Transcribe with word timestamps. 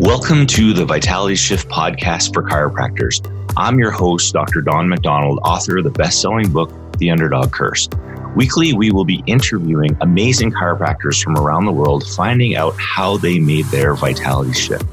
Welcome 0.00 0.48
to 0.48 0.72
the 0.72 0.84
Vitality 0.84 1.36
Shift 1.36 1.68
podcast 1.68 2.34
for 2.34 2.42
chiropractors. 2.42 3.24
I'm 3.56 3.78
your 3.78 3.92
host, 3.92 4.32
Dr. 4.32 4.60
Don 4.60 4.88
McDonald, 4.88 5.38
author 5.44 5.78
of 5.78 5.84
the 5.84 5.90
best 5.90 6.20
selling 6.20 6.50
book, 6.50 6.72
The 6.98 7.12
Underdog 7.12 7.52
Curse. 7.52 7.88
Weekly, 8.34 8.72
we 8.72 8.90
will 8.90 9.04
be 9.04 9.22
interviewing 9.26 9.96
amazing 10.00 10.50
chiropractors 10.50 11.22
from 11.22 11.36
around 11.36 11.66
the 11.66 11.72
world, 11.72 12.04
finding 12.08 12.56
out 12.56 12.74
how 12.76 13.18
they 13.18 13.38
made 13.38 13.66
their 13.66 13.94
vitality 13.94 14.52
shift. 14.52 14.84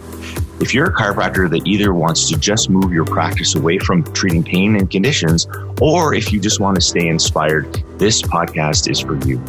If 0.61 0.71
you're 0.71 0.91
a 0.91 0.93
chiropractor 0.93 1.49
that 1.49 1.65
either 1.65 1.95
wants 1.95 2.29
to 2.29 2.37
just 2.37 2.69
move 2.69 2.93
your 2.93 3.05
practice 3.05 3.55
away 3.55 3.79
from 3.79 4.03
treating 4.13 4.43
pain 4.43 4.75
and 4.75 4.87
conditions, 4.87 5.47
or 5.81 6.13
if 6.13 6.31
you 6.31 6.39
just 6.39 6.59
want 6.59 6.75
to 6.75 6.81
stay 6.81 7.07
inspired, 7.07 7.73
this 7.97 8.21
podcast 8.21 8.87
is 8.87 8.99
for 8.99 9.15
you. 9.25 9.43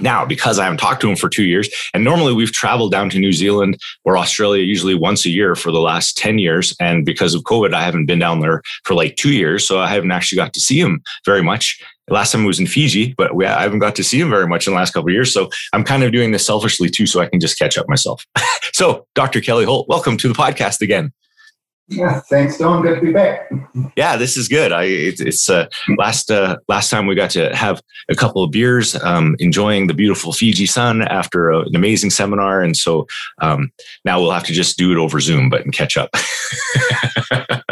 Now, 0.01 0.25
because 0.25 0.59
I 0.59 0.65
haven't 0.65 0.79
talked 0.79 1.01
to 1.03 1.09
him 1.09 1.15
for 1.15 1.29
two 1.29 1.45
years, 1.45 1.69
and 1.93 2.03
normally 2.03 2.33
we've 2.33 2.51
traveled 2.51 2.91
down 2.91 3.11
to 3.11 3.21
New 3.21 3.33
Zealand 3.33 3.79
or 4.05 4.19
Australia 4.19 4.65
usually 4.65 4.95
once 4.97 5.25
a 5.25 5.31
year 5.31 5.55
for 5.55 5.71
the 5.71 5.79
last 5.79 6.19
10 6.19 6.39
years. 6.39 6.75
And 6.81 7.05
because 7.05 7.35
of 7.35 7.43
COVID, 7.43 7.73
I 7.75 7.85
haven't 7.85 8.07
been 8.07 8.19
down 8.19 8.41
there 8.41 8.63
for 8.85 8.95
like 8.95 9.15
two 9.15 9.33
years. 9.33 9.65
So 9.65 9.79
I 9.79 9.87
haven't 9.87 10.11
actually 10.11 10.37
got 10.37 10.53
to 10.55 10.61
see 10.61 10.81
him 10.81 11.01
very 11.25 11.43
much. 11.43 11.81
Last 12.11 12.33
time 12.33 12.43
I 12.43 12.47
was 12.47 12.59
in 12.59 12.67
Fiji, 12.67 13.15
but 13.17 13.37
we, 13.37 13.47
I 13.47 13.63
haven't 13.63 13.79
got 13.79 13.95
to 13.95 14.05
see 14.05 14.21
him 14.21 14.31
very 14.31 14.49
much 14.49 14.67
in 14.67 14.73
the 14.73 14.79
last 14.79 14.93
couple 14.93 15.11
of 15.11 15.15
years. 15.15 15.33
So 15.33 15.49
I'm 15.73 15.85
kind 15.85 16.03
of 16.03 16.11
doing 16.11 16.33
this 16.33 16.45
selfishly 16.45 16.91
too, 16.91 17.07
so 17.07 17.21
I 17.21 17.27
can 17.27 17.39
just 17.39 17.59
catch 17.59 17.79
up 17.79 17.89
myself. 17.89 18.27
so, 18.73 19.07
Dr. 19.15 19.41
Kelly 19.41 19.65
Holt, 19.65 19.89
welcome 19.89 20.17
to 20.17 20.29
the 20.29 20.35
podcast 20.35 20.81
again. 20.81 21.13
Yeah, 21.89 22.21
thanks, 22.31 22.57
Don. 22.57 22.83
Good 22.83 22.95
to 22.97 23.01
be 23.01 23.13
back. 23.13 23.51
Yeah, 23.95 24.17
this 24.17 24.37
is 24.37 24.49
good. 24.49 24.73
I 24.73 24.85
it, 24.85 25.21
it's 25.21 25.51
uh, 25.51 25.67
last 25.99 26.31
uh, 26.31 26.57
last 26.67 26.89
time 26.89 27.07
we 27.07 27.15
got 27.15 27.31
to 27.31 27.55
have 27.55 27.83
a 28.09 28.15
couple 28.15 28.43
of 28.43 28.51
beers, 28.51 28.95
um, 29.03 29.37
enjoying 29.39 29.87
the 29.87 29.95
beautiful 29.95 30.33
Fiji 30.33 30.65
sun 30.65 31.03
after 31.03 31.51
a, 31.51 31.61
an 31.61 31.77
amazing 31.77 32.11
seminar, 32.11 32.63
and 32.63 32.77
so 32.77 33.07
um, 33.43 33.71
now 34.05 34.19
we'll 34.19 34.31
have 34.31 34.45
to 34.45 34.53
just 34.53 34.79
do 34.79 34.93
it 34.93 34.99
over 34.99 35.21
Zoom, 35.21 35.51
but 35.51 35.63
and 35.63 35.75
catch 35.75 35.97
up. 35.97 36.11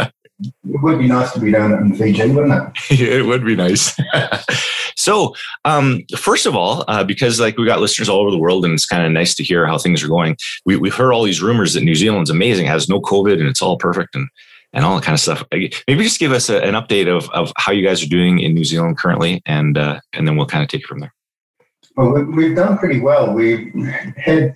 it 0.42 0.82
would 0.82 0.98
be 0.98 1.08
nice 1.08 1.32
to 1.32 1.40
be 1.40 1.50
down 1.50 1.72
in 1.72 1.94
Fiji, 1.94 2.30
wouldn't 2.30 2.74
it? 2.90 3.00
it 3.00 3.26
would 3.26 3.44
be 3.44 3.56
nice. 3.56 3.96
so, 4.96 5.34
um, 5.64 6.02
first 6.16 6.46
of 6.46 6.54
all, 6.54 6.84
uh, 6.88 7.04
because 7.04 7.40
like 7.40 7.56
we 7.56 7.66
got 7.66 7.80
listeners 7.80 8.08
all 8.08 8.20
over 8.20 8.30
the 8.30 8.38
world, 8.38 8.64
and 8.64 8.74
it's 8.74 8.86
kind 8.86 9.04
of 9.04 9.12
nice 9.12 9.34
to 9.36 9.44
hear 9.44 9.66
how 9.66 9.78
things 9.78 10.02
are 10.02 10.08
going. 10.08 10.36
We, 10.64 10.76
we've 10.76 10.94
heard 10.94 11.12
all 11.12 11.24
these 11.24 11.42
rumors 11.42 11.74
that 11.74 11.82
New 11.82 11.94
Zealand's 11.94 12.30
amazing, 12.30 12.66
has 12.66 12.88
no 12.88 13.00
COVID, 13.00 13.38
and 13.38 13.48
it's 13.48 13.62
all 13.62 13.76
perfect, 13.76 14.14
and 14.14 14.28
and 14.72 14.84
all 14.84 14.96
that 14.96 15.04
kind 15.04 15.14
of 15.14 15.20
stuff. 15.20 15.44
Maybe 15.52 16.04
just 16.04 16.18
give 16.18 16.32
us 16.32 16.48
a, 16.48 16.62
an 16.62 16.74
update 16.74 17.08
of 17.08 17.28
of 17.30 17.52
how 17.56 17.72
you 17.72 17.86
guys 17.86 18.02
are 18.02 18.08
doing 18.08 18.40
in 18.40 18.54
New 18.54 18.64
Zealand 18.64 18.98
currently, 18.98 19.42
and 19.46 19.76
uh, 19.78 20.00
and 20.12 20.26
then 20.26 20.36
we'll 20.36 20.46
kind 20.46 20.62
of 20.62 20.68
take 20.68 20.82
it 20.82 20.86
from 20.86 21.00
there. 21.00 21.12
Well, 21.96 22.24
we've 22.24 22.56
done 22.56 22.78
pretty 22.78 23.00
well. 23.00 23.32
We've 23.32 23.72
had 24.16 24.54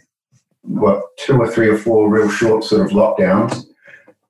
what 0.62 1.02
two 1.18 1.38
or 1.38 1.48
three 1.48 1.68
or 1.68 1.78
four 1.78 2.08
real 2.08 2.30
short 2.30 2.64
sort 2.64 2.86
of 2.86 2.92
lockdowns 2.92 3.66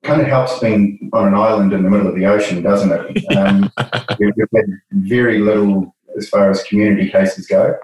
kind 0.07 0.21
of 0.21 0.27
helps 0.27 0.57
being 0.59 1.09
on 1.11 1.27
an 1.27 1.33
island 1.35 1.73
in 1.73 1.83
the 1.83 1.89
middle 1.89 2.07
of 2.07 2.15
the 2.15 2.25
ocean, 2.25 2.63
doesn't 2.63 2.91
it? 2.91 3.37
Um, 3.37 3.69
we've, 4.19 4.33
had 4.55 4.65
very 4.91 5.39
little 5.39 5.93
as 6.17 6.29
far 6.29 6.49
as 6.49 6.63
community 6.63 7.09
cases 7.09 7.45
go. 7.45 7.77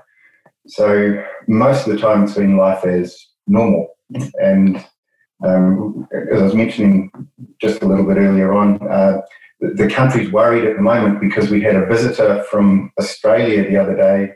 So 0.65 1.21
most 1.47 1.85
of 1.85 1.93
the 1.93 1.99
time 1.99 2.23
it's 2.23 2.35
been 2.35 2.55
life 2.55 2.85
as 2.85 3.27
normal. 3.45 3.89
And 4.41 4.77
um, 5.45 6.07
as 6.31 6.39
I 6.39 6.43
was 6.45 6.55
mentioning 6.55 7.11
just 7.61 7.81
a 7.81 7.85
little 7.85 8.05
bit 8.05 8.17
earlier 8.17 8.53
on, 8.53 8.81
uh, 8.89 9.21
the, 9.59 9.73
the 9.73 9.89
country's 9.89 10.31
worried 10.31 10.63
at 10.63 10.77
the 10.77 10.81
moment 10.81 11.19
because 11.19 11.49
we 11.49 11.61
had 11.61 11.75
a 11.75 11.85
visitor 11.85 12.45
from 12.49 12.91
Australia 12.97 13.67
the 13.67 13.77
other 13.77 13.97
day 13.97 14.33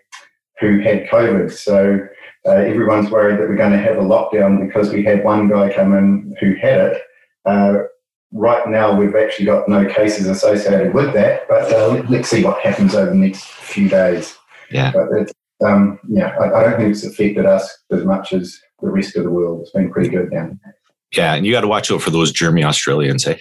who 0.59 0.79
had 0.79 1.07
COVID. 1.07 1.53
So 1.53 2.05
uh, 2.45 2.51
everyone's 2.51 3.09
worried 3.09 3.39
that 3.39 3.47
we're 3.47 3.55
going 3.55 3.71
to 3.71 3.77
have 3.77 3.97
a 3.97 4.01
lockdown 4.01 4.67
because 4.67 4.91
we 4.91 5.03
had 5.03 5.23
one 5.23 5.47
guy 5.47 5.73
come 5.73 5.93
in 5.93 6.35
who 6.41 6.55
had 6.55 6.79
it 6.79 7.01
uh, 7.47 7.83
right 8.31 8.67
now, 8.67 8.95
we've 8.95 9.15
actually 9.15 9.45
got 9.45 9.67
no 9.67 9.85
cases 9.85 10.27
associated 10.27 10.93
with 10.93 11.13
that, 11.13 11.47
but 11.47 11.71
uh, 11.71 12.03
let's 12.09 12.29
see 12.29 12.43
what 12.43 12.59
happens 12.61 12.95
over 12.95 13.11
the 13.11 13.17
next 13.17 13.45
few 13.45 13.89
days. 13.89 14.35
Yeah. 14.71 14.91
But 14.91 15.31
um, 15.67 15.99
yeah, 16.07 16.35
I, 16.39 16.59
I, 16.59 16.63
don't 16.63 16.77
think 16.77 16.91
it's 16.91 17.05
affected 17.05 17.45
us 17.45 17.67
as 17.91 18.03
much 18.03 18.33
as 18.33 18.59
the 18.81 18.89
rest 18.89 19.15
of 19.15 19.23
the 19.23 19.31
world. 19.31 19.61
It's 19.61 19.71
been 19.71 19.91
pretty 19.91 20.09
good 20.09 20.29
down 20.29 20.59
there. 20.63 20.75
Yeah, 21.15 21.35
and 21.35 21.45
you 21.45 21.53
got 21.53 21.61
to 21.61 21.67
watch 21.67 21.89
out 21.89 22.01
for 22.01 22.11
those 22.11 22.31
German 22.31 22.63
Australians, 22.63 23.25
eh? 23.25 23.37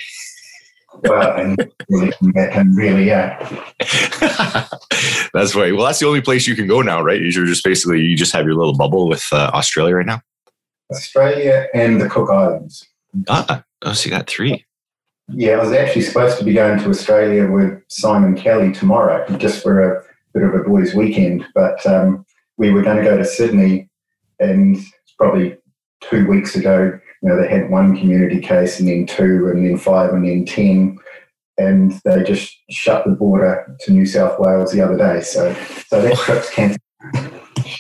well, 1.03 1.37
and 1.37 2.77
really, 2.77 3.07
yeah. 3.07 3.39
that's 5.35 5.55
right. 5.55 5.75
Well, 5.75 5.85
that's 5.85 5.99
the 5.99 6.07
only 6.07 6.21
place 6.21 6.47
you 6.47 6.55
can 6.55 6.69
go 6.69 6.81
now, 6.81 7.03
right? 7.03 7.21
You're 7.21 7.45
just 7.45 7.65
basically 7.65 8.01
you 8.03 8.17
just 8.17 8.33
have 8.33 8.47
your 8.47 8.55
little 8.55 8.77
bubble 8.77 9.09
with 9.09 9.27
uh, 9.33 9.51
Australia 9.53 9.97
right 9.97 10.07
now. 10.07 10.23
Australia 10.93 11.67
and 11.75 12.01
the 12.01 12.09
Cook 12.09 12.31
Islands. 12.31 12.87
Ah, 13.29 13.65
oh, 13.83 13.93
so 13.93 14.07
you 14.07 14.11
got 14.11 14.29
three. 14.29 14.65
Yeah, 15.29 15.53
I 15.55 15.59
was 15.59 15.73
actually 15.73 16.03
supposed 16.03 16.39
to 16.39 16.45
be 16.45 16.53
going 16.53 16.79
to 16.79 16.89
Australia 16.89 17.51
with 17.51 17.83
Simon 17.89 18.37
Kelly 18.37 18.73
tomorrow, 18.73 19.27
just 19.39 19.63
for 19.63 19.81
a 19.81 20.03
bit 20.33 20.45
of 20.45 20.55
a 20.55 20.63
boys' 20.63 20.95
weekend. 20.95 21.45
But 21.55 21.85
um, 21.85 22.25
we 22.57 22.71
were 22.71 22.83
going 22.83 22.99
to 22.99 23.03
go 23.03 23.17
to 23.17 23.25
Sydney, 23.25 23.89
and 24.39 24.79
probably 25.19 25.57
two 26.01 26.27
weeks 26.29 26.55
ago, 26.55 26.99
you 27.23 27.29
know, 27.29 27.41
they 27.41 27.49
had 27.49 27.71
one 27.71 27.97
community 27.97 28.41
case, 28.41 28.79
and 28.79 28.89
then 28.89 29.07
two, 29.07 29.49
and 29.49 29.67
then 29.67 29.79
five, 29.79 30.13
and 30.13 30.25
then 30.25 30.45
ten, 30.45 30.97
and 31.59 32.01
they 32.05 32.23
just 32.23 32.55
shut 32.71 33.05
the 33.05 33.11
border 33.11 33.77
to 33.81 33.93
New 33.93 34.07
South 34.07 34.39
Wales 34.39 34.71
the 34.71 34.81
other 34.81 34.97
day. 34.97 35.23
So, 35.23 35.53
so 35.89 36.03
that 36.03 36.17
trip's 36.19 36.51
cancelled. 36.51 36.81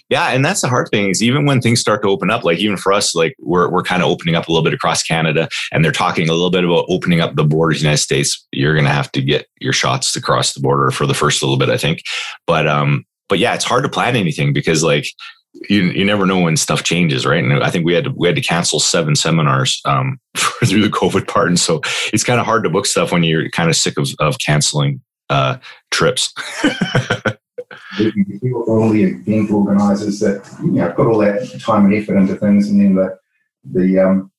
Yeah, 0.08 0.28
and 0.28 0.44
that's 0.44 0.60
the 0.60 0.68
hard 0.68 0.88
thing 0.90 1.10
is 1.10 1.22
even 1.22 1.46
when 1.46 1.60
things 1.60 1.80
start 1.80 2.02
to 2.02 2.08
open 2.08 2.30
up, 2.30 2.44
like 2.44 2.58
even 2.58 2.76
for 2.76 2.92
us, 2.92 3.14
like 3.14 3.34
we're 3.40 3.68
we're 3.70 3.82
kind 3.82 4.02
of 4.02 4.08
opening 4.08 4.34
up 4.34 4.48
a 4.48 4.52
little 4.52 4.64
bit 4.64 4.74
across 4.74 5.02
Canada, 5.02 5.48
and 5.72 5.84
they're 5.84 5.92
talking 5.92 6.28
a 6.28 6.32
little 6.32 6.50
bit 6.50 6.64
about 6.64 6.86
opening 6.88 7.20
up 7.20 7.34
the 7.34 7.44
borders, 7.44 7.82
United 7.82 7.98
States. 7.98 8.46
You're 8.52 8.74
going 8.74 8.84
to 8.84 8.92
have 8.92 9.10
to 9.12 9.22
get 9.22 9.46
your 9.60 9.72
shots 9.72 10.14
across 10.16 10.54
the 10.54 10.60
border 10.60 10.90
for 10.90 11.06
the 11.06 11.14
first 11.14 11.42
little 11.42 11.58
bit, 11.58 11.68
I 11.68 11.76
think. 11.76 12.02
But 12.46 12.66
um, 12.66 13.04
but 13.28 13.38
yeah, 13.38 13.54
it's 13.54 13.64
hard 13.64 13.84
to 13.84 13.90
plan 13.90 14.16
anything 14.16 14.52
because 14.52 14.82
like 14.82 15.06
you 15.68 15.84
you 15.84 16.04
never 16.04 16.26
know 16.26 16.40
when 16.40 16.56
stuff 16.56 16.82
changes, 16.82 17.26
right? 17.26 17.42
And 17.42 17.62
I 17.62 17.70
think 17.70 17.84
we 17.84 17.94
had 17.94 18.04
to 18.04 18.12
we 18.14 18.28
had 18.28 18.36
to 18.36 18.42
cancel 18.42 18.80
seven 18.80 19.16
seminars 19.16 19.80
um, 19.84 20.18
through 20.36 20.82
the 20.82 20.88
COVID 20.88 21.26
part, 21.26 21.48
and 21.48 21.58
so 21.58 21.80
it's 22.12 22.24
kind 22.24 22.40
of 22.40 22.46
hard 22.46 22.64
to 22.64 22.70
book 22.70 22.86
stuff 22.86 23.12
when 23.12 23.22
you're 23.22 23.50
kind 23.50 23.70
of 23.70 23.76
sick 23.76 23.98
of 23.98 24.08
of 24.20 24.36
canceling 24.38 25.00
uh, 25.30 25.56
trips. 25.90 26.32
all 28.66 28.90
the 28.90 29.04
event 29.04 29.50
organisers 29.50 30.20
that 30.20 30.48
you 30.62 30.72
know 30.72 30.92
put 30.92 31.06
all 31.06 31.18
that 31.18 31.60
time 31.60 31.84
and 31.84 31.94
effort 31.94 32.16
into 32.16 32.36
things, 32.36 32.68
and 32.68 32.80
then 32.80 32.94
the 32.94 33.18
the 33.72 33.98
um, 33.98 34.30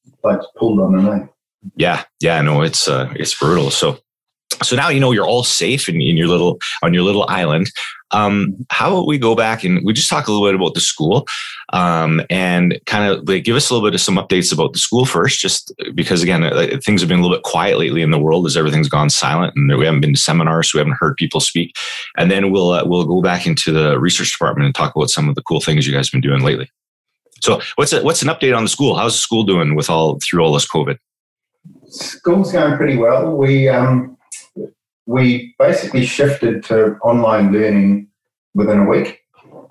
pulled 0.58 0.80
on 0.80 0.96
the 0.96 1.02
name. 1.02 1.30
Yeah, 1.76 2.04
yeah, 2.22 2.42
no, 2.42 2.62
it's 2.62 2.88
uh, 2.88 3.12
it's 3.16 3.38
brutal. 3.38 3.72
So 3.72 4.00
so 4.64 4.76
now 4.76 4.90
you 4.90 5.00
know 5.00 5.12
you're 5.12 5.28
all 5.28 5.44
safe 5.44 5.88
in, 5.90 6.02
in 6.02 6.18
your 6.18 6.28
little 6.28 6.60
on 6.84 6.94
your 6.94 7.04
little 7.04 7.26
island. 7.28 7.72
Um, 8.12 8.66
how 8.70 8.94
about 8.94 9.08
we 9.08 9.18
go 9.18 9.36
back 9.36 9.66
and 9.66 9.82
we 9.84 9.92
just 9.92 10.10
talk 10.10 10.28
a 10.28 10.32
little 10.32 10.48
bit 10.48 10.56
about 10.56 10.76
the 10.76 10.80
school 10.80 11.28
um, 11.74 12.22
and 12.30 12.80
kind 12.86 13.12
of 13.12 13.28
like 13.28 13.44
give 13.44 13.58
us 13.58 13.70
a 13.70 13.74
little 13.74 13.86
bit 13.86 13.94
of 13.94 14.00
some 14.00 14.16
updates 14.16 14.54
about 14.54 14.72
the 14.72 14.80
school 14.80 15.06
first 15.06 15.42
just 15.42 15.74
because 15.94 16.24
again 16.24 16.44
uh, 16.44 16.78
things 16.82 17.02
have 17.02 17.10
been 17.10 17.20
a 17.20 17.22
little 17.22 17.36
bit 17.36 17.44
quiet 17.44 17.78
lately 17.78 18.02
in 18.02 18.12
the 18.12 18.20
world 18.20 18.46
as 18.46 18.56
everything's 18.56 18.88
gone 18.88 19.10
silent 19.10 19.54
and 19.58 19.78
we 19.78 19.86
haven't 19.86 20.00
been 20.00 20.14
to 20.14 20.20
seminars 20.20 20.72
so 20.72 20.78
we 20.78 20.80
haven't 20.80 20.98
heard 21.00 21.18
people 21.18 21.42
speak. 21.42 21.76
And 22.18 22.32
then 22.32 22.52
we'll 22.52 22.72
uh, 22.72 22.86
we'll 22.86 23.06
go 23.06 23.22
back 23.22 23.46
into 23.46 23.72
the 23.72 24.00
research 24.00 24.32
department 24.32 24.66
and 24.66 24.76
talk 24.76 24.96
about 24.96 25.10
some 25.10 25.28
of 25.28 25.36
the 25.36 25.44
cool 25.44 25.60
things 25.60 25.86
you 25.86 25.94
guys 25.94 26.08
have 26.08 26.14
been 26.14 26.30
doing 26.30 26.44
lately. 26.44 26.70
So 27.42 27.62
what's 27.76 27.94
a, 27.94 28.02
what's 28.04 28.22
an 28.22 28.30
update 28.30 28.56
on 28.56 28.64
the 28.64 28.70
school? 28.70 28.96
How's 28.96 29.14
the 29.14 29.20
school 29.20 29.44
doing 29.44 29.76
with 29.76 29.90
all 29.90 30.18
through 30.24 30.44
all 30.44 30.54
this 30.54 30.68
covid? 30.68 30.98
School's 31.90 32.52
going 32.52 32.78
pretty 32.78 32.98
well. 32.98 33.36
We 33.36 33.68
um 33.70 34.17
we 35.08 35.56
basically 35.58 36.06
shifted 36.06 36.64
to 36.66 36.98
online 36.98 37.52
learning 37.52 38.08
within 38.54 38.80
a 38.80 38.86
week. 38.86 39.22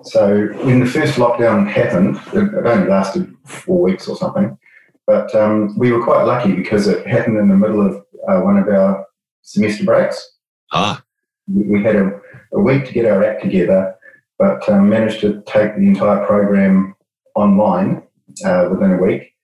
So 0.02 0.46
when 0.64 0.80
the 0.80 0.86
first 0.86 1.16
lockdown 1.16 1.68
happened, 1.68 2.18
it 2.32 2.66
only 2.66 2.88
lasted 2.88 3.32
four 3.44 3.82
weeks 3.82 4.08
or 4.08 4.16
something, 4.16 4.58
but 5.06 5.32
um, 5.34 5.78
we 5.78 5.92
were 5.92 6.02
quite 6.02 6.24
lucky 6.24 6.52
because 6.52 6.88
it 6.88 7.06
happened 7.06 7.38
in 7.38 7.48
the 7.48 7.54
middle 7.54 7.86
of 7.86 7.96
uh, 8.28 8.40
one 8.40 8.56
of 8.56 8.68
our 8.68 9.06
semester 9.42 9.84
breaks. 9.84 10.36
Ah. 10.72 11.02
We 11.48 11.82
had 11.82 11.96
a, 11.96 12.18
a 12.54 12.60
week 12.60 12.86
to 12.86 12.92
get 12.92 13.04
our 13.04 13.22
act 13.22 13.42
together, 13.42 13.94
but 14.38 14.66
um, 14.68 14.88
managed 14.88 15.20
to 15.20 15.42
take 15.46 15.76
the 15.76 15.86
entire 15.86 16.24
program 16.26 16.94
online 17.34 18.02
uh, 18.44 18.68
within 18.70 18.92
a 18.92 19.02
week. 19.02 19.34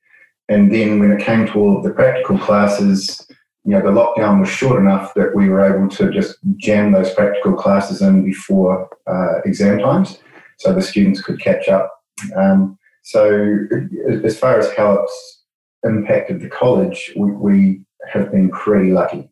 And 0.48 0.72
then 0.72 0.98
when 0.98 1.12
it 1.12 1.22
came 1.22 1.46
to 1.46 1.58
all 1.58 1.76
of 1.76 1.84
the 1.84 1.90
practical 1.90 2.38
classes, 2.38 3.26
you 3.64 3.73
know, 3.73 3.81
the 3.81 3.91
lockdown 3.91 4.41
was 4.41 4.49
short 4.49 4.81
enough 4.81 5.14
that 5.14 5.35
we 5.35 5.49
were 5.49 5.64
able 5.64 5.88
to 5.88 6.11
just 6.11 6.37
jam 6.56 6.93
those 6.93 7.14
practical 7.14 7.55
classes 7.55 8.03
in 8.03 8.25
before 8.25 8.88
uh, 9.06 9.41
exam 9.44 9.79
times, 9.79 10.19
so 10.59 10.73
the 10.73 10.82
students 10.82 11.20
could 11.20 11.41
catch 11.41 11.69
up. 11.69 11.93
Um, 12.37 12.79
so, 13.03 13.59
as 14.25 14.38
far 14.38 14.59
as 14.59 14.73
how 14.75 14.94
it's 14.94 15.43
impacted 15.85 16.41
the 16.41 16.49
college, 16.49 17.12
we, 17.17 17.31
we 17.32 17.81
have 18.09 18.31
been 18.31 18.50
pretty 18.50 18.91
lucky. 18.91 19.29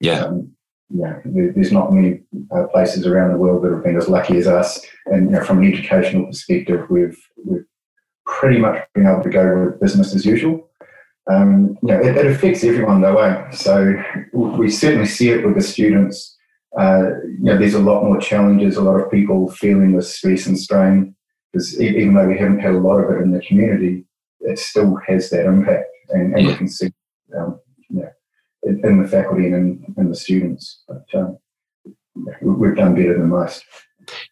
Yeah. 0.00 0.24
Um, 0.24 0.52
yeah, 0.92 1.20
there's 1.24 1.70
not 1.70 1.92
many 1.92 2.22
uh, 2.50 2.66
places 2.66 3.06
around 3.06 3.30
the 3.30 3.38
world 3.38 3.62
that 3.62 3.70
have 3.70 3.84
been 3.84 3.96
as 3.96 4.08
lucky 4.08 4.38
as 4.38 4.48
us. 4.48 4.84
And 5.06 5.26
you 5.26 5.30
know, 5.30 5.44
from 5.44 5.58
an 5.58 5.72
educational 5.72 6.26
perspective, 6.26 6.86
we've 6.90 7.16
we've 7.44 7.64
pretty 8.26 8.58
much 8.58 8.82
been 8.94 9.06
able 9.06 9.22
to 9.22 9.30
go 9.30 9.66
with 9.66 9.80
business 9.80 10.14
as 10.14 10.26
usual. 10.26 10.68
Um, 11.30 11.78
you 11.82 11.88
know, 11.88 12.00
it, 12.00 12.16
it, 12.16 12.26
affects 12.26 12.64
everyone 12.64 13.00
though, 13.00 13.16
way. 13.16 13.44
So 13.52 13.94
we 14.32 14.70
certainly 14.70 15.06
see 15.06 15.30
it 15.30 15.44
with 15.44 15.54
the 15.54 15.62
students. 15.62 16.36
Uh, 16.78 17.10
you 17.24 17.44
know, 17.44 17.58
there's 17.58 17.74
a 17.74 17.80
lot 17.80 18.04
more 18.04 18.18
challenges, 18.18 18.76
a 18.76 18.82
lot 18.82 19.00
of 19.00 19.10
people 19.10 19.50
feeling 19.50 19.96
the 19.96 20.02
stress 20.02 20.46
and 20.46 20.58
strain 20.58 21.14
because 21.52 21.80
even 21.80 22.14
though 22.14 22.28
we 22.28 22.38
haven't 22.38 22.60
had 22.60 22.74
a 22.74 22.78
lot 22.78 22.98
of 22.98 23.10
it 23.10 23.22
in 23.22 23.32
the 23.32 23.40
community, 23.40 24.04
it 24.40 24.58
still 24.58 24.96
has 25.06 25.30
that 25.30 25.46
impact, 25.46 25.86
and, 26.10 26.34
and 26.34 26.42
yeah. 26.42 26.50
you 26.50 26.56
can 26.56 26.68
see, 26.68 26.92
um, 27.36 27.60
know, 27.90 28.08
in 28.62 29.02
the 29.02 29.08
faculty 29.08 29.46
and 29.46 29.54
in, 29.54 29.94
in 29.98 30.08
the 30.08 30.14
students. 30.14 30.82
But 30.88 31.04
um, 31.14 31.38
we've 32.40 32.76
done 32.76 32.94
better 32.94 33.18
than 33.18 33.28
most. 33.28 33.64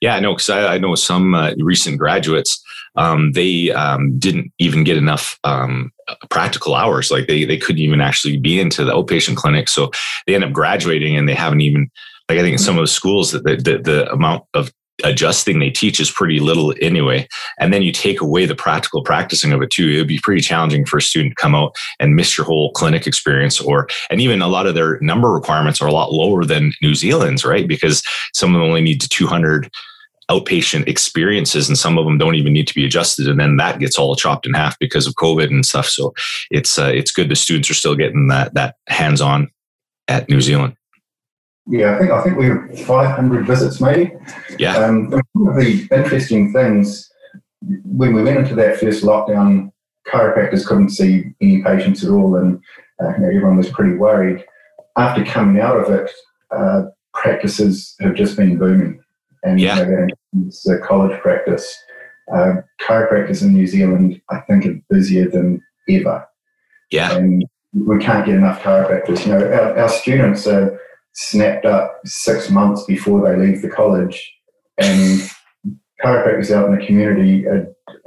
Yeah, 0.00 0.19
no, 0.20 0.34
because 0.34 0.50
I, 0.50 0.75
I, 0.75 0.78
know 0.78 0.94
some 0.94 1.34
uh, 1.34 1.52
recent 1.58 1.98
graduates, 1.98 2.62
um, 2.96 3.32
they 3.32 3.70
um, 3.70 4.19
didn't 4.19 4.52
even 4.58 4.84
get 4.84 4.96
enough 4.96 5.38
um, 5.44 5.92
practical 6.30 6.75
hours. 6.75 7.10
Like 7.10 7.26
they 7.26 7.44
they 7.44 7.56
couldn't 7.58 7.82
even 7.82 8.00
actually 8.00 8.38
be 8.38 8.60
into 8.60 8.84
the 8.84 8.92
outpatient 8.92 9.36
clinic, 9.36 9.69
so 9.69 9.90
they 10.26 10.34
end 10.34 10.44
up 10.44 10.52
graduating 10.52 11.16
and 11.16 11.28
they 11.28 11.34
haven't 11.34 11.60
even. 11.60 11.90
Like 12.28 12.38
I 12.38 12.42
think 12.42 12.52
in 12.52 12.58
some 12.58 12.76
of 12.76 12.82
the 12.82 12.88
schools 12.88 13.30
that 13.30 13.44
the, 13.44 13.56
the, 13.56 13.78
the 13.78 14.12
amount 14.12 14.44
of 14.52 14.70
adjusting 15.05 15.59
they 15.59 15.71
teach 15.71 16.00
is 16.00 16.11
pretty 16.11 16.41
little 16.41 16.75
anyway. 16.81 17.27
And 17.59 17.73
then 17.73 17.83
you 17.83 17.93
take 17.93 18.21
away 18.21 18.47
the 18.47 18.55
practical 18.55 19.03
practicing 19.03 19.53
of 19.53 19.62
it 19.62 19.71
too. 19.71 19.89
It 19.89 19.99
would 19.99 20.09
be 20.09 20.21
pretty 20.23 20.41
challenging 20.41 20.85
for 20.85 20.99
a 20.99 21.03
student 21.03 21.37
to 21.37 21.41
come 21.41 21.55
out 21.55 21.77
and 22.00 22.17
miss 22.17 22.37
your 22.37 22.47
whole 22.47 22.73
clinic 22.73 23.06
experience 23.06 23.61
or, 23.61 23.89
and 24.11 24.21
even 24.21 24.43
a 24.43 24.49
lot 24.49 24.67
of 24.67 24.75
their 24.75 24.99
number 25.00 25.31
requirements 25.31 25.81
are 25.81 25.87
a 25.87 25.93
lot 25.93 26.12
lower 26.12 26.45
than 26.45 26.73
New 26.83 26.95
Zealand's, 26.95 27.45
right? 27.45 27.69
Because 27.69 28.03
some 28.35 28.55
of 28.55 28.61
them 28.61 28.69
only 28.69 28.81
need 28.81 29.00
to 29.00 29.09
200 29.09 29.71
outpatient 30.31 30.87
experiences 30.87 31.69
and 31.69 31.79
some 31.79 31.97
of 31.97 32.05
them 32.05 32.19
don't 32.19 32.35
even 32.35 32.53
need 32.53 32.69
to 32.69 32.75
be 32.75 32.85
adjusted 32.85 33.27
and 33.29 33.41
then 33.41 33.56
that 33.56 33.79
gets 33.79 33.99
all 33.99 34.15
chopped 34.15 34.47
in 34.47 34.53
half 34.53 34.79
because 34.79 35.06
of 35.06 35.15
covid 35.15 35.47
and 35.47 35.65
stuff 35.65 35.87
so 35.87 36.12
it's 36.50 36.79
uh, 36.79 36.91
it's 36.95 37.11
good 37.11 37.31
the 37.31 37.35
students 37.35 37.71
are 37.71 37.75
still 37.75 37.95
getting 37.95 38.29
that 38.29 38.53
that 38.53 38.75
hands 38.89 39.23
on 39.23 39.49
at 40.06 40.29
new 40.29 40.43
zealand 40.43 40.77
yeah, 41.69 41.94
I 41.94 41.99
think 41.99 42.11
I 42.11 42.23
think 42.23 42.37
we 42.37 42.47
have 42.47 42.81
500 42.87 43.47
visits 43.47 43.81
maybe. 43.81 44.12
Yeah. 44.59 44.76
Um, 44.76 45.11
one 45.32 45.56
of 45.56 45.62
the 45.62 45.87
interesting 45.93 46.53
things 46.53 47.11
when 47.61 48.15
we 48.15 48.23
went 48.23 48.38
into 48.38 48.55
that 48.55 48.79
first 48.79 49.05
lockdown, 49.05 49.70
chiropractors 50.06 50.67
couldn't 50.67 50.91
see 50.91 51.25
any 51.41 51.62
patients 51.62 52.05
at 52.05 52.11
all, 52.11 52.37
and 52.37 52.62
uh, 53.03 53.11
you 53.15 53.19
know, 53.19 53.29
everyone 53.29 53.56
was 53.56 53.70
pretty 53.70 53.94
worried. 53.94 54.44
After 54.97 55.25
coming 55.25 55.61
out 55.61 55.76
of 55.76 55.93
it, 55.93 56.11
uh, 56.50 56.85
practices 57.15 57.94
have 58.00 58.14
just 58.14 58.37
been 58.37 58.59
booming, 58.59 59.00
and 59.43 59.61
yeah. 59.61 59.81
you 59.81 59.87
know, 59.87 60.06
it's 60.47 60.67
a 60.69 60.79
college 60.79 61.19
practice. 61.21 61.76
Uh, 62.32 62.56
chiropractors 62.81 63.43
in 63.43 63.55
New 63.55 63.67
Zealand, 63.67 64.21
I 64.31 64.41
think, 64.41 64.67
are 64.67 64.79
busier 64.91 65.31
than 65.31 65.62
ever. 65.88 66.26
Yeah. 66.91 67.17
And 67.17 67.44
we 67.73 67.99
can't 67.99 68.26
get 68.26 68.35
enough 68.35 68.61
chiropractors. 68.61 69.25
You 69.25 69.32
know, 69.32 69.47
our, 69.47 69.79
our 69.79 69.88
students 69.88 70.47
are 70.47 70.79
snapped 71.19 71.67
up 71.67 71.99
six 72.05 72.49
months 72.49 72.85
before 72.85 73.29
they 73.29 73.37
leave 73.37 73.61
the 73.61 73.69
college, 73.69 74.32
and 74.79 75.29
chiropractors 76.03 76.55
out 76.55 76.67
in 76.67 76.79
the 76.79 76.87
community 76.87 77.44
are 77.44 77.67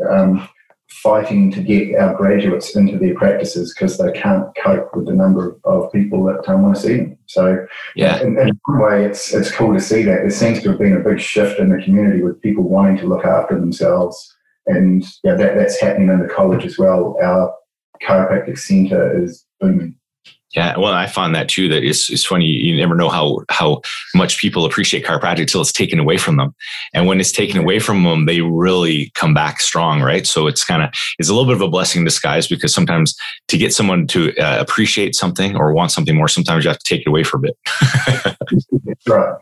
um, 0.09 0.47
fighting 0.89 1.51
to 1.51 1.61
get 1.61 1.93
our 1.99 2.15
graduates 2.15 2.73
into 2.73 2.97
their 2.97 3.13
practices 3.15 3.73
because 3.73 3.97
they 3.97 4.11
can't 4.13 4.45
cope 4.55 4.95
with 4.95 5.07
the 5.07 5.13
number 5.13 5.59
of 5.65 5.91
people 5.91 6.23
that 6.23 6.47
um, 6.47 6.61
want 6.61 6.75
to 6.75 6.81
see 6.81 6.97
them. 6.97 7.17
So, 7.25 7.65
yeah, 7.97 8.21
in, 8.21 8.39
in 8.39 8.57
one 8.63 8.79
way, 8.79 9.05
it's 9.05 9.33
it's 9.33 9.51
cool 9.51 9.73
to 9.73 9.81
see 9.81 10.03
that 10.03 10.21
there 10.21 10.29
seems 10.29 10.63
to 10.63 10.69
have 10.69 10.79
been 10.79 10.95
a 10.95 11.03
big 11.03 11.19
shift 11.19 11.59
in 11.59 11.69
the 11.69 11.83
community 11.83 12.23
with 12.23 12.41
people 12.41 12.63
wanting 12.63 12.97
to 12.99 13.07
look 13.07 13.25
after 13.25 13.59
themselves, 13.59 14.33
and 14.67 15.03
yeah, 15.25 15.35
that 15.35 15.55
that's 15.55 15.81
happening 15.81 16.07
in 16.07 16.21
the 16.21 16.33
college 16.33 16.63
as 16.63 16.77
well. 16.77 17.17
Our 17.21 17.53
chiropractic 18.01 18.57
centre 18.57 19.21
is 19.21 19.45
booming. 19.59 19.97
Yeah, 20.53 20.77
well, 20.77 20.91
I 20.91 21.07
found 21.07 21.33
that 21.35 21.47
too. 21.47 21.69
That 21.69 21.83
it's, 21.83 22.09
it's 22.09 22.25
funny. 22.25 22.45
You 22.45 22.75
never 22.75 22.95
know 22.95 23.09
how 23.09 23.39
how 23.49 23.81
much 24.13 24.37
people 24.37 24.65
appreciate 24.65 25.05
chiropractic 25.05 25.41
until 25.41 25.61
it's 25.61 25.71
taken 25.71 25.97
away 25.97 26.17
from 26.17 26.35
them, 26.35 26.53
and 26.93 27.07
when 27.07 27.21
it's 27.21 27.31
taken 27.31 27.57
away 27.57 27.79
from 27.79 28.03
them, 28.03 28.25
they 28.25 28.41
really 28.41 29.11
come 29.15 29.33
back 29.33 29.61
strong, 29.61 30.01
right? 30.01 30.27
So 30.27 30.47
it's 30.47 30.65
kind 30.65 30.83
of 30.83 30.89
it's 31.19 31.29
a 31.29 31.33
little 31.33 31.47
bit 31.47 31.55
of 31.55 31.61
a 31.61 31.69
blessing 31.69 32.01
in 32.01 32.05
disguise 32.05 32.47
because 32.47 32.73
sometimes 32.73 33.15
to 33.47 33.57
get 33.57 33.73
someone 33.73 34.07
to 34.07 34.35
uh, 34.37 34.57
appreciate 34.59 35.15
something 35.15 35.55
or 35.55 35.73
want 35.73 35.91
something 35.91 36.15
more, 36.15 36.27
sometimes 36.27 36.65
you 36.65 36.69
have 36.69 36.79
to 36.79 36.95
take 36.95 37.01
it 37.01 37.07
away 37.07 37.23
for 37.23 37.37
a 37.37 37.39
bit. 37.39 37.57
right. 39.07 39.37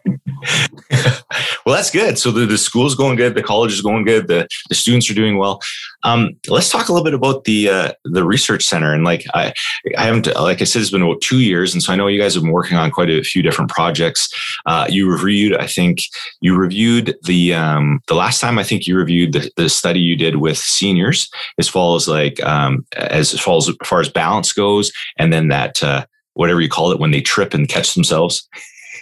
well, 1.65 1.75
that's 1.75 1.91
good. 1.91 2.17
So 2.17 2.31
the, 2.31 2.45
the 2.45 2.57
school's 2.57 2.95
going 2.95 3.17
good, 3.17 3.35
the 3.35 3.43
college 3.43 3.73
is 3.73 3.81
going 3.81 4.05
good, 4.05 4.27
the 4.27 4.47
the 4.69 4.75
students 4.75 5.09
are 5.09 5.15
doing 5.15 5.37
well. 5.37 5.59
Um, 6.03 6.31
let's 6.47 6.69
talk 6.69 6.87
a 6.87 6.93
little 6.93 7.03
bit 7.03 7.13
about 7.13 7.45
the 7.45 7.69
uh, 7.69 7.91
the 8.05 8.23
research 8.23 8.63
center 8.63 8.93
and 8.93 9.03
like 9.03 9.25
I 9.33 9.53
I 9.97 10.03
haven't 10.03 10.27
like 10.35 10.61
I 10.61 10.65
said 10.65 10.81
it's 10.81 10.91
been 10.91 10.98
been 10.99 11.09
about 11.09 11.21
two 11.21 11.39
years, 11.39 11.73
and 11.73 11.81
so 11.81 11.93
I 11.93 11.95
know 11.95 12.07
you 12.07 12.19
guys 12.19 12.33
have 12.33 12.43
been 12.43 12.51
working 12.51 12.77
on 12.77 12.91
quite 12.91 13.09
a 13.09 13.23
few 13.23 13.41
different 13.41 13.71
projects. 13.71 14.29
Uh, 14.65 14.85
you 14.89 15.09
reviewed, 15.09 15.55
I 15.57 15.67
think, 15.67 16.01
you 16.41 16.55
reviewed 16.55 17.15
the 17.23 17.53
um, 17.53 18.01
the 18.07 18.15
last 18.15 18.39
time 18.39 18.59
I 18.59 18.63
think 18.63 18.87
you 18.87 18.97
reviewed 18.97 19.33
the, 19.33 19.51
the 19.55 19.69
study 19.69 19.99
you 19.99 20.15
did 20.15 20.37
with 20.37 20.57
seniors, 20.57 21.29
as 21.57 21.67
far 21.67 21.95
as 21.95 22.07
like 22.07 22.41
um, 22.43 22.85
as 22.97 23.39
far 23.39 23.57
as, 23.57 23.69
as 23.69 23.75
far 23.87 24.01
as 24.01 24.09
balance 24.09 24.53
goes, 24.53 24.91
and 25.17 25.31
then 25.31 25.47
that 25.49 25.81
uh, 25.83 26.05
whatever 26.33 26.61
you 26.61 26.69
call 26.69 26.91
it 26.91 26.99
when 26.99 27.11
they 27.11 27.21
trip 27.21 27.53
and 27.53 27.67
catch 27.67 27.93
themselves. 27.93 28.47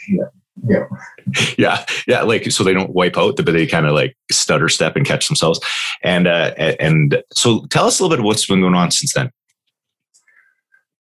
Yeah. 0.10 0.26
Yeah. 0.68 0.86
yeah. 1.58 1.86
Yeah. 2.08 2.22
Like, 2.24 2.52
so 2.52 2.64
they 2.64 2.74
don't 2.74 2.94
wipe 2.94 3.18
out, 3.18 3.36
but 3.36 3.46
they 3.46 3.68
kind 3.68 3.86
of 3.86 3.94
like 3.94 4.18
stutter 4.32 4.70
step 4.70 4.96
and 4.96 5.06
catch 5.06 5.28
themselves. 5.28 5.60
And, 6.04 6.28
uh, 6.28 6.54
and 6.80 7.22
so 7.34 7.66
tell 7.68 7.86
us 7.86 8.00
a 8.00 8.04
little 8.04 8.16
bit 8.16 8.22
of 8.22 8.26
what's 8.26 8.48
been 8.48 8.62
going 8.62 8.74
on 8.74 8.92
since 8.92 9.14
then 9.14 9.32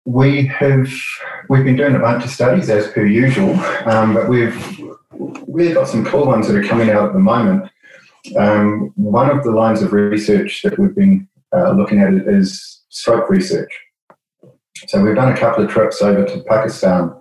we 0.08 0.46
have 0.46 0.90
we've 1.50 1.64
been 1.64 1.76
doing 1.76 1.94
a 1.94 1.98
bunch 1.98 2.24
of 2.24 2.30
studies 2.30 2.70
as 2.70 2.88
per 2.92 3.04
usual, 3.04 3.52
um, 3.84 4.14
but 4.14 4.26
we've 4.26 4.80
we've 5.46 5.74
got 5.74 5.86
some 5.86 6.02
cool 6.02 6.26
ones 6.26 6.48
that 6.48 6.56
are 6.56 6.64
coming 6.66 6.88
out 6.88 7.08
at 7.08 7.12
the 7.12 7.18
moment. 7.18 7.70
Um, 8.38 8.90
one 8.96 9.28
of 9.30 9.44
the 9.44 9.50
lines 9.50 9.82
of 9.82 9.92
research 9.92 10.62
that 10.62 10.78
we've 10.78 10.94
been 10.94 11.28
uh, 11.54 11.72
looking 11.72 12.00
at 12.00 12.14
is 12.14 12.84
stroke 12.88 13.28
research. 13.28 13.70
So 14.86 15.02
we've 15.02 15.14
done 15.14 15.30
a 15.30 15.36
couple 15.36 15.62
of 15.62 15.70
trips 15.70 16.00
over 16.00 16.24
to 16.24 16.42
Pakistan, 16.44 17.12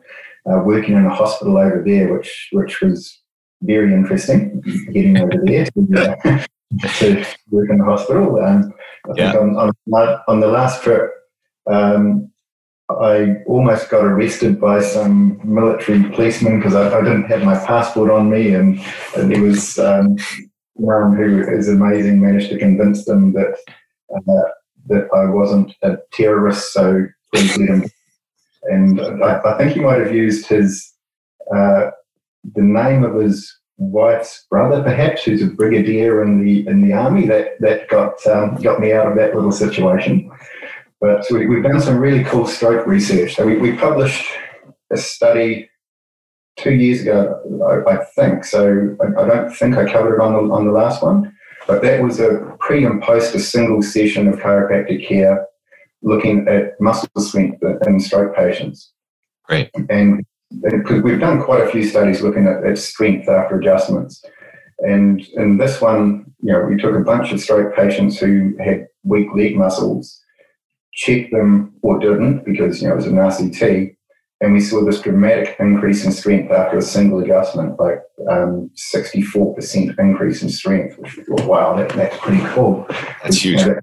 uh, 0.49 0.59
working 0.63 0.95
in 0.95 1.05
a 1.05 1.13
hospital 1.13 1.57
over 1.57 1.83
there, 1.85 2.13
which 2.13 2.47
which 2.53 2.79
was 2.79 3.21
very 3.63 3.93
interesting. 3.93 4.61
Getting 4.93 5.17
over 5.17 5.41
there 5.43 5.65
to, 5.65 6.15
uh, 6.23 6.45
to 6.99 7.25
work 7.51 7.69
in 7.69 7.79
the 7.79 7.83
hospital. 7.83 8.39
Um, 8.39 8.73
I 9.09 9.11
yeah. 9.15 9.31
think 9.33 9.43
on, 9.43 9.73
on, 9.93 10.19
on, 10.27 10.39
the 10.39 10.47
last 10.47 10.83
trip, 10.83 11.11
um, 11.69 12.29
I 12.89 13.43
almost 13.45 13.89
got 13.89 14.05
arrested 14.05 14.61
by 14.61 14.81
some 14.81 15.41
military 15.43 16.03
policemen 16.09 16.59
because 16.59 16.73
I, 16.73 16.97
I, 16.97 17.01
didn't 17.01 17.25
have 17.25 17.43
my 17.43 17.57
passport 17.65 18.09
on 18.09 18.29
me, 18.29 18.53
and, 18.53 18.79
and 19.17 19.29
there 19.29 19.41
was 19.41 19.77
um, 19.77 20.15
one 20.73 21.15
who 21.15 21.41
is 21.41 21.67
amazing 21.67 22.21
managed 22.21 22.49
to 22.49 22.57
convince 22.57 23.03
them 23.03 23.33
that 23.33 23.57
uh, 24.15 24.51
that 24.87 25.09
I 25.13 25.25
wasn't 25.25 25.73
a 25.81 25.97
terrorist, 26.13 26.71
so 26.71 27.05
please 27.33 27.57
let 27.57 27.69
him. 27.69 27.85
And 28.63 29.01
I, 29.21 29.41
I 29.41 29.57
think 29.57 29.73
he 29.73 29.81
might 29.81 29.99
have 29.99 30.15
used 30.15 30.47
his 30.47 30.93
uh, 31.53 31.91
the 32.55 32.61
name 32.61 33.03
of 33.03 33.15
his 33.15 33.53
wife's 33.77 34.45
brother, 34.49 34.81
perhaps, 34.81 35.23
who's 35.23 35.41
a 35.41 35.47
brigadier 35.47 36.23
in 36.23 36.43
the 36.43 36.67
in 36.67 36.81
the 36.81 36.93
army. 36.93 37.27
That 37.27 37.59
that 37.59 37.89
got 37.89 38.25
um, 38.27 38.55
got 38.61 38.79
me 38.79 38.93
out 38.93 39.07
of 39.07 39.17
that 39.17 39.35
little 39.35 39.51
situation. 39.51 40.31
But 40.99 41.25
so 41.25 41.37
we, 41.37 41.55
have 41.55 41.63
done 41.63 41.81
some 41.81 41.97
really 41.97 42.23
cool 42.23 42.47
stroke 42.47 42.87
research. 42.87 43.35
So 43.35 43.45
we, 43.45 43.57
we 43.57 43.73
published 43.73 44.25
a 44.91 44.97
study 44.97 45.69
two 46.57 46.73
years 46.73 47.01
ago, 47.01 47.39
I, 47.87 47.93
I 47.93 48.05
think. 48.15 48.43
So 48.43 48.95
I, 49.01 49.21
I, 49.21 49.27
don't 49.27 49.53
think 49.53 49.77
I 49.77 49.91
covered 49.91 50.15
it 50.15 50.21
on 50.21 50.33
the, 50.33 50.53
on 50.53 50.65
the 50.65 50.71
last 50.71 51.03
one. 51.03 51.33
But 51.67 51.81
that 51.83 52.01
was 52.01 52.19
a 52.19 52.55
pre 52.59 52.85
and 52.85 53.01
post 53.01 53.35
a 53.35 53.39
single 53.39 53.81
session 53.81 54.27
of 54.27 54.39
chiropractic 54.39 55.05
care 55.05 55.45
looking 56.01 56.47
at 56.47 56.79
muscle 56.79 57.09
strength 57.17 57.61
in 57.85 57.99
stroke 57.99 58.35
patients. 58.35 58.93
Great. 59.45 59.69
And 59.89 60.25
because 60.61 61.01
we've 61.01 61.19
done 61.19 61.43
quite 61.43 61.61
a 61.61 61.69
few 61.69 61.83
studies 61.83 62.21
looking 62.21 62.47
at, 62.47 62.65
at 62.65 62.77
strength 62.77 63.27
after 63.27 63.59
adjustments. 63.59 64.23
And 64.79 65.21
in 65.33 65.57
this 65.57 65.81
one, 65.81 66.31
you 66.41 66.53
know, 66.53 66.61
we 66.61 66.77
took 66.77 66.95
a 66.95 67.03
bunch 67.03 67.31
of 67.31 67.41
stroke 67.41 67.75
patients 67.75 68.19
who 68.19 68.55
had 68.63 68.87
weak 69.03 69.27
leg 69.35 69.55
muscles, 69.55 70.21
checked 70.97 71.31
them 71.31 71.73
or 71.83 71.99
didn't 71.99 72.43
because, 72.43 72.81
you 72.81 72.87
know, 72.87 72.95
it 72.95 72.97
was 72.97 73.05
an 73.05 73.13
RCT, 73.13 73.95
and 74.41 74.53
we 74.53 74.59
saw 74.59 74.83
this 74.83 75.01
dramatic 75.01 75.55
increase 75.59 76.03
in 76.03 76.11
strength 76.11 76.51
after 76.51 76.77
a 76.77 76.81
single 76.81 77.19
adjustment, 77.19 77.79
like 77.79 78.01
um, 78.29 78.69
64% 78.93 79.97
increase 79.97 80.41
in 80.41 80.49
strength, 80.49 80.97
which 80.97 81.17
we 81.17 81.23
thought, 81.23 81.45
wow, 81.45 81.75
that, 81.75 81.89
that's 81.89 82.17
pretty 82.17 82.43
cool. 82.47 82.85
That's 83.23 83.37
huge. 83.37 83.61
You 83.61 83.67
know, 83.67 83.79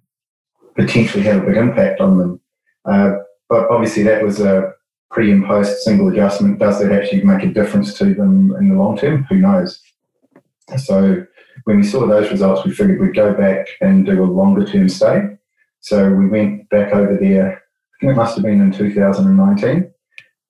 potentially 0.77 1.23
have 1.25 1.43
a 1.43 1.47
big 1.47 1.57
impact 1.57 2.01
on 2.01 2.19
them. 2.19 2.41
Uh, 2.85 3.13
but 3.49 3.71
obviously, 3.71 4.03
that 4.05 4.23
was 4.23 4.41
a 4.41 4.73
pre 5.11 5.31
and 5.31 5.45
post 5.45 5.83
single 5.83 6.09
adjustment. 6.09 6.59
Does 6.59 6.81
that 6.81 6.93
actually 6.93 7.23
make 7.23 7.45
a 7.45 7.53
difference 7.53 7.95
to 7.95 8.15
them 8.15 8.55
in 8.57 8.69
the 8.69 8.75
long 8.75 8.97
term? 8.97 9.25
Who 9.25 9.39
knows? 9.39 9.81
So 10.79 11.25
when 11.65 11.77
we 11.79 11.83
saw 11.83 12.07
those 12.07 12.31
results, 12.31 12.65
we 12.65 12.73
figured 12.73 13.01
we'd 13.01 13.15
go 13.15 13.33
back 13.35 13.69
and 13.81 14.07
do 14.07 14.23
a 14.23 14.27
longer 14.27 14.65
term 14.65 14.89
study. 14.89 15.37
So 15.85 16.11
we 16.11 16.27
went 16.29 16.71
back 16.71 16.95
over 16.95 17.15
there, 17.15 17.59
I 17.59 18.01
think 18.01 18.13
it 18.13 18.17
must 18.17 18.37
have 18.37 18.43
been 18.43 18.63
in 18.63 18.73
2019, 18.73 19.93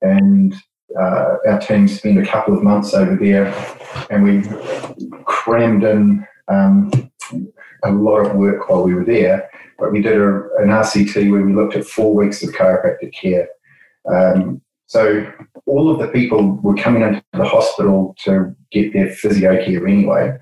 and 0.00 0.54
uh, 0.96 1.36
our 1.48 1.58
team 1.58 1.88
spent 1.88 2.20
a 2.20 2.24
couple 2.24 2.56
of 2.56 2.62
months 2.62 2.94
over 2.94 3.16
there 3.16 3.52
and 4.10 4.22
we 4.22 4.44
crammed 5.24 5.82
in 5.82 6.24
um, 6.46 6.88
a 7.82 7.90
lot 7.90 8.20
of 8.20 8.36
work 8.36 8.68
while 8.68 8.84
we 8.84 8.94
were 8.94 9.04
there. 9.04 9.50
But 9.76 9.90
we 9.90 10.02
did 10.02 10.20
a, 10.20 10.50
an 10.58 10.68
RCT 10.68 11.28
where 11.32 11.44
we 11.44 11.52
looked 11.52 11.74
at 11.74 11.84
four 11.84 12.14
weeks 12.14 12.44
of 12.44 12.54
chiropractic 12.54 13.12
care. 13.12 13.48
Um, 14.08 14.62
so 14.86 15.28
all 15.66 15.90
of 15.90 15.98
the 15.98 16.12
people 16.12 16.60
were 16.62 16.76
coming 16.76 17.02
into 17.02 17.24
the 17.32 17.44
hospital 17.44 18.14
to 18.22 18.54
get 18.70 18.92
their 18.92 19.10
physio 19.10 19.56
care 19.64 19.84
anyway. 19.84 20.38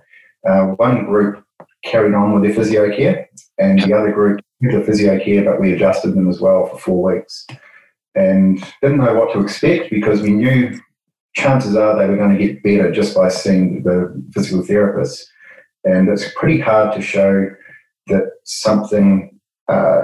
Uh, 0.47 0.67
one 0.77 1.07
group 1.07 1.43
carried 1.83 2.13
on 2.13 2.35
with 2.35 2.43
their 2.43 2.53
physio 2.53 2.95
care, 2.95 3.31
and 3.57 3.81
the 3.81 3.95
other 3.95 4.13
group 4.13 4.42
the 4.71 4.83
physio 4.85 5.19
care, 5.19 5.45
but 5.45 5.61
we 5.61 5.73
adjusted 5.73 6.15
them 6.15 6.29
as 6.29 6.41
well 6.41 6.67
for 6.67 6.79
four 6.79 7.15
weeks. 7.15 7.47
And 8.15 8.63
didn't 8.83 8.99
know 8.99 9.15
what 9.15 9.33
to 9.33 9.41
expect 9.41 9.91
because 9.91 10.21
we 10.23 10.33
knew 10.33 10.79
chances 11.35 11.75
are 11.77 11.99
they 11.99 12.07
were 12.07 12.17
going 12.17 12.37
to 12.37 12.47
get 12.47 12.63
better 12.63 12.93
just 12.93 13.17
by 13.17 13.29
seeing 13.29 13.83
the 13.83 14.23
physical 14.33 14.65
therapist. 14.65 15.27
And 15.85 16.09
it's 16.09 16.31
pretty 16.37 16.61
hard 16.61 16.95
to 16.95 17.01
show 17.01 17.49
that 18.09 18.31
something 18.45 19.39
uh, 19.69 20.03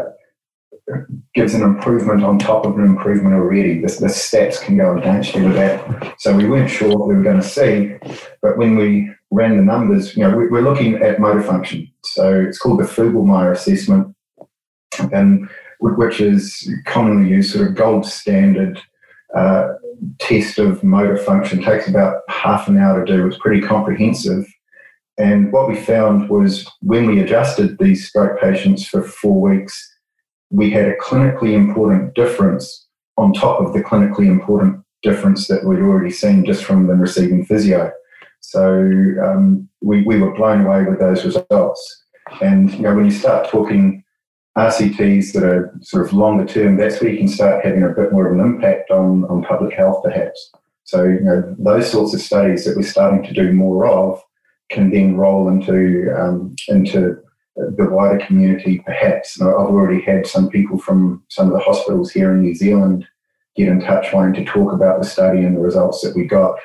gives 1.35 1.55
an 1.55 1.63
improvement 1.63 2.25
on 2.25 2.39
top 2.39 2.65
of 2.65 2.79
an 2.79 2.85
improvement 2.85 3.35
already. 3.35 3.81
The, 3.81 3.89
the 3.89 4.07
stats 4.07 4.61
can 4.61 4.77
go 4.77 4.97
against 4.97 5.35
you 5.35 5.45
with 5.45 5.55
that. 5.55 6.15
So 6.19 6.35
we 6.35 6.49
weren't 6.49 6.71
sure 6.71 6.89
what 6.89 7.09
we 7.09 7.15
were 7.15 7.23
going 7.23 7.41
to 7.41 7.47
see, 7.47 7.97
but 8.41 8.57
when 8.57 8.77
we 8.77 9.11
ran 9.31 9.57
the 9.57 9.63
numbers, 9.63 10.17
you 10.17 10.23
know, 10.23 10.35
we, 10.35 10.45
are 10.59 10.63
looking 10.63 10.95
at 10.97 11.21
motor 11.21 11.43
function. 11.43 11.91
So 12.05 12.41
it's 12.41 12.59
called 12.59 12.81
the 12.81 12.85
Fugl-Meyer 12.85 13.53
assessment, 13.53 14.15
and 15.13 15.49
which 15.81 16.21
is 16.21 16.71
commonly 16.87 17.31
used, 17.31 17.53
sort 17.53 17.69
of 17.69 17.75
gold 17.75 18.05
standard 18.05 18.81
uh, 19.37 19.69
test 20.19 20.59
of 20.59 20.83
motor 20.83 21.17
function. 21.17 21.63
Takes 21.63 21.89
about 21.89 22.23
half 22.29 22.69
an 22.69 22.79
hour 22.79 23.05
to 23.05 23.17
do. 23.17 23.27
It's 23.27 23.39
pretty 23.39 23.61
comprehensive. 23.61 24.47
And 25.19 25.53
what 25.53 25.69
we 25.69 25.77
found 25.77 26.29
was 26.29 26.69
when 26.81 27.07
we 27.07 27.21
adjusted 27.21 27.79
these 27.79 28.09
stroke 28.09 28.41
patients 28.41 28.87
for 28.87 29.03
four 29.03 29.41
weeks, 29.41 29.77
we 30.51 30.71
had 30.71 30.87
a 30.87 30.97
clinically 30.97 31.55
important 31.55 32.15
difference 32.15 32.87
on 33.17 33.33
top 33.33 33.61
of 33.61 33.73
the 33.73 33.83
clinically 33.83 34.27
important 34.27 34.81
difference 35.03 35.49
that 35.49 35.65
we'd 35.65 35.81
already 35.81 36.11
seen 36.11 36.45
just 36.45 36.65
from 36.65 36.87
them 36.87 37.01
receiving 37.01 37.45
physio. 37.45 37.91
So 38.41 38.81
um, 39.23 39.69
we, 39.83 40.03
we 40.03 40.19
were 40.19 40.35
blown 40.35 40.65
away 40.65 40.85
with 40.85 41.01
those 41.01 41.25
results. 41.25 42.05
And 42.41 42.73
you 42.73 42.81
know, 42.81 42.95
when 42.95 43.07
you 43.07 43.11
start 43.11 43.49
talking 43.49 44.05
RCTs 44.57 45.33
that 45.33 45.45
are 45.45 45.73
sort 45.83 46.07
of 46.07 46.13
longer 46.13 46.45
term, 46.45 46.77
that's 46.77 47.01
where 47.01 47.11
you 47.11 47.19
can 47.19 47.29
start 47.29 47.65
having 47.65 47.83
a 47.83 47.91
bit 47.91 48.13
more 48.13 48.27
of 48.27 48.33
an 48.33 48.41
impact 48.41 48.91
on, 48.91 49.25
on 49.25 49.43
public 49.45 49.75
health, 49.75 50.03
perhaps. 50.03 50.51
So 50.85 51.05
you 51.05 51.21
know, 51.21 51.55
those 51.59 51.91
sorts 51.91 52.15
of 52.15 52.21
studies 52.21 52.65
that 52.65 52.77
we're 52.77 52.83
starting 52.83 53.23
to 53.25 53.35
do 53.35 53.53
more 53.53 53.87
of 53.87 54.23
can 54.71 54.91
then 54.91 55.17
roll 55.17 55.49
into 55.49 56.15
um, 56.19 56.57
into 56.69 57.19
the 57.57 57.89
wider 57.91 58.25
community, 58.25 58.81
perhaps. 58.85 59.41
I've 59.41 59.49
already 59.49 60.01
had 60.01 60.27
some 60.27 60.49
people 60.49 60.79
from 60.79 61.23
some 61.29 61.49
of 61.49 61.53
the 61.53 61.59
hospitals 61.59 62.11
here 62.11 62.33
in 62.33 62.43
New 62.43 62.55
Zealand 62.55 63.07
get 63.57 63.69
in 63.69 63.81
touch 63.81 64.13
wanting 64.13 64.45
to 64.45 64.51
talk 64.51 64.73
about 64.73 65.01
the 65.01 65.07
study 65.07 65.41
and 65.41 65.57
the 65.57 65.61
results 65.61 66.01
that 66.03 66.15
we 66.15 66.25
got, 66.25 66.57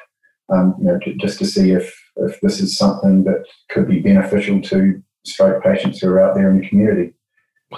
um, 0.53 0.75
you 0.77 0.85
know, 0.85 0.99
just 1.17 1.39
to 1.39 1.45
see 1.45 1.71
if, 1.71 1.93
if 2.17 2.39
this 2.41 2.59
is 2.61 2.77
something 2.77 3.23
that 3.23 3.43
could 3.69 3.87
be 3.87 3.99
beneficial 3.99 4.61
to 4.61 5.01
stroke 5.25 5.63
patients 5.63 5.99
who 5.99 6.09
are 6.09 6.19
out 6.19 6.35
there 6.35 6.49
in 6.49 6.59
the 6.59 6.67
community. 6.67 7.13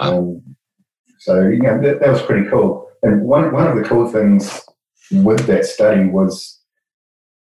Wow. 0.00 0.18
Um, 0.18 0.56
so, 1.18 1.48
yeah, 1.48 1.78
that, 1.78 2.00
that 2.00 2.08
was 2.08 2.22
pretty 2.22 2.48
cool. 2.48 2.88
And 3.02 3.22
one, 3.22 3.52
one 3.52 3.66
of 3.66 3.76
the 3.76 3.88
cool 3.88 4.08
things 4.10 4.62
with 5.10 5.46
that 5.46 5.64
study 5.64 6.06
was 6.06 6.60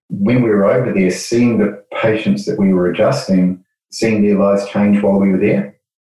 when 0.09 0.43
we 0.43 0.51
were 0.51 0.67
over 0.67 0.93
there, 0.93 1.11
seeing 1.11 1.59
the 1.59 1.83
patients 2.01 2.45
that 2.45 2.59
we 2.59 2.73
were 2.73 2.91
adjusting 2.91 3.65
seeing 3.93 4.23
their 4.23 4.39
lives 4.39 4.69
change 4.69 5.03
while 5.03 5.21
we 5.21 5.31
were 5.31 5.39
there. 5.39 5.77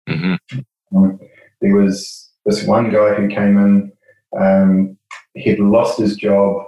Mm-hmm. 0.07 0.95
Um, 0.95 1.19
there 1.59 1.75
was 1.75 2.31
this 2.45 2.63
one 2.63 2.91
guy 2.91 3.15
who 3.15 3.27
came 3.27 3.57
in, 3.57 3.91
um, 4.39 4.97
he'd 5.33 5.59
lost 5.59 5.99
his 5.99 6.15
job, 6.15 6.63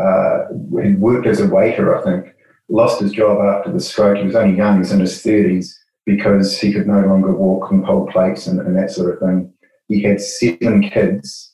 uh, 0.00 0.44
he'd 0.82 1.00
worked 1.00 1.26
as 1.26 1.40
a 1.40 1.48
waiter, 1.48 1.98
I 1.98 2.04
think, 2.04 2.34
lost 2.68 3.00
his 3.00 3.12
job 3.12 3.40
after 3.40 3.72
the 3.72 3.80
stroke. 3.80 4.18
He 4.18 4.24
was 4.24 4.36
only 4.36 4.56
young, 4.56 4.74
he 4.74 4.78
was 4.80 4.92
in 4.92 5.00
his 5.00 5.22
30s, 5.22 5.72
because 6.06 6.58
he 6.58 6.72
could 6.72 6.86
no 6.86 7.00
longer 7.00 7.34
walk 7.34 7.70
and 7.70 7.84
hold 7.84 8.10
plates 8.10 8.46
and, 8.46 8.60
and 8.60 8.76
that 8.76 8.90
sort 8.90 9.12
of 9.12 9.20
thing. 9.20 9.52
He 9.88 10.02
had 10.02 10.20
seven 10.20 10.88
kids, 10.88 11.52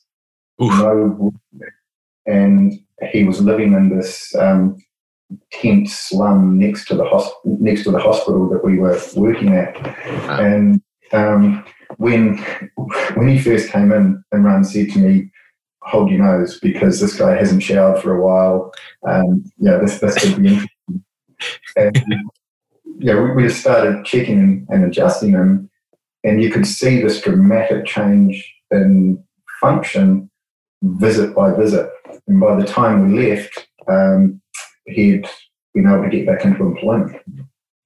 no, 0.59 1.33
and 2.25 2.73
he 3.11 3.23
was 3.25 3.41
living 3.41 3.73
in 3.73 3.95
this 3.95 4.33
um, 4.35 4.77
tent 5.51 5.89
slum 5.89 6.57
next 6.57 6.87
to 6.87 6.95
the 6.95 7.03
hosp- 7.03 7.33
next 7.43 7.83
to 7.83 7.91
the 7.91 7.99
hospital 7.99 8.49
that 8.49 8.63
we 8.63 8.77
were 8.77 8.99
working 9.15 9.53
at. 9.53 9.75
And 10.29 10.81
um, 11.11 11.65
when 11.97 12.37
when 13.15 13.27
he 13.27 13.39
first 13.39 13.69
came 13.69 13.91
in, 13.91 14.23
Imran 14.33 14.65
said 14.65 14.89
to 14.91 14.99
me, 14.99 15.31
"Hold 15.81 16.09
your 16.09 16.23
nose, 16.23 16.59
because 16.59 16.99
this 16.99 17.15
guy 17.15 17.35
hasn't 17.35 17.63
showered 17.63 18.01
for 18.01 18.15
a 18.15 18.21
while. 18.21 18.71
Um, 19.07 19.43
yeah, 19.57 19.77
this 19.77 19.99
this 19.99 20.17
could 20.17 20.41
be 20.41 20.47
interesting." 20.47 20.69
And 21.75 21.97
yeah, 22.99 23.19
we, 23.19 23.31
we 23.31 23.43
just 23.43 23.61
started 23.61 24.05
checking 24.05 24.65
and 24.69 24.85
adjusting 24.85 25.31
them, 25.31 25.69
and 26.23 26.41
you 26.41 26.49
could 26.49 26.67
see 26.67 27.01
this 27.01 27.21
dramatic 27.21 27.85
change 27.85 28.53
in 28.71 29.23
function 29.61 30.29
visit 30.83 31.35
by 31.35 31.53
visit. 31.55 31.89
And 32.27 32.39
by 32.39 32.55
the 32.55 32.65
time 32.65 33.11
we 33.11 33.29
left, 33.29 33.67
um, 33.87 34.41
he'd 34.85 35.27
been 35.73 35.87
able 35.87 36.03
to 36.03 36.09
get 36.09 36.25
back 36.25 36.45
into 36.45 36.63
employment. 36.63 37.21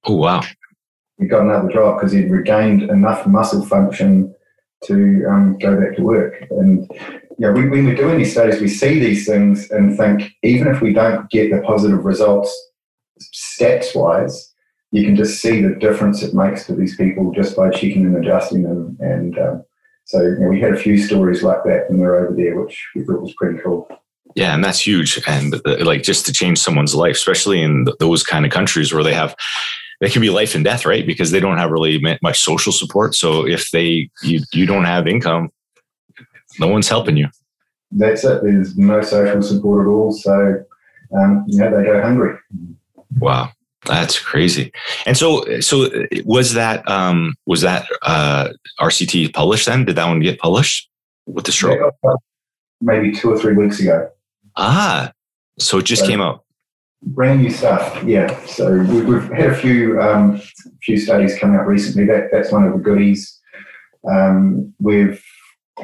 Oh, 0.04 0.16
wow. 0.16 0.42
He 1.18 1.26
got 1.26 1.42
another 1.42 1.70
job 1.70 1.96
because 1.96 2.12
he'd 2.12 2.30
regained 2.30 2.82
enough 2.82 3.26
muscle 3.26 3.64
function 3.64 4.34
to 4.84 5.24
um, 5.28 5.58
go 5.58 5.80
back 5.80 5.96
to 5.96 6.02
work. 6.02 6.46
And 6.50 6.88
you 7.38 7.46
know, 7.46 7.52
when, 7.52 7.70
when 7.70 7.84
we're 7.84 7.96
doing 7.96 8.18
these 8.18 8.32
studies, 8.32 8.60
we 8.60 8.68
see 8.68 8.98
these 9.00 9.26
things 9.26 9.70
and 9.70 9.96
think, 9.96 10.32
even 10.42 10.68
if 10.68 10.80
we 10.80 10.92
don't 10.92 11.28
get 11.30 11.50
the 11.50 11.60
positive 11.62 12.04
results 12.04 12.54
stats 13.34 13.96
wise, 13.96 14.52
you 14.90 15.04
can 15.04 15.16
just 15.16 15.40
see 15.40 15.60
the 15.62 15.74
difference 15.74 16.22
it 16.22 16.34
makes 16.34 16.66
to 16.66 16.74
these 16.74 16.96
people 16.96 17.30
just 17.32 17.56
by 17.56 17.70
checking 17.70 18.06
and 18.06 18.16
adjusting 18.16 18.62
them. 18.62 18.96
And 19.00 19.38
um, 19.38 19.64
so 20.04 20.20
you 20.22 20.38
know, 20.38 20.48
we 20.48 20.60
had 20.60 20.72
a 20.72 20.78
few 20.78 20.98
stories 20.98 21.42
like 21.42 21.62
that 21.64 21.88
when 21.88 22.00
we 22.00 22.06
were 22.06 22.26
over 22.26 22.34
there, 22.34 22.60
which 22.60 22.82
we 22.94 23.04
thought 23.04 23.20
was 23.20 23.34
pretty 23.34 23.58
cool. 23.60 23.88
Yeah, 24.34 24.54
and 24.54 24.62
that's 24.62 24.86
huge. 24.86 25.20
And 25.26 25.60
like 25.84 26.02
just 26.02 26.26
to 26.26 26.32
change 26.32 26.58
someone's 26.58 26.94
life, 26.94 27.16
especially 27.16 27.62
in 27.62 27.86
those 27.98 28.22
kind 28.22 28.46
of 28.46 28.52
countries 28.52 28.92
where 28.92 29.02
they 29.02 29.14
have, 29.14 29.34
they 30.00 30.08
can 30.08 30.22
be 30.22 30.30
life 30.30 30.54
and 30.54 30.64
death, 30.64 30.86
right? 30.86 31.06
Because 31.06 31.30
they 31.30 31.40
don't 31.40 31.58
have 31.58 31.70
really 31.70 31.98
much 32.22 32.40
social 32.40 32.72
support. 32.72 33.14
So 33.14 33.46
if 33.46 33.70
they, 33.70 34.10
you, 34.22 34.40
you 34.52 34.64
don't 34.64 34.84
have 34.84 35.08
income, 35.08 35.50
no 36.60 36.68
one's 36.68 36.88
helping 36.88 37.16
you. 37.16 37.28
That's 37.90 38.22
it. 38.24 38.42
There's 38.42 38.76
no 38.76 39.00
social 39.02 39.42
support 39.42 39.86
at 39.86 39.90
all. 39.90 40.12
So, 40.12 40.64
um, 41.18 41.44
yeah, 41.48 41.70
they 41.70 41.84
go 41.84 42.00
hungry. 42.02 42.36
Wow. 43.18 43.50
That's 43.86 44.18
crazy. 44.18 44.72
And 45.06 45.16
so, 45.16 45.60
so 45.60 45.88
was 46.24 46.54
that, 46.54 46.88
um, 46.88 47.34
was 47.46 47.60
that, 47.62 47.86
uh, 48.02 48.50
RCT 48.80 49.32
published 49.32 49.66
then? 49.66 49.84
Did 49.84 49.96
that 49.96 50.06
one 50.06 50.20
get 50.20 50.38
published 50.38 50.88
with 51.26 51.44
the 51.44 51.52
stroke? 51.52 51.94
Maybe 52.80 53.12
two 53.12 53.30
or 53.32 53.38
three 53.38 53.54
weeks 53.54 53.80
ago. 53.80 54.10
Ah, 54.56 55.12
so 55.58 55.78
it 55.78 55.84
just 55.84 56.02
so, 56.02 56.08
came 56.08 56.20
out. 56.20 56.44
Brand 57.02 57.42
new 57.42 57.50
stuff, 57.50 58.02
yeah. 58.04 58.44
So 58.46 58.78
we, 58.78 59.14
have 59.14 59.32
had 59.32 59.50
a 59.50 59.54
few 59.54 60.00
um, 60.00 60.40
few 60.82 60.98
studies 60.98 61.38
come 61.38 61.54
out 61.54 61.66
recently. 61.66 62.04
That 62.04 62.28
that's 62.32 62.50
one 62.50 62.64
of 62.64 62.72
the 62.72 62.78
goodies. 62.78 63.40
Um, 64.08 64.74
we've 64.80 65.22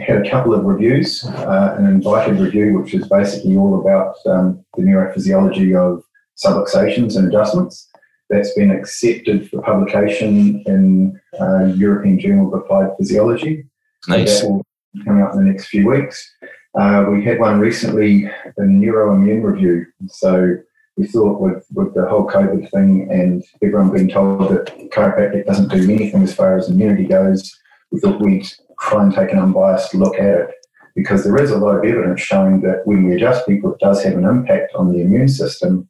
had 0.01 0.27
a 0.27 0.31
couple 0.31 0.55
of 0.55 0.65
reviews, 0.65 1.25
uh, 1.25 1.77
an 1.79 1.87
invited 1.87 2.41
review, 2.41 2.81
which 2.81 2.95
is 2.95 3.07
basically 3.09 3.57
all 3.57 3.81
about 3.81 4.17
um, 4.27 4.65
the 4.77 4.83
neurophysiology 4.83 5.77
of 5.77 6.03
subluxations 6.43 7.17
and 7.17 7.29
adjustments. 7.29 7.89
That's 8.31 8.55
been 8.55 8.71
accepted 8.71 9.51
for 9.51 9.63
publication 9.63 10.63
in 10.67 11.21
uh, 11.39 11.67
European 11.75 12.19
Journal 12.19 12.49
of 12.49 12.61
Applied 12.61 12.91
Physiology. 12.99 13.67
Nice. 14.09 14.41
That 14.41 14.49
will 14.49 14.67
come 15.05 15.23
out 15.23 15.35
in 15.35 15.45
the 15.45 15.51
next 15.51 15.67
few 15.67 15.89
weeks. 15.89 16.33
Uh, 16.79 17.07
we 17.11 17.25
had 17.25 17.39
one 17.39 17.61
recently, 17.61 18.25
a 18.25 18.61
neuroimmune 18.61 19.45
review. 19.45 19.87
So 20.09 20.57
we 20.97 21.07
thought 21.07 21.41
with, 21.41 21.65
with 21.73 21.95
the 21.95 22.07
whole 22.07 22.27
COVID 22.27 22.71
thing 22.71 23.09
and 23.11 23.45
everyone 23.63 23.93
being 23.93 24.09
told 24.09 24.51
that 24.51 24.67
chiropractic 24.91 25.47
doesn't 25.47 25.71
do 25.71 25.83
anything 25.91 26.23
as 26.23 26.35
far 26.35 26.57
as 26.57 26.69
immunity 26.69 27.05
goes, 27.05 27.57
we 27.91 28.01
thought 28.01 28.21
we'd 28.21 28.47
try 28.81 29.03
and 29.03 29.15
take 29.15 29.33
an 29.33 29.39
unbiased 29.39 29.95
look 29.95 30.17
at 30.17 30.41
it 30.41 30.51
because 30.97 31.25
there 31.25 31.41
is 31.41 31.51
a 31.51 31.59
lot 31.59 31.77
of 31.77 31.85
evidence 31.85 32.21
showing 32.21 32.61
that 32.63 32.87
when 32.87 33.05
we 33.05 33.15
adjust 33.15 33.47
people, 33.47 33.73
it 33.73 33.81
does 33.81 34.03
have 34.03 34.15
an 34.15 34.25
impact 34.25 34.73
on 34.75 34.93
the 34.93 35.01
immune 35.01 35.29
system. 35.29 35.89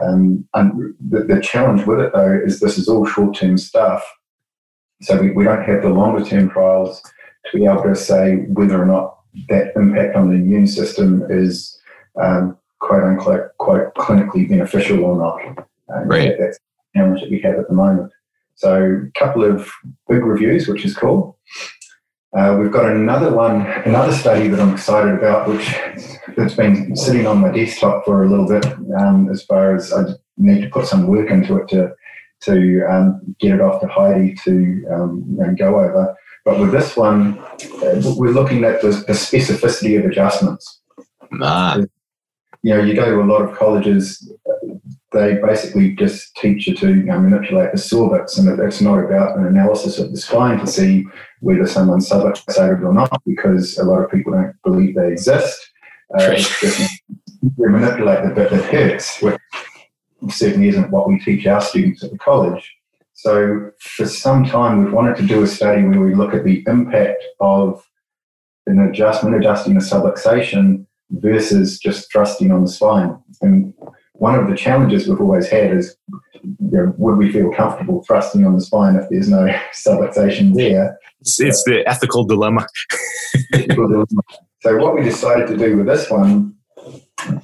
Um, 0.00 0.46
and 0.54 0.94
the, 1.10 1.24
the, 1.24 1.40
challenge 1.40 1.86
with 1.86 2.00
it, 2.00 2.12
though, 2.12 2.40
is 2.44 2.60
this 2.60 2.78
is 2.78 2.88
all 2.88 3.06
short 3.06 3.34
term 3.34 3.58
stuff. 3.58 4.04
So 5.02 5.20
we, 5.20 5.30
we 5.30 5.44
don't 5.44 5.64
have 5.64 5.82
the 5.82 5.88
longer 5.88 6.24
term 6.24 6.50
trials 6.50 7.02
to 7.50 7.58
be 7.58 7.64
able 7.64 7.82
to 7.82 7.94
say 7.94 8.36
whether 8.48 8.80
or 8.80 8.86
not 8.86 9.18
that 9.48 9.72
impact 9.76 10.16
on 10.16 10.30
the 10.30 10.36
immune 10.36 10.66
system 10.66 11.24
is 11.28 11.78
um, 12.20 12.56
quote 12.80 13.04
unquote 13.04 13.56
quote 13.58 13.94
clinically 13.94 14.48
beneficial 14.48 15.04
or 15.04 15.16
not. 15.16 15.66
Uh, 15.92 16.04
right. 16.04 16.30
That, 16.30 16.38
that's 16.38 16.58
the 16.58 16.98
challenge 16.98 17.20
that 17.20 17.30
we 17.30 17.40
have 17.40 17.56
at 17.56 17.68
the 17.68 17.74
moment. 17.74 18.12
So 18.56 19.06
a 19.06 19.18
couple 19.18 19.44
of 19.44 19.70
big 20.08 20.24
reviews, 20.24 20.66
which 20.66 20.84
is 20.84 20.96
cool. 20.96 21.38
Uh, 22.36 22.56
we've 22.60 22.72
got 22.72 22.90
another 22.90 23.34
one, 23.34 23.66
another 23.86 24.12
study 24.12 24.48
that 24.48 24.60
I'm 24.60 24.74
excited 24.74 25.14
about, 25.14 25.48
which 25.48 25.66
has 26.36 26.54
been 26.54 26.94
sitting 26.94 27.26
on 27.26 27.38
my 27.38 27.50
desktop 27.50 28.04
for 28.04 28.22
a 28.22 28.28
little 28.28 28.46
bit. 28.46 28.66
Um, 28.98 29.28
as 29.30 29.42
far 29.44 29.74
as 29.74 29.92
I 29.92 30.04
need 30.36 30.60
to 30.60 30.68
put 30.68 30.86
some 30.86 31.06
work 31.06 31.30
into 31.30 31.56
it 31.56 31.68
to 31.68 31.94
to 32.40 32.86
um, 32.88 33.34
get 33.40 33.54
it 33.54 33.60
off 33.60 33.80
to 33.80 33.88
Heidi 33.88 34.34
to 34.44 34.86
um, 34.92 35.56
go 35.56 35.80
over. 35.80 36.14
But 36.44 36.60
with 36.60 36.70
this 36.70 36.96
one, 36.96 37.38
uh, 37.38 38.00
we're 38.16 38.30
looking 38.30 38.62
at 38.62 38.80
the, 38.80 38.90
the 38.90 39.12
specificity 39.12 39.98
of 39.98 40.04
adjustments. 40.04 40.80
Ah. 41.42 41.78
You 42.62 42.74
know, 42.74 42.82
you 42.82 42.94
go 42.94 43.04
to 43.06 43.20
a 43.20 43.24
lot 43.24 43.42
of 43.42 43.56
colleges, 43.56 44.32
they 45.12 45.34
basically 45.34 45.94
just 45.94 46.34
teach 46.36 46.66
you 46.66 46.74
to 46.76 46.88
you 46.88 47.04
know, 47.04 47.20
manipulate 47.20 47.72
the 47.72 47.78
cervix, 47.78 48.36
and 48.36 48.58
it's 48.60 48.80
not 48.80 48.98
about 48.98 49.36
an 49.36 49.46
analysis 49.46 49.98
of 49.98 50.10
the 50.10 50.16
spine 50.16 50.58
to 50.58 50.66
see 50.66 51.06
whether 51.40 51.66
someone's 51.66 52.08
subluxated 52.08 52.82
or 52.82 52.92
not, 52.92 53.22
because 53.26 53.78
a 53.78 53.84
lot 53.84 54.02
of 54.02 54.10
people 54.10 54.32
don't 54.32 54.54
believe 54.64 54.94
they 54.94 55.12
exist. 55.12 55.70
Uh, 56.18 56.36
you 57.42 57.70
manipulate 57.70 58.24
the 58.24 58.34
bit 58.34 58.50
that 58.50 58.64
hurts, 58.64 59.20
which 59.22 59.36
certainly 60.30 60.68
isn't 60.68 60.90
what 60.90 61.08
we 61.08 61.18
teach 61.20 61.46
our 61.46 61.60
students 61.60 62.02
at 62.02 62.10
the 62.10 62.18
college. 62.18 62.74
So 63.12 63.70
for 63.80 64.06
some 64.06 64.44
time, 64.44 64.84
we've 64.84 64.92
wanted 64.92 65.16
to 65.16 65.26
do 65.26 65.42
a 65.42 65.46
study 65.46 65.82
where 65.82 66.00
we 66.00 66.14
look 66.14 66.34
at 66.34 66.44
the 66.44 66.64
impact 66.66 67.22
of 67.40 67.84
an 68.66 68.80
adjustment, 68.80 69.36
adjusting 69.36 69.76
a 69.76 69.80
subluxation 69.80 70.86
versus 71.10 71.78
just 71.78 72.10
thrusting 72.12 72.52
on 72.52 72.62
the 72.62 72.70
spine. 72.70 73.18
And 73.40 73.74
one 74.18 74.34
of 74.34 74.48
the 74.48 74.56
challenges 74.56 75.08
we've 75.08 75.20
always 75.20 75.48
had 75.48 75.72
is, 75.72 75.96
you 76.42 76.52
know, 76.60 76.94
would 76.98 77.16
we 77.16 77.32
feel 77.32 77.52
comfortable 77.52 78.04
thrusting 78.04 78.44
on 78.44 78.54
the 78.54 78.60
spine 78.60 78.96
if 78.96 79.08
there's 79.08 79.28
no 79.28 79.46
subluxation 79.72 80.54
there? 80.54 80.98
It's, 81.20 81.40
it's 81.40 81.62
the 81.64 81.86
ethical 81.86 82.24
dilemma. 82.24 82.66
so 84.60 84.76
what 84.76 84.94
we 84.94 85.02
decided 85.02 85.46
to 85.48 85.56
do 85.56 85.76
with 85.76 85.86
this 85.86 86.10
one 86.10 86.54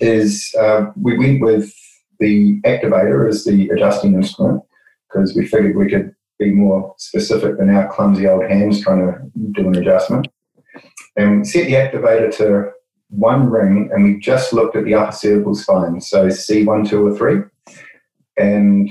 is 0.01 0.55
uh, 0.59 0.87
we 1.01 1.17
went 1.17 1.41
with 1.41 1.73
the 2.19 2.61
activator 2.63 3.29
as 3.29 3.45
the 3.45 3.69
adjusting 3.69 4.15
instrument 4.15 4.63
because 5.09 5.35
we 5.35 5.47
figured 5.47 5.77
we 5.77 5.89
could 5.89 6.15
be 6.39 6.51
more 6.51 6.95
specific 6.99 7.59
than 7.59 7.71
our 7.71 7.89
clumsy 7.93 8.27
old 8.27 8.45
hands 8.45 8.83
trying 8.83 8.99
to 8.99 9.31
do 9.53 9.69
an 9.69 9.77
adjustment. 9.77 10.27
And 11.17 11.47
set 11.47 11.67
the 11.67 11.75
activator 11.75 12.37
to 12.39 12.73
one 13.17 13.49
ring, 13.49 13.91
and 13.93 14.05
we 14.05 14.19
just 14.19 14.53
looked 14.53 14.77
at 14.77 14.85
the 14.85 14.95
upper 14.95 15.13
cervical 15.13 15.55
spine, 15.55 16.01
so 16.01 16.27
C1, 16.27 16.89
2, 16.89 17.07
or 17.07 17.17
3, 17.17 17.43
and 18.39 18.91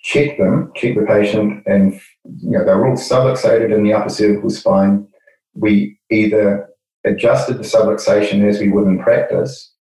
check 0.00 0.38
them, 0.38 0.70
check 0.76 0.94
the 0.94 1.06
patient, 1.06 1.62
and 1.66 1.94
you 2.42 2.50
know 2.50 2.64
they're 2.64 2.86
all 2.86 2.96
subluxated 2.96 3.74
in 3.74 3.82
the 3.82 3.92
upper 3.92 4.10
cervical 4.10 4.50
spine. 4.50 5.06
We 5.54 5.98
either 6.10 6.68
adjusted 7.04 7.58
the 7.58 7.62
subluxation 7.62 8.46
as 8.46 8.60
we 8.60 8.70
would 8.70 8.86
in 8.86 8.98
practice, 8.98 9.72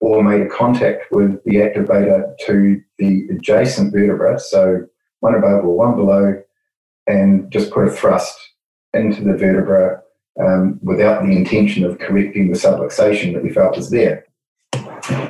or 0.00 0.22
made 0.22 0.40
a 0.40 0.48
contact 0.48 1.04
with 1.12 1.42
the 1.44 1.56
activator 1.56 2.36
to 2.46 2.82
the 2.98 3.28
adjacent 3.30 3.92
vertebra, 3.92 4.38
so 4.40 4.84
one 5.20 5.36
above 5.36 5.64
or 5.64 5.76
one 5.76 5.94
below, 5.94 6.42
and 7.06 7.50
just 7.52 7.70
put 7.70 7.86
a 7.86 7.90
thrust 7.90 8.36
into 8.94 9.22
the 9.22 9.36
vertebra 9.36 10.02
um, 10.40 10.78
without 10.82 11.22
the 11.22 11.36
intention 11.36 11.84
of 11.84 11.98
correcting 11.98 12.50
the 12.50 12.58
subluxation 12.58 13.32
that 13.34 13.42
we 13.42 13.50
felt 13.50 13.76
was 13.76 13.90
there. 13.90 14.26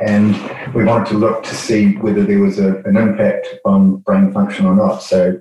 And 0.02 0.34
we 0.74 0.84
wanted 0.84 1.08
to 1.08 1.18
look 1.18 1.42
to 1.44 1.54
see 1.54 1.94
whether 1.96 2.24
there 2.24 2.40
was 2.40 2.58
a, 2.58 2.76
an 2.84 2.96
impact 2.96 3.48
on 3.64 3.96
brain 3.98 4.32
function 4.32 4.66
or 4.66 4.74
not. 4.74 5.02
So 5.02 5.40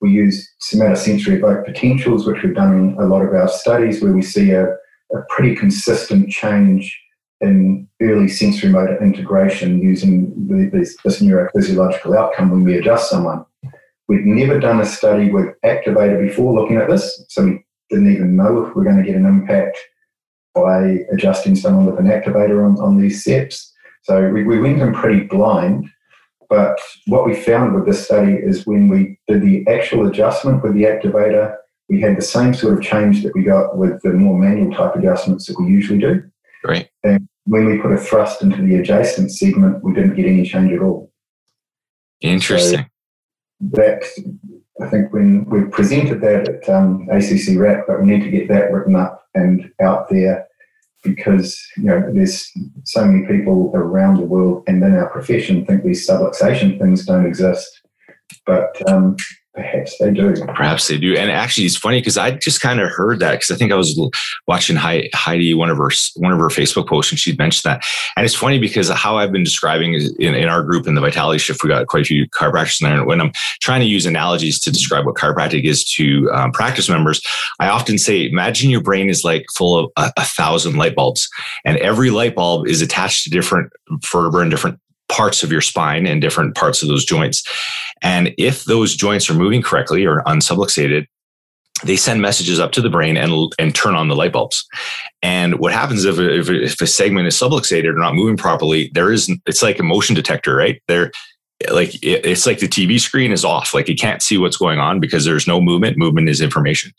we 0.00 0.10
use 0.10 0.52
somatosensory 0.60 1.38
evoked 1.38 1.66
potentials, 1.66 2.26
which 2.26 2.42
we've 2.42 2.54
done 2.54 2.76
in 2.76 2.96
a 2.98 3.06
lot 3.06 3.22
of 3.22 3.34
our 3.34 3.48
studies, 3.48 4.02
where 4.02 4.12
we 4.12 4.22
see 4.22 4.50
a, 4.52 4.64
a 4.66 5.22
pretty 5.28 5.54
consistent 5.54 6.30
change 6.30 6.98
in 7.40 7.88
early 8.00 8.28
sensory 8.28 8.70
motor 8.70 9.02
integration 9.02 9.82
using 9.82 10.32
the, 10.46 10.70
this, 10.72 10.96
this 11.04 11.20
neurophysiological 11.20 12.16
outcome 12.16 12.50
when 12.50 12.62
we 12.62 12.78
adjust 12.78 13.10
someone. 13.10 13.44
We've 14.08 14.24
never 14.24 14.60
done 14.60 14.80
a 14.80 14.86
study 14.86 15.30
with 15.30 15.54
activator 15.64 16.20
before 16.26 16.52
looking 16.52 16.76
at 16.76 16.88
this, 16.88 17.24
so 17.28 17.44
we 17.44 17.64
didn't 17.92 18.12
even 18.12 18.36
know 18.36 18.64
if 18.64 18.74
we're 18.74 18.84
going 18.84 18.96
to 18.96 19.02
get 19.02 19.16
an 19.16 19.26
impact 19.26 19.78
by 20.54 20.98
adjusting 21.12 21.56
someone 21.56 21.86
with 21.86 21.98
an 21.98 22.06
activator 22.06 22.64
on, 22.64 22.78
on 22.80 23.00
these 23.00 23.24
SEPs. 23.24 23.70
So 24.02 24.28
we, 24.30 24.44
we 24.44 24.58
went 24.58 24.80
in 24.80 24.92
pretty 24.92 25.20
blind. 25.20 25.88
But 26.48 26.78
what 27.06 27.24
we 27.24 27.34
found 27.34 27.74
with 27.74 27.86
this 27.86 28.04
study 28.04 28.32
is 28.34 28.66
when 28.66 28.88
we 28.88 29.18
did 29.26 29.40
the 29.40 29.66
actual 29.68 30.06
adjustment 30.06 30.62
with 30.62 30.74
the 30.74 30.82
activator, 30.82 31.56
we 31.88 32.00
had 32.00 32.16
the 32.16 32.22
same 32.22 32.52
sort 32.52 32.74
of 32.74 32.82
change 32.82 33.22
that 33.22 33.34
we 33.34 33.42
got 33.42 33.76
with 33.76 34.00
the 34.02 34.10
more 34.10 34.38
manual 34.38 34.74
type 34.74 34.94
adjustments 34.94 35.46
that 35.46 35.58
we 35.58 35.66
usually 35.70 35.98
do. 35.98 36.22
Right. 36.64 36.90
And 37.04 37.28
when 37.44 37.66
we 37.66 37.78
put 37.78 37.92
a 37.92 37.96
thrust 37.96 38.42
into 38.42 38.60
the 38.60 38.76
adjacent 38.76 39.32
segment, 39.32 39.82
we 39.82 39.94
didn't 39.94 40.14
get 40.14 40.26
any 40.26 40.46
change 40.46 40.72
at 40.72 40.80
all. 40.80 41.10
Interesting. 42.20 42.80
So 42.80 43.78
that 43.78 44.02
I 44.80 44.88
think 44.88 45.12
when 45.12 45.44
we 45.46 45.64
presented 45.64 46.20
that 46.22 46.48
at 46.48 46.68
um, 46.68 47.08
ACC 47.10 47.58
RAC, 47.58 47.86
but 47.86 48.00
we 48.00 48.06
need 48.06 48.22
to 48.22 48.30
get 48.30 48.48
that 48.48 48.72
written 48.72 48.96
up 48.96 49.26
and 49.34 49.70
out 49.80 50.08
there 50.08 50.46
because 51.04 51.60
you 51.76 51.84
know 51.84 52.10
there's 52.12 52.50
so 52.84 53.04
many 53.04 53.26
people 53.26 53.72
around 53.74 54.16
the 54.16 54.22
world 54.22 54.62
and 54.66 54.82
in 54.82 54.94
our 54.94 55.08
profession 55.10 55.66
think 55.66 55.82
these 55.82 56.08
subluxation 56.08 56.78
things 56.78 57.04
don't 57.04 57.26
exist, 57.26 57.82
but 58.46 58.70
um, 58.88 59.16
Perhaps 59.54 59.98
they 59.98 60.10
do. 60.10 60.34
Perhaps 60.54 60.88
they 60.88 60.96
do. 60.96 61.14
And 61.14 61.30
actually, 61.30 61.66
it's 61.66 61.76
funny 61.76 62.00
because 62.00 62.16
I 62.16 62.30
just 62.30 62.62
kind 62.62 62.80
of 62.80 62.88
heard 62.88 63.20
that 63.20 63.32
because 63.32 63.50
I 63.50 63.56
think 63.56 63.70
I 63.70 63.74
was 63.74 64.00
watching 64.46 64.76
Heidi 64.76 65.52
one 65.52 65.68
of 65.68 65.76
her 65.76 65.90
one 66.16 66.32
of 66.32 66.38
her 66.38 66.48
Facebook 66.48 66.88
posts 66.88 67.12
and 67.12 67.18
she'd 67.18 67.36
mentioned 67.36 67.70
that. 67.70 67.84
And 68.16 68.24
it's 68.24 68.34
funny 68.34 68.58
because 68.58 68.88
how 68.88 69.18
I've 69.18 69.30
been 69.30 69.44
describing 69.44 69.92
in, 69.92 70.34
in 70.34 70.48
our 70.48 70.62
group 70.62 70.86
in 70.86 70.94
the 70.94 71.02
Vitality 71.02 71.38
Shift, 71.38 71.62
we 71.62 71.68
got 71.68 71.86
quite 71.86 72.02
a 72.02 72.06
few 72.06 72.26
chiropractors 72.30 72.80
in 72.80 72.88
there. 72.88 72.98
And 72.98 73.06
when 73.06 73.20
I'm 73.20 73.32
trying 73.60 73.80
to 73.80 73.86
use 73.86 74.06
analogies 74.06 74.58
to 74.60 74.72
describe 74.72 75.04
what 75.04 75.16
chiropractic 75.16 75.64
is 75.64 75.84
to 75.96 76.30
um, 76.32 76.50
practice 76.52 76.88
members, 76.88 77.20
I 77.60 77.68
often 77.68 77.98
say, 77.98 78.26
imagine 78.26 78.70
your 78.70 78.82
brain 78.82 79.10
is 79.10 79.22
like 79.22 79.44
full 79.54 79.78
of 79.78 79.90
a, 79.98 80.12
a 80.16 80.24
thousand 80.24 80.76
light 80.76 80.94
bulbs, 80.94 81.28
and 81.66 81.76
every 81.76 82.08
light 82.08 82.34
bulb 82.34 82.66
is 82.68 82.80
attached 82.80 83.24
to 83.24 83.30
different 83.30 83.70
vertebrae 84.10 84.42
and 84.42 84.50
different 84.50 84.78
parts 85.12 85.42
of 85.42 85.52
your 85.52 85.60
spine 85.60 86.06
and 86.06 86.20
different 86.20 86.54
parts 86.54 86.82
of 86.82 86.88
those 86.88 87.04
joints. 87.04 87.44
And 88.02 88.34
if 88.38 88.64
those 88.64 88.96
joints 88.96 89.30
are 89.30 89.34
moving 89.34 89.62
correctly 89.62 90.04
or 90.04 90.22
unsubluxated, 90.24 91.06
they 91.84 91.96
send 91.96 92.22
messages 92.22 92.60
up 92.60 92.72
to 92.72 92.80
the 92.80 92.90
brain 92.90 93.16
and, 93.16 93.52
and 93.58 93.74
turn 93.74 93.94
on 93.94 94.08
the 94.08 94.16
light 94.16 94.32
bulbs. 94.32 94.66
And 95.22 95.58
what 95.58 95.72
happens 95.72 96.04
if, 96.04 96.18
if, 96.18 96.48
if 96.48 96.80
a 96.80 96.86
segment 96.86 97.26
is 97.26 97.36
subluxated 97.36 97.94
or 97.94 97.98
not 97.98 98.14
moving 98.14 98.36
properly, 98.36 98.90
there 98.94 99.12
is, 99.12 99.30
it's 99.46 99.62
like 99.62 99.78
a 99.78 99.84
motion 99.84 100.14
detector, 100.14 100.54
right? 100.54 100.80
There, 100.88 101.10
like 101.70 101.90
it's 102.02 102.46
like 102.46 102.58
the 102.58 102.68
TV 102.68 102.98
screen 102.98 103.30
is 103.30 103.44
off. 103.44 103.74
Like 103.74 103.88
you 103.88 103.94
can't 103.94 104.22
see 104.22 104.38
what's 104.38 104.56
going 104.56 104.78
on 104.78 105.00
because 105.00 105.24
there's 105.24 105.46
no 105.46 105.60
movement. 105.60 105.96
Movement 105.96 106.28
is 106.28 106.40
information. 106.40 106.92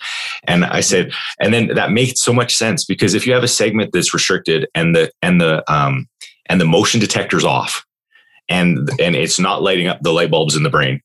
And 0.46 0.66
I 0.66 0.80
said, 0.80 1.12
and 1.40 1.54
then 1.54 1.68
that 1.76 1.92
makes 1.92 2.22
so 2.22 2.34
much 2.34 2.56
sense 2.56 2.86
because 2.86 3.14
if 3.14 3.28
you 3.28 3.34
have 3.34 3.44
a 3.44 3.48
segment 3.48 3.92
that's 3.92 4.14
restricted 4.14 4.68
and 4.74 4.96
the 4.96 5.12
and 5.22 5.42
the 5.42 5.70
um 5.72 6.08
and 6.48 6.62
the 6.62 6.66
motion 6.66 7.00
detector's 7.00 7.44
off, 7.44 7.86
and 8.50 8.90
and 9.00 9.16
it's 9.16 9.40
not 9.40 9.62
lighting 9.62 9.88
up 9.88 10.02
the 10.02 10.12
light 10.12 10.32
bulbs 10.32 10.56
in 10.56 10.64
the 10.64 10.70
brain, 10.70 11.02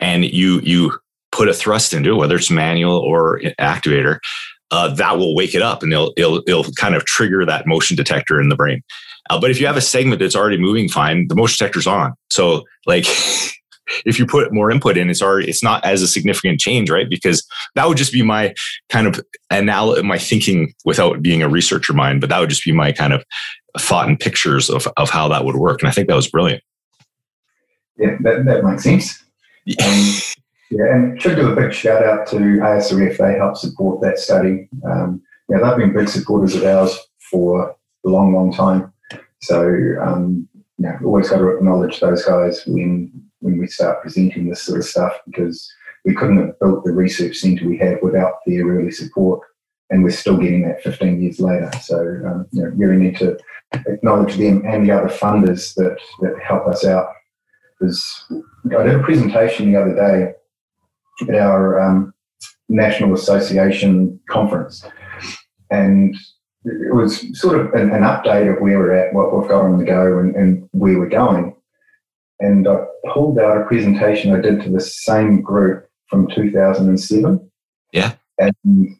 and 0.00 0.24
you 0.24 0.60
you 0.60 0.98
put 1.32 1.48
a 1.48 1.54
thrust 1.54 1.92
into 1.92 2.12
it, 2.12 2.16
whether 2.16 2.36
it's 2.36 2.50
manual 2.50 2.96
or 2.98 3.40
activator, 3.60 4.18
uh, 4.70 4.88
that 4.94 5.18
will 5.18 5.34
wake 5.34 5.54
it 5.54 5.62
up 5.62 5.82
and 5.82 5.92
it'll, 5.92 6.12
it'll, 6.16 6.42
it'll 6.46 6.64
kind 6.72 6.94
of 6.94 7.04
trigger 7.04 7.44
that 7.44 7.66
motion 7.66 7.96
detector 7.96 8.40
in 8.40 8.48
the 8.48 8.56
brain. 8.56 8.82
Uh, 9.28 9.38
but 9.40 9.50
if 9.50 9.60
you 9.60 9.66
have 9.66 9.76
a 9.76 9.82
segment 9.82 10.20
that's 10.20 10.36
already 10.36 10.56
moving 10.56 10.88
fine, 10.88 11.28
the 11.28 11.34
motion 11.34 11.56
detector's 11.58 11.86
on. 11.86 12.14
So 12.30 12.64
like 12.86 13.04
if 14.04 14.18
you 14.18 14.26
put 14.26 14.52
more 14.52 14.70
input 14.70 14.96
in, 14.96 15.10
it's 15.10 15.22
already 15.22 15.48
it's 15.48 15.62
not 15.62 15.84
as 15.84 16.02
a 16.02 16.08
significant 16.08 16.60
change, 16.60 16.90
right? 16.90 17.08
Because 17.08 17.46
that 17.74 17.86
would 17.86 17.98
just 17.98 18.12
be 18.12 18.22
my 18.22 18.54
kind 18.88 19.06
of 19.06 19.20
anal 19.52 20.02
my 20.02 20.18
thinking 20.18 20.72
without 20.84 21.22
being 21.22 21.42
a 21.42 21.48
researcher 21.48 21.92
mind, 21.92 22.20
but 22.20 22.30
that 22.30 22.38
would 22.38 22.50
just 22.50 22.64
be 22.64 22.72
my 22.72 22.92
kind 22.92 23.12
of 23.12 23.24
thought 23.80 24.08
and 24.08 24.18
pictures 24.18 24.70
of, 24.70 24.88
of 24.96 25.10
how 25.10 25.28
that 25.28 25.44
would 25.44 25.56
work. 25.56 25.82
And 25.82 25.88
I 25.88 25.92
think 25.92 26.08
that 26.08 26.16
was 26.16 26.28
brilliant. 26.28 26.62
Yeah, 27.98 28.16
that, 28.20 28.44
that 28.44 28.64
makes 28.64 28.82
sense. 28.82 29.22
Um, 29.82 30.12
yeah, 30.70 30.94
and 30.94 31.20
should 31.20 31.36
do 31.36 31.50
a 31.50 31.56
big 31.56 31.72
shout 31.72 32.04
out 32.04 32.26
to 32.28 32.36
ASRF. 32.36 33.18
They 33.18 33.34
help 33.34 33.56
support 33.56 34.00
that 34.02 34.18
study. 34.18 34.68
Um, 34.84 35.22
yeah, 35.48 35.58
they've 35.58 35.76
been 35.76 35.92
big 35.92 36.08
supporters 36.08 36.54
of 36.54 36.64
ours 36.64 36.98
for 37.30 37.76
a 38.04 38.08
long, 38.08 38.34
long 38.34 38.52
time. 38.52 38.92
So, 39.40 39.96
um, 40.00 40.48
yeah, 40.78 40.98
always 41.04 41.30
got 41.30 41.38
to 41.38 41.56
acknowledge 41.56 42.00
those 42.00 42.24
guys 42.24 42.64
when 42.66 43.12
when 43.40 43.58
we 43.58 43.66
start 43.66 44.02
presenting 44.02 44.48
this 44.48 44.62
sort 44.62 44.78
of 44.78 44.84
stuff 44.84 45.12
because 45.26 45.70
we 46.04 46.14
couldn't 46.14 46.38
have 46.38 46.58
built 46.58 46.84
the 46.84 46.92
research 46.92 47.36
centre 47.36 47.68
we 47.68 47.78
have 47.78 47.98
without 48.02 48.34
their 48.46 48.66
early 48.66 48.90
support, 48.90 49.40
and 49.90 50.02
we're 50.02 50.10
still 50.10 50.36
getting 50.36 50.62
that 50.62 50.82
15 50.82 51.22
years 51.22 51.38
later. 51.38 51.70
So, 51.82 51.98
um, 52.26 52.46
you 52.52 52.62
know, 52.62 52.70
really 52.74 52.96
need 52.96 53.16
to 53.18 53.38
acknowledge 53.72 54.36
them 54.36 54.62
and 54.66 54.86
the 54.86 54.92
other 54.92 55.08
funders 55.08 55.74
that 55.74 55.98
that 56.20 56.34
help 56.42 56.66
us 56.66 56.84
out. 56.84 57.08
Because 57.78 58.24
I 58.66 58.82
did 58.84 58.94
a 58.94 59.02
presentation 59.02 59.72
the 59.72 59.80
other 59.80 59.94
day 59.94 60.32
at 61.28 61.34
our 61.34 61.80
um, 61.80 62.14
National 62.68 63.14
Association 63.14 64.18
conference, 64.28 64.84
and 65.70 66.16
it 66.64 66.94
was 66.94 67.38
sort 67.38 67.60
of 67.60 67.72
an, 67.74 67.92
an, 67.92 68.02
update 68.02 68.52
of 68.52 68.60
where 68.60 68.78
we're 68.78 68.92
at, 68.92 69.14
what 69.14 69.36
we've 69.36 69.48
got 69.48 69.64
on 69.64 69.78
the 69.78 69.84
go, 69.84 70.18
and, 70.18 70.34
and, 70.34 70.68
where 70.72 70.98
we're 70.98 71.08
going. 71.08 71.54
And 72.40 72.66
I 72.66 72.84
pulled 73.12 73.38
out 73.38 73.60
a 73.60 73.64
presentation 73.64 74.34
I 74.34 74.40
did 74.40 74.62
to 74.62 74.70
the 74.70 74.80
same 74.80 75.42
group 75.42 75.88
from 76.08 76.28
2007. 76.34 77.50
Yeah. 77.92 78.14
And 78.38 78.98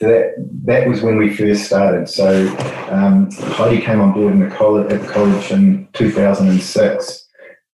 that 0.00 0.34
that 0.64 0.88
was 0.88 1.02
when 1.02 1.18
we 1.18 1.34
first 1.34 1.64
started. 1.64 2.08
So 2.08 2.48
um, 2.90 3.30
Heidi 3.32 3.80
came 3.80 4.00
on 4.00 4.12
board 4.12 4.32
in 4.32 4.40
the 4.40 4.54
college, 4.54 4.92
at 4.92 5.02
the 5.02 5.08
college 5.08 5.50
in 5.50 5.88
2006. 5.94 7.24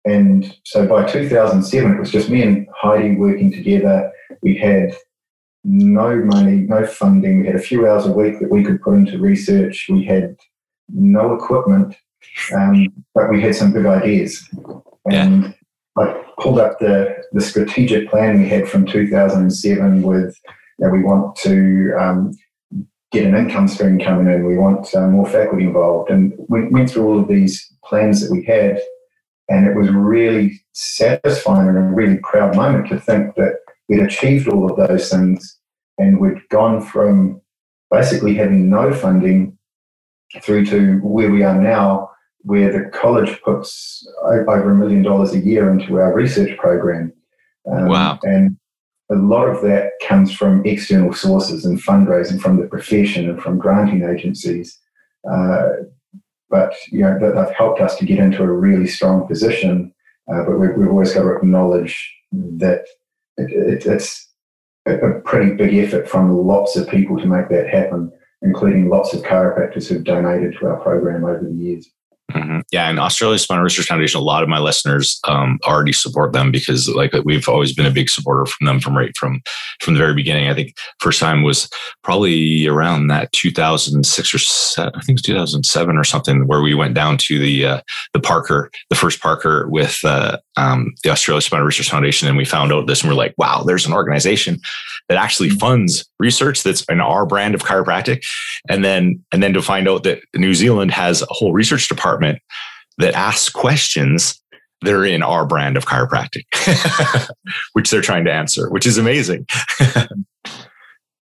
And 0.06 0.58
so 0.64 0.88
by 0.88 1.06
2007, 1.06 1.92
it 1.92 2.00
was 2.00 2.12
just 2.12 2.30
me 2.30 2.42
and 2.44 2.68
Heidi 2.76 3.16
working 3.16 3.52
together. 3.52 4.12
We 4.42 4.58
had 4.58 4.96
no 5.64 6.18
money, 6.18 6.58
no 6.58 6.86
funding. 6.86 7.42
We 7.42 7.48
had 7.48 7.56
a 7.56 7.62
few 7.62 7.88
hours 7.88 8.06
a 8.06 8.12
week 8.12 8.40
that 8.40 8.52
we 8.52 8.64
could 8.64 8.82
put 8.82 8.96
into 8.96 9.18
research. 9.18 9.88
We 9.90 10.04
had 10.04 10.36
no 10.90 11.34
equipment, 11.34 11.96
um, 12.54 12.88
but 13.16 13.30
we 13.30 13.42
had 13.42 13.56
some 13.56 13.72
big 13.72 13.86
ideas. 13.86 14.46
And 15.10 15.44
yeah. 15.44 15.52
I 15.98 16.24
pulled 16.38 16.60
up 16.60 16.80
the, 16.80 17.16
the 17.32 17.42
strategic 17.42 18.10
plan 18.10 18.42
we 18.42 18.50
had 18.50 18.68
from 18.68 18.86
2007 18.86 20.02
with 20.02 20.38
you 20.80 20.86
know, 20.86 20.92
we 20.92 21.04
want 21.04 21.36
to 21.38 21.94
um, 22.00 22.32
get 23.12 23.26
an 23.26 23.36
income 23.36 23.68
stream 23.68 24.00
coming 24.00 24.34
in, 24.34 24.46
we 24.46 24.58
want 24.58 24.94
uh, 24.96 25.08
more 25.08 25.28
faculty 25.28 25.66
involved. 25.66 26.10
And 26.10 26.34
we 26.50 26.68
went 26.70 26.90
through 26.90 27.08
all 27.08 27.20
of 27.20 27.28
these 27.28 27.72
plans 27.86 28.22
that 28.22 28.32
we 28.32 28.44
had. 28.44 28.82
And 29.50 29.68
it 29.68 29.76
was 29.76 29.90
really 29.90 30.60
satisfying 30.72 31.68
and 31.70 31.78
a 31.78 31.82
really 31.82 32.18
proud 32.24 32.56
moment 32.56 32.90
to 32.90 33.00
think 33.00 33.36
that 33.36 33.60
we'd 33.88 34.02
achieved 34.02 34.48
all 34.48 34.70
of 34.70 34.88
those 34.88 35.10
things 35.10 35.60
and 35.98 36.20
we'd 36.20 36.42
gone 36.50 36.82
from 36.82 37.40
basically 37.92 38.34
having 38.34 38.70
no 38.70 38.92
funding 38.94 39.58
through 40.42 40.66
to 40.66 40.98
where 41.04 41.30
we 41.30 41.44
are 41.44 41.62
now, 41.62 42.10
where 42.40 42.72
the 42.72 42.90
college 42.90 43.40
puts 43.44 44.08
over 44.24 44.72
a 44.72 44.76
million 44.76 45.04
dollars 45.04 45.34
a 45.34 45.40
year 45.40 45.70
into 45.70 45.98
our 45.98 46.14
research 46.14 46.58
program. 46.58 47.14
Um, 47.72 47.88
wow. 47.88 48.20
And 48.24 48.58
a 49.14 49.16
lot 49.16 49.48
of 49.48 49.62
that 49.62 49.92
comes 50.02 50.34
from 50.34 50.66
external 50.66 51.14
sources 51.14 51.66
and 51.66 51.82
fundraising 51.82 52.40
from 52.40 52.60
the 52.60 52.68
profession 52.68 53.30
and 53.30 53.42
from 53.42 53.58
granting 53.58 54.04
agencies. 54.04 54.80
Uh, 55.30 55.70
but 56.50 56.74
you 56.92 57.02
know, 57.02 57.18
they've 57.20 57.56
helped 57.56 57.82
us 57.82 57.96
to 57.98 58.06
get 58.06 58.20
into 58.20 58.44
a 58.44 58.52
really 58.52 58.88
strong 58.88 59.28
position. 59.28 59.94
Uh, 60.32 60.44
but 60.44 60.58
we've, 60.58 60.76
we've, 60.76 60.90
always 60.90 61.14
got 61.14 61.24
to 61.24 61.36
acknowledge 61.36 62.14
that 62.32 62.86
it, 63.38 63.52
it, 63.52 63.86
it's 63.86 64.30
a 64.86 65.20
pretty 65.26 65.54
big 65.56 65.74
effort 65.76 66.10
from 66.10 66.32
lots 66.32 66.76
of 66.76 66.88
people 66.88 67.18
to 67.18 67.26
make 67.26 67.50
that 67.50 67.70
happen, 67.70 68.12
including 68.42 68.90
lots 68.90 69.14
of 69.14 69.22
chiropractors 69.22 69.88
who've 69.88 70.04
donated 70.04 70.56
to 70.60 70.68
our 70.68 70.80
program 70.80 71.26
over 71.26 71.44
the 71.44 71.54
years. 71.54 71.90
Mm-hmm. 72.34 72.60
Yeah, 72.72 72.90
and 72.90 73.00
Australia 73.00 73.38
Spinal 73.38 73.64
Research 73.64 73.86
Foundation, 73.86 74.20
a 74.20 74.24
lot 74.24 74.42
of 74.42 74.50
my 74.50 74.60
listeners 74.60 75.20
um, 75.28 75.60
already 75.66 75.94
support 75.94 76.34
them 76.34 76.52
because, 76.52 76.90
like, 76.90 77.14
we've 77.24 77.48
always 77.48 77.74
been 77.74 77.86
a 77.86 77.92
big 77.92 78.10
supporter 78.10 78.46
from 78.46 78.66
them 78.66 78.80
from 78.80 78.98
right 78.98 79.16
from 79.16 79.42
from 79.80 79.94
the 79.94 80.00
very 80.00 80.16
beginning. 80.16 80.50
I 80.50 80.56
think 80.56 80.76
first 81.00 81.20
time 81.20 81.44
was 81.44 81.70
probably 82.04 82.66
around 82.68 83.08
that 83.08 83.32
2006 83.34 84.34
or 84.34 84.40
seven, 84.40 84.94
I 84.96 85.02
think 85.02 85.20
it's 85.20 85.28
2007 85.28 85.98
or 85.98 86.04
something, 86.04 86.48
where 86.48 86.62
we 86.62 86.74
went 86.74 86.96
down 86.96 87.18
to 87.20 87.38
the 87.38 87.66
uh, 87.66 87.82
the 88.14 88.20
Parker, 88.20 88.72
the 88.90 88.96
first 88.96 89.22
Parker 89.22 89.68
with 89.70 90.00
uh, 90.04 90.38
um, 90.58 90.94
the 91.04 91.12
Australia 91.12 91.42
Spinal 91.42 91.66
Research 91.66 91.90
Foundation, 91.90 92.28
and 92.28 92.38
we 92.38 92.46
found 92.46 92.72
out 92.74 92.88
this, 92.88 93.02
and 93.02 93.12
we're 93.12 93.18
like, 93.18 93.36
wow, 93.38 93.64
there's 93.64 93.86
an 93.86 93.94
organization 93.94 94.60
that 95.14 95.24
actually 95.24 95.50
funds 95.50 96.04
research 96.18 96.64
that's 96.64 96.84
in 96.86 97.00
our 97.00 97.24
brand 97.24 97.54
of 97.54 97.62
chiropractic, 97.62 98.24
and 98.68 98.84
then 98.84 99.24
and 99.32 99.44
then 99.44 99.54
to 99.54 99.62
find 99.62 99.88
out 99.88 100.04
that 100.04 100.22
New 100.36 100.56
Zealand 100.56 100.90
has 100.90 101.22
a 101.22 101.28
whole 101.30 101.54
research 101.54 101.88
department 101.88 102.40
that 102.98 103.14
asks 103.14 103.50
questions 103.50 104.42
that 104.82 104.94
are 104.94 105.06
in 105.06 105.22
our 105.22 105.46
brand 105.46 105.78
of 105.78 105.86
chiropractic, 105.86 106.46
which 107.74 107.92
they're 107.92 108.02
trying 108.02 108.26
to 108.26 108.34
answer, 108.34 108.72
which 108.72 108.88
is 108.88 108.98
amazing. 108.98 109.46
yeah, 109.80 110.08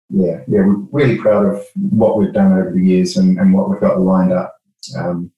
yeah, 0.09 0.43
we're 0.47 0.77
really 0.91 1.17
proud 1.17 1.45
of 1.45 1.61
what 1.75 2.17
we've 2.17 2.33
done 2.33 2.53
over 2.53 2.71
the 2.73 2.81
years 2.81 3.17
and, 3.17 3.37
and 3.37 3.53
what 3.53 3.69
we've 3.69 3.81
got 3.81 3.99
lined 3.99 4.31
up. 4.31 4.55
Um, 4.97 5.31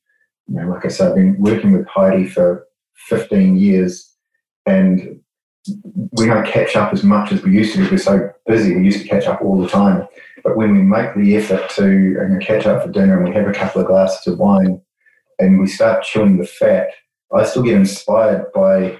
you 0.47 0.55
know, 0.55 0.69
like 0.69 0.85
I 0.85 0.89
said, 0.89 1.09
I've 1.09 1.15
been 1.15 1.39
working 1.39 1.71
with 1.73 1.87
Heidi 1.87 2.27
for 2.27 2.67
15 3.07 3.57
years 3.57 4.13
and 4.67 5.19
we 5.67 6.25
don't 6.25 6.45
catch 6.45 6.75
up 6.75 6.93
as 6.93 7.03
much 7.03 7.31
as 7.31 7.41
we 7.43 7.51
used 7.51 7.73
to. 7.73 7.79
because 7.79 8.05
We're 8.05 8.19
so 8.19 8.31
busy. 8.45 8.75
We 8.75 8.83
used 8.83 9.01
to 9.01 9.07
catch 9.07 9.25
up 9.25 9.41
all 9.41 9.61
the 9.61 9.69
time. 9.69 10.07
But 10.43 10.57
when 10.57 10.73
we 10.73 10.81
make 10.81 11.15
the 11.15 11.37
effort 11.37 11.69
to 11.71 12.39
catch 12.41 12.65
up 12.65 12.83
for 12.83 12.91
dinner 12.91 13.17
and 13.17 13.27
we 13.27 13.35
have 13.35 13.47
a 13.47 13.53
couple 13.53 13.81
of 13.81 13.87
glasses 13.87 14.27
of 14.27 14.39
wine 14.39 14.81
and 15.39 15.59
we 15.59 15.67
start 15.67 16.03
chewing 16.03 16.37
the 16.37 16.45
fat, 16.45 16.89
I 17.33 17.45
still 17.45 17.63
get 17.63 17.75
inspired 17.75 18.51
by 18.53 18.99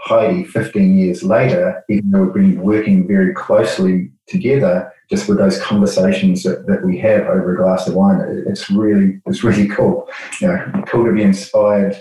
Heidi 0.00 0.44
15 0.44 0.98
years 0.98 1.22
later, 1.22 1.84
even 1.88 2.10
though 2.10 2.24
we've 2.24 2.34
been 2.34 2.60
working 2.60 3.06
very 3.06 3.32
closely 3.32 4.10
together, 4.26 4.92
just 5.08 5.28
with 5.28 5.38
those 5.38 5.60
conversations 5.60 6.42
that, 6.42 6.66
that 6.66 6.84
we 6.84 6.98
have 6.98 7.22
over 7.22 7.54
a 7.54 7.56
glass 7.56 7.86
of 7.86 7.94
wine. 7.94 8.20
It's 8.48 8.68
really, 8.68 9.20
it's 9.26 9.44
really 9.44 9.68
cool. 9.68 10.08
You 10.40 10.48
know, 10.48 10.82
cool 10.88 11.04
to 11.04 11.12
be 11.12 11.22
inspired 11.22 11.96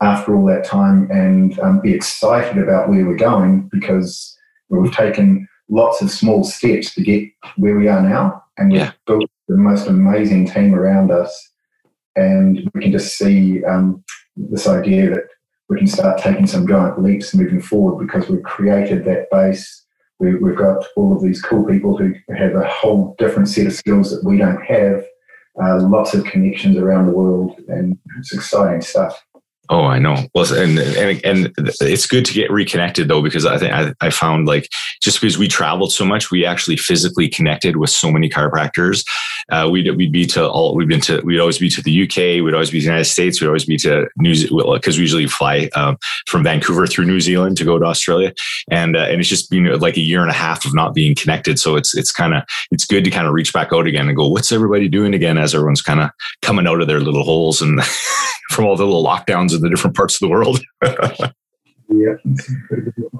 after 0.00 0.34
all 0.34 0.46
that 0.46 0.64
time 0.64 1.10
and 1.10 1.58
um, 1.60 1.80
be 1.80 1.92
excited 1.92 2.62
about 2.62 2.88
where 2.88 3.04
we're 3.04 3.16
going 3.16 3.68
because 3.72 4.36
we've 4.68 4.92
taken 4.92 5.48
lots 5.68 6.00
of 6.00 6.10
small 6.10 6.44
steps 6.44 6.94
to 6.94 7.02
get 7.02 7.28
where 7.56 7.76
we 7.76 7.88
are 7.88 8.02
now 8.02 8.42
and 8.56 8.72
we've 8.72 8.80
yeah. 8.80 8.92
built 9.06 9.24
the 9.48 9.56
most 9.56 9.86
amazing 9.86 10.46
team 10.46 10.74
around 10.74 11.10
us 11.10 11.50
and 12.16 12.70
we 12.74 12.82
can 12.82 12.92
just 12.92 13.16
see 13.16 13.64
um, 13.64 14.02
this 14.36 14.66
idea 14.66 15.10
that 15.10 15.24
we 15.68 15.76
can 15.76 15.86
start 15.86 16.20
taking 16.20 16.46
some 16.46 16.66
giant 16.66 17.02
leaps 17.02 17.34
moving 17.34 17.60
forward 17.60 18.04
because 18.04 18.28
we've 18.28 18.42
created 18.42 19.04
that 19.04 19.28
base 19.30 19.84
we, 20.20 20.32
have 20.32 20.56
got 20.56 20.84
all 20.96 21.14
of 21.14 21.22
these 21.22 21.40
cool 21.40 21.64
people 21.64 21.96
who 21.96 22.12
have 22.34 22.54
a 22.56 22.66
whole 22.68 23.14
different 23.18 23.48
set 23.48 23.66
of 23.66 23.72
skills 23.72 24.10
that 24.10 24.24
we 24.24 24.36
don't 24.36 24.62
have 24.62 25.04
uh, 25.62 25.80
lots 25.82 26.14
of 26.14 26.24
connections 26.24 26.76
around 26.76 27.06
the 27.06 27.12
world 27.12 27.60
and 27.68 27.98
it's 28.18 28.32
exciting 28.32 28.80
stuff 28.80 29.24
Oh, 29.70 29.84
I 29.84 29.98
know. 29.98 30.16
Well, 30.34 30.50
and 30.54 30.78
and 30.78 31.24
and 31.24 31.52
it's 31.56 32.06
good 32.06 32.24
to 32.24 32.32
get 32.32 32.50
reconnected 32.50 33.08
though, 33.08 33.20
because 33.20 33.44
I 33.44 33.58
think 33.58 33.72
I, 33.72 33.92
I 34.00 34.08
found 34.08 34.46
like 34.46 34.68
just 35.02 35.20
because 35.20 35.36
we 35.36 35.46
traveled 35.46 35.92
so 35.92 36.06
much, 36.06 36.30
we 36.30 36.46
actually 36.46 36.78
physically 36.78 37.28
connected 37.28 37.76
with 37.76 37.90
so 37.90 38.10
many 38.10 38.30
chiropractors. 38.30 39.04
Uh, 39.50 39.68
we'd 39.70 39.94
we'd 39.96 40.12
be 40.12 40.24
to 40.26 40.48
all 40.48 40.74
we've 40.74 40.88
been 40.88 41.02
to. 41.02 41.20
We'd 41.22 41.40
always 41.40 41.58
be 41.58 41.68
to 41.70 41.82
the 41.82 42.04
UK. 42.04 42.42
We'd 42.42 42.54
always 42.54 42.70
be 42.70 42.80
to 42.80 42.84
the 42.84 42.90
United 42.92 43.04
States. 43.04 43.40
We'd 43.40 43.48
always 43.48 43.66
be 43.66 43.76
to 43.78 44.08
New 44.16 44.34
Zealand 44.34 44.80
because 44.80 44.96
we 44.96 45.02
usually 45.02 45.26
fly 45.26 45.68
um, 45.74 45.98
from 46.26 46.44
Vancouver 46.44 46.86
through 46.86 47.04
New 47.04 47.20
Zealand 47.20 47.58
to 47.58 47.64
go 47.64 47.78
to 47.78 47.84
Australia, 47.84 48.32
and 48.70 48.96
uh, 48.96 49.00
and 49.00 49.20
it's 49.20 49.28
just 49.28 49.50
been 49.50 49.66
like 49.78 49.98
a 49.98 50.02
year 50.02 50.22
and 50.22 50.30
a 50.30 50.34
half 50.34 50.64
of 50.64 50.74
not 50.74 50.94
being 50.94 51.14
connected. 51.14 51.58
So 51.58 51.76
it's 51.76 51.94
it's 51.94 52.12
kind 52.12 52.34
of 52.34 52.42
it's 52.70 52.86
good 52.86 53.04
to 53.04 53.10
kind 53.10 53.26
of 53.26 53.34
reach 53.34 53.52
back 53.52 53.72
out 53.74 53.86
again 53.86 54.08
and 54.08 54.16
go, 54.16 54.28
what's 54.28 54.50
everybody 54.50 54.88
doing 54.88 55.12
again 55.12 55.36
as 55.36 55.54
everyone's 55.54 55.82
kind 55.82 56.00
of 56.00 56.10
coming 56.40 56.66
out 56.66 56.80
of 56.80 56.86
their 56.86 57.00
little 57.00 57.24
holes 57.24 57.60
and 57.60 57.80
from 58.50 58.64
all 58.64 58.76
the 58.76 58.84
little 58.84 59.04
lockdowns 59.04 59.57
the 59.60 59.70
different 59.70 59.96
parts 59.96 60.14
of 60.14 60.20
the 60.20 60.32
world. 60.32 60.60
yeah, 60.82 62.14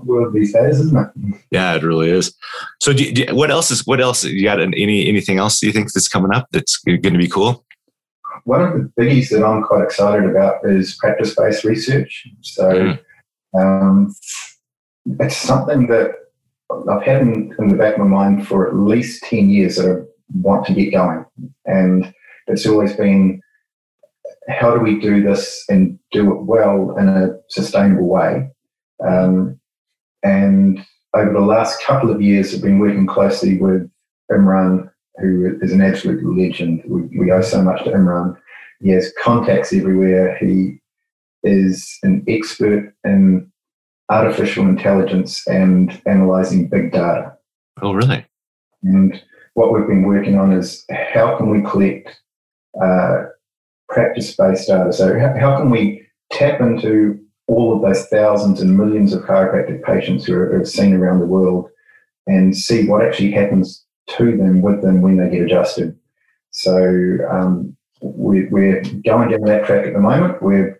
world 0.05 0.33
these 0.33 0.53
days, 0.53 0.81
isn't 0.81 0.96
it? 0.96 1.40
Yeah, 1.51 1.74
it 1.74 1.83
really 1.83 2.11
is. 2.11 2.35
So, 2.81 2.92
do, 2.92 3.12
do, 3.12 3.35
what 3.35 3.51
else 3.51 3.70
is 3.70 3.87
what 3.87 4.01
else? 4.01 4.24
You 4.24 4.44
got 4.44 4.61
any 4.61 5.09
anything 5.09 5.38
else? 5.38 5.61
Do 5.61 5.66
you 5.66 5.72
think 5.72 5.92
that's 5.92 6.09
coming 6.09 6.35
up 6.35 6.48
that's 6.53 6.79
going 6.79 7.03
to 7.03 7.18
be 7.18 7.29
cool? 7.29 7.64
One 8.44 8.62
of 8.62 8.72
the 8.72 8.92
biggies 9.01 9.31
that 9.31 9.44
I'm 9.44 9.62
quite 9.62 9.83
excited 9.83 10.29
about 10.29 10.64
is 10.64 10.96
practice 10.96 11.35
based 11.35 11.64
research. 11.64 12.27
So, 12.42 12.70
mm. 12.70 12.98
um, 13.61 14.14
it's 15.20 15.37
something 15.37 15.87
that 15.88 16.12
I've 16.90 17.03
had 17.03 17.22
in, 17.22 17.55
in, 17.59 17.68
the 17.68 17.77
back 17.77 17.94
of 17.94 18.01
my 18.01 18.07
mind 18.07 18.46
for 18.46 18.68
at 18.68 18.74
least 18.74 19.24
10 19.24 19.48
years 19.48 19.77
that 19.77 19.90
I 19.90 20.05
want 20.35 20.66
to 20.66 20.74
get 20.74 20.92
going. 20.92 21.24
And 21.64 22.12
it's 22.46 22.66
always 22.66 22.94
been 22.94 23.40
how 24.48 24.74
do 24.74 24.80
we 24.80 24.98
do 25.00 25.22
this 25.22 25.64
and 25.68 25.98
do 26.11 26.32
it 26.32 26.42
well 26.42 26.96
in 26.98 27.08
a 27.08 27.37
sustainable 27.48 28.08
way? 28.08 28.50
Um, 29.06 29.61
and 30.22 30.84
over 31.14 31.32
the 31.32 31.40
last 31.40 31.82
couple 31.82 32.11
of 32.11 32.20
years, 32.20 32.54
I've 32.54 32.62
been 32.62 32.78
working 32.78 33.06
closely 33.06 33.58
with 33.58 33.88
Imran, 34.30 34.90
who 35.16 35.58
is 35.61 35.72
an 35.72 35.82
absolute 35.82 36.24
legend. 36.24 36.82
We, 36.87 37.02
we 37.18 37.32
owe 37.32 37.42
so 37.42 37.62
much 37.62 37.84
to 37.84 37.90
Imran. 37.90 38.37
He 38.80 38.90
has 38.90 39.12
contacts 39.22 39.72
everywhere. 39.72 40.37
He 40.38 40.78
is 41.42 41.98
an 42.02 42.24
expert 42.28 42.94
in 43.04 43.50
artificial 44.11 44.66
intelligence 44.66 45.46
and 45.46 46.00
analyzing 46.06 46.68
big 46.68 46.92
data. 46.92 47.37
Oh, 47.82 47.92
really? 47.92 48.24
And 48.82 49.22
what 49.54 49.72
we've 49.72 49.87
been 49.87 50.04
working 50.04 50.38
on 50.38 50.52
is 50.52 50.84
how 50.90 51.37
can 51.37 51.50
we 51.50 51.68
collect 51.68 52.20
uh, 52.82 53.24
practice-based 53.98 54.68
data? 54.68 54.92
So 54.92 55.18
how, 55.18 55.58
can 55.58 55.70
we 55.70 56.06
tap 56.30 56.61
into 56.61 57.18
all 57.48 57.74
of 57.74 57.82
those 57.82 58.06
thousands 58.06 58.61
and 58.61 58.76
millions 58.76 59.12
of 59.12 59.22
chiropractic 59.22 59.82
patients 59.82 60.24
who 60.24 60.34
are, 60.34 60.61
are 60.61 60.64
seen 60.64 60.94
around 60.94 61.18
the 61.18 61.26
world 61.26 61.68
and 62.26 62.56
see 62.56 62.87
what 62.87 63.04
actually 63.04 63.32
happens 63.32 63.84
to 64.16 64.37
them 64.37 64.62
with 64.62 64.82
them 64.82 65.00
when 65.02 65.16
they 65.16 65.28
get 65.30 65.46
adjusted? 65.46 65.98
So 66.50 66.74
um, 67.30 67.76
we're, 68.00 68.48
we're 68.50 68.82
going 69.04 69.30
down 69.30 69.40
that 69.42 69.64
track 69.66 69.87
at 69.87 69.94
the 69.94 70.00
moment. 70.00 70.42
We've 70.42 70.74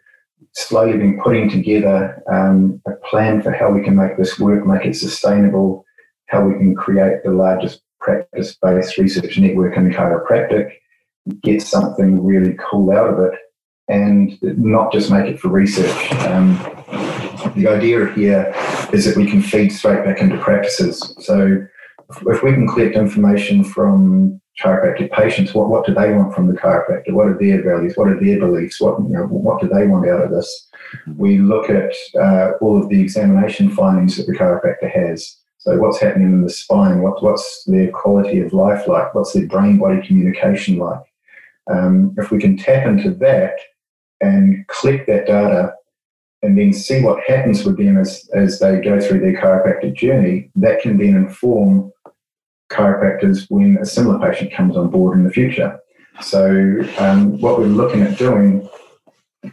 slowly 0.52 0.96
been 0.96 1.20
putting 1.20 1.50
together 1.50 2.22
um, 2.33 2.81
a 2.87 2.92
plan 3.09 3.42
for 3.42 3.50
how 3.50 3.70
we 3.70 3.83
can 3.83 3.96
make 3.96 4.16
this 4.16 4.38
work, 4.38 4.64
make 4.64 4.87
it 4.87 4.94
sustainable, 4.94 5.85
how 6.26 6.44
we 6.46 6.54
can 6.54 6.74
create 6.74 7.24
the 7.24 7.31
largest 7.31 7.83
practice-based 8.00 8.96
research 8.98 9.38
network 9.38 9.76
in 9.76 9.90
chiropractic, 9.90 10.70
get 11.42 11.62
something 11.62 12.24
really 12.24 12.57
cool 12.59 12.90
out 12.90 13.12
of 13.12 13.18
it, 13.20 13.38
and 13.88 14.38
not 14.42 14.92
just 14.92 15.11
make 15.11 15.26
it 15.26 15.40
for 15.40 15.48
research. 15.48 16.12
Um, 16.26 16.57
the 17.54 17.68
idea 17.68 18.12
here 18.14 18.52
is 18.92 19.04
that 19.04 19.16
we 19.16 19.26
can 19.26 19.42
feed 19.42 19.70
straight 19.70 20.04
back 20.04 20.20
into 20.20 20.38
practices. 20.38 21.14
So 21.20 21.66
if 22.26 22.42
we 22.42 22.52
can 22.52 22.66
collect 22.66 22.96
information 22.96 23.64
from 23.64 24.40
chiropractic 24.61 25.12
patients, 25.12 25.54
what, 25.54 25.68
what 25.68 25.87
do 25.87 25.94
they 25.94 26.12
want 26.12 26.35
from 26.35 26.48
the 26.48 26.54
chiropractor? 26.54 27.12
What 27.12 27.28
are 27.28 27.38
their 27.38 27.62
values? 27.62 27.94
What 27.96 28.09
are 28.09 28.18
their 28.18 28.40
beliefs? 28.40 28.81
What, 28.81 28.98
you 29.00 29.11
know, 29.11 29.24
what 29.24 29.61
do 29.61 29.68
they 29.68 29.87
want 29.87 30.09
out 30.09 30.22
of 30.22 30.31
this? 30.31 30.68
We 31.16 31.38
look 31.38 31.70
at 31.70 31.92
uh, 32.20 32.52
all 32.61 32.83
of 32.83 32.88
the 32.88 33.00
examination 33.00 33.70
findings 33.70 34.16
that 34.16 34.26
the 34.26 34.37
chiropractor 34.37 34.90
has. 34.90 35.37
So 35.59 35.76
what's 35.78 36.00
happening 36.00 36.33
in 36.33 36.42
the 36.42 36.50
spine? 36.50 37.02
What, 37.02 37.22
what's 37.22 37.64
their 37.66 37.90
quality 37.90 38.40
of 38.40 38.52
life 38.52 38.88
like? 38.88 39.14
What's 39.14 39.33
their 39.33 39.46
brain-body 39.46 40.07
communication 40.07 40.78
like? 40.78 41.00
Um, 41.70 42.14
if 42.16 42.31
we 42.31 42.38
can 42.38 42.57
tap 42.57 42.87
into 42.87 43.11
that 43.11 43.54
and 44.20 44.66
collect 44.68 45.07
that 45.07 45.26
data 45.26 45.74
and 46.42 46.57
then 46.57 46.72
see 46.72 47.02
what 47.02 47.22
happens 47.26 47.64
with 47.64 47.76
them 47.76 47.98
as, 47.98 48.28
as 48.35 48.59
they 48.59 48.81
go 48.81 49.00
through 49.00 49.20
their 49.20 49.40
chiropractic 49.40 49.94
journey, 49.96 50.50
that 50.57 50.81
can 50.81 50.96
then 50.96 51.16
inform 51.16 51.92
chiropractors 52.70 53.46
when 53.48 53.76
a 53.78 53.85
similar 53.85 54.18
patient 54.18 54.52
comes 54.52 54.76
on 54.76 54.88
board 54.88 55.16
in 55.16 55.24
the 55.24 55.31
future. 55.31 55.78
So, 56.20 56.81
um, 56.98 57.40
what 57.40 57.59
we're 57.59 57.66
looking 57.66 58.02
at 58.02 58.18
doing 58.18 58.68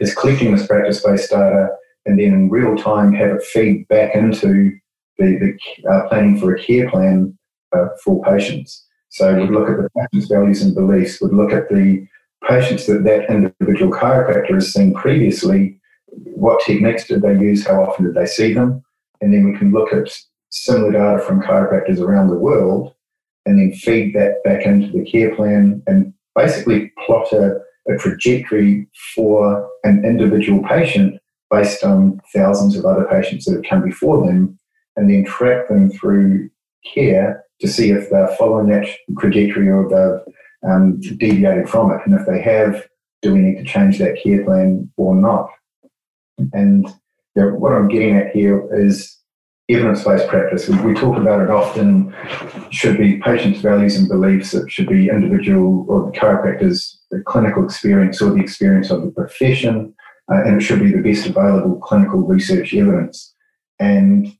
is 0.00 0.14
collecting 0.14 0.54
this 0.54 0.66
practice 0.66 1.02
based 1.02 1.30
data 1.30 1.68
and 2.06 2.18
then 2.18 2.32
in 2.32 2.50
real 2.50 2.76
time 2.76 3.12
have 3.12 3.30
it 3.30 3.42
feed 3.42 3.86
back 3.88 4.14
into 4.14 4.78
the, 5.18 5.58
the 5.82 5.90
uh, 5.90 6.08
planning 6.08 6.38
for 6.38 6.54
a 6.54 6.62
care 6.62 6.88
plan 6.90 7.36
uh, 7.74 7.88
for 8.04 8.22
patients. 8.22 8.85
So, 9.16 9.34
we'd 9.34 9.50
look 9.50 9.70
at 9.70 9.78
the 9.78 9.88
patient's 9.96 10.28
values 10.28 10.60
and 10.60 10.74
beliefs, 10.74 11.22
we'd 11.22 11.32
look 11.32 11.50
at 11.50 11.70
the 11.70 12.06
patients 12.46 12.84
that 12.84 13.04
that 13.04 13.30
individual 13.30 13.90
chiropractor 13.90 14.52
has 14.52 14.74
seen 14.74 14.92
previously, 14.92 15.80
what 16.08 16.62
techniques 16.66 17.06
did 17.06 17.22
they 17.22 17.32
use, 17.32 17.66
how 17.66 17.82
often 17.82 18.04
did 18.04 18.14
they 18.14 18.26
see 18.26 18.52
them, 18.52 18.82
and 19.22 19.32
then 19.32 19.50
we 19.50 19.58
can 19.58 19.72
look 19.72 19.90
at 19.94 20.14
similar 20.50 20.92
data 20.92 21.18
from 21.24 21.40
chiropractors 21.40 21.98
around 21.98 22.28
the 22.28 22.36
world 22.36 22.92
and 23.46 23.58
then 23.58 23.72
feed 23.72 24.14
that 24.14 24.44
back 24.44 24.66
into 24.66 24.92
the 24.92 25.10
care 25.10 25.34
plan 25.34 25.82
and 25.86 26.12
basically 26.34 26.92
plot 27.06 27.32
a, 27.32 27.58
a 27.88 27.96
trajectory 27.96 28.86
for 29.14 29.66
an 29.84 30.04
individual 30.04 30.62
patient 30.64 31.18
based 31.50 31.82
on 31.84 32.20
thousands 32.34 32.76
of 32.76 32.84
other 32.84 33.06
patients 33.10 33.46
that 33.46 33.54
have 33.54 33.64
come 33.64 33.82
before 33.82 34.26
them 34.26 34.58
and 34.96 35.08
then 35.08 35.24
track 35.24 35.68
them 35.68 35.90
through 35.90 36.50
care 36.94 37.45
to 37.60 37.68
see 37.68 37.90
if 37.90 38.10
they're 38.10 38.34
following 38.36 38.68
that 38.68 38.88
trajectory 39.18 39.68
or 39.68 39.88
they've 39.88 40.34
um, 40.70 41.00
deviated 41.00 41.68
from 41.68 41.90
it. 41.90 42.00
And 42.04 42.14
if 42.14 42.26
they 42.26 42.40
have, 42.40 42.86
do 43.22 43.34
we 43.34 43.40
need 43.40 43.58
to 43.58 43.64
change 43.64 43.98
that 43.98 44.20
care 44.22 44.44
plan 44.44 44.90
or 44.96 45.14
not? 45.14 45.48
And 46.52 46.86
you 47.34 47.42
know, 47.42 47.54
what 47.54 47.72
I'm 47.72 47.88
getting 47.88 48.16
at 48.16 48.34
here 48.34 48.68
is 48.74 49.16
evidence-based 49.68 50.28
practice. 50.28 50.68
We, 50.68 50.80
we, 50.80 50.94
talk 50.94 51.16
about 51.16 51.42
it 51.42 51.50
often. 51.50 52.14
Should 52.70 52.98
be 52.98 53.18
patients' 53.18 53.60
values 53.60 53.96
and 53.96 54.08
beliefs. 54.08 54.54
It 54.54 54.70
should 54.70 54.88
be 54.88 55.08
individual 55.08 55.86
or 55.88 56.10
the 56.10 56.18
chiropractor's 56.18 57.00
the 57.10 57.20
clinical 57.20 57.64
experience 57.64 58.20
or 58.20 58.30
the 58.30 58.40
experience 58.40 58.90
of 58.90 59.02
the 59.02 59.10
profession, 59.10 59.94
uh, 60.30 60.42
and 60.44 60.60
it 60.60 60.64
should 60.64 60.80
be 60.80 60.92
the 60.92 61.02
best 61.02 61.26
available 61.26 61.76
clinical 61.76 62.20
research 62.20 62.74
evidence. 62.74 63.34
And 63.78 64.35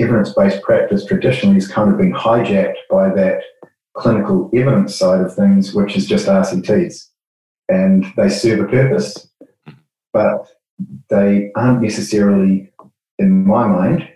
evidence-based 0.00 0.62
practice 0.62 1.04
traditionally 1.04 1.54
has 1.54 1.68
kind 1.68 1.90
of 1.90 1.98
been 1.98 2.12
hijacked 2.12 2.76
by 2.90 3.08
that 3.10 3.42
clinical 3.94 4.50
evidence 4.54 4.94
side 4.96 5.20
of 5.20 5.34
things, 5.34 5.74
which 5.74 5.96
is 5.96 6.06
just 6.06 6.26
RCTs, 6.26 7.08
and 7.68 8.06
they 8.16 8.28
serve 8.28 8.60
a 8.60 8.68
purpose, 8.68 9.28
but 10.12 10.48
they 11.08 11.50
aren't 11.54 11.82
necessarily, 11.82 12.72
in 13.18 13.46
my 13.46 13.66
mind, 13.66 14.08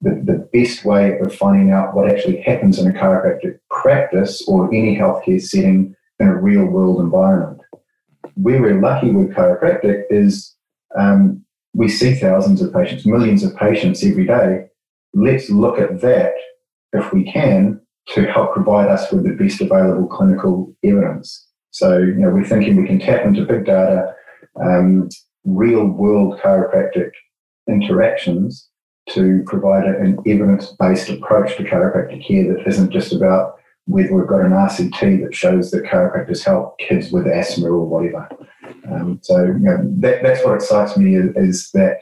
the, 0.00 0.20
the 0.24 0.48
best 0.52 0.84
way 0.84 1.18
of 1.18 1.34
finding 1.34 1.70
out 1.70 1.94
what 1.94 2.08
actually 2.08 2.40
happens 2.42 2.78
in 2.78 2.86
a 2.86 2.92
chiropractic 2.92 3.58
practice 3.70 4.44
or 4.46 4.68
any 4.68 4.96
healthcare 4.96 5.40
setting 5.40 5.96
in 6.20 6.28
a 6.28 6.36
real 6.36 6.64
world 6.66 7.00
environment. 7.00 7.60
Where 8.34 8.60
we're 8.60 8.80
lucky 8.80 9.10
with 9.10 9.34
chiropractic 9.34 10.04
is 10.10 10.54
um, 10.96 11.44
we 11.74 11.88
see 11.88 12.14
thousands 12.14 12.62
of 12.62 12.72
patients, 12.72 13.06
millions 13.06 13.42
of 13.42 13.56
patients 13.56 14.04
every 14.04 14.26
day. 14.26 14.66
Let's 15.14 15.48
look 15.50 15.78
at 15.78 16.00
that, 16.00 16.32
if 16.92 17.12
we 17.12 17.30
can, 17.30 17.80
to 18.08 18.26
help 18.26 18.52
provide 18.52 18.88
us 18.88 19.10
with 19.10 19.24
the 19.24 19.32
best 19.32 19.60
available 19.60 20.06
clinical 20.06 20.74
evidence. 20.84 21.46
So, 21.70 21.98
you 21.98 22.14
know, 22.14 22.30
we're 22.30 22.44
thinking 22.44 22.76
we 22.76 22.86
can 22.86 23.00
tap 23.00 23.24
into 23.24 23.44
big 23.44 23.64
data, 23.64 24.14
um, 24.62 25.08
real 25.44 25.86
world 25.86 26.38
chiropractic 26.40 27.10
interactions 27.68 28.68
to 29.10 29.42
provide 29.46 29.84
an 29.84 30.18
evidence-based 30.26 31.10
approach 31.10 31.56
to 31.56 31.64
chiropractic 31.64 32.26
care 32.26 32.54
that 32.54 32.66
isn't 32.66 32.90
just 32.90 33.12
about 33.12 33.54
whether 33.86 34.14
we've 34.14 34.26
got 34.26 34.40
an 34.40 34.52
RCT 34.52 35.22
that 35.22 35.34
shows 35.34 35.70
that 35.70 35.84
chiropractors 35.84 36.44
help 36.44 36.78
kids 36.78 37.12
with 37.12 37.26
asthma 37.26 37.68
or 37.68 37.86
whatever. 37.86 38.28
Um, 38.90 39.18
so 39.22 39.44
you 39.44 39.58
know, 39.58 39.78
that, 39.98 40.22
that's 40.22 40.44
what 40.44 40.54
excites 40.54 40.96
me 40.96 41.16
is, 41.16 41.36
is, 41.36 41.70
that 41.72 41.98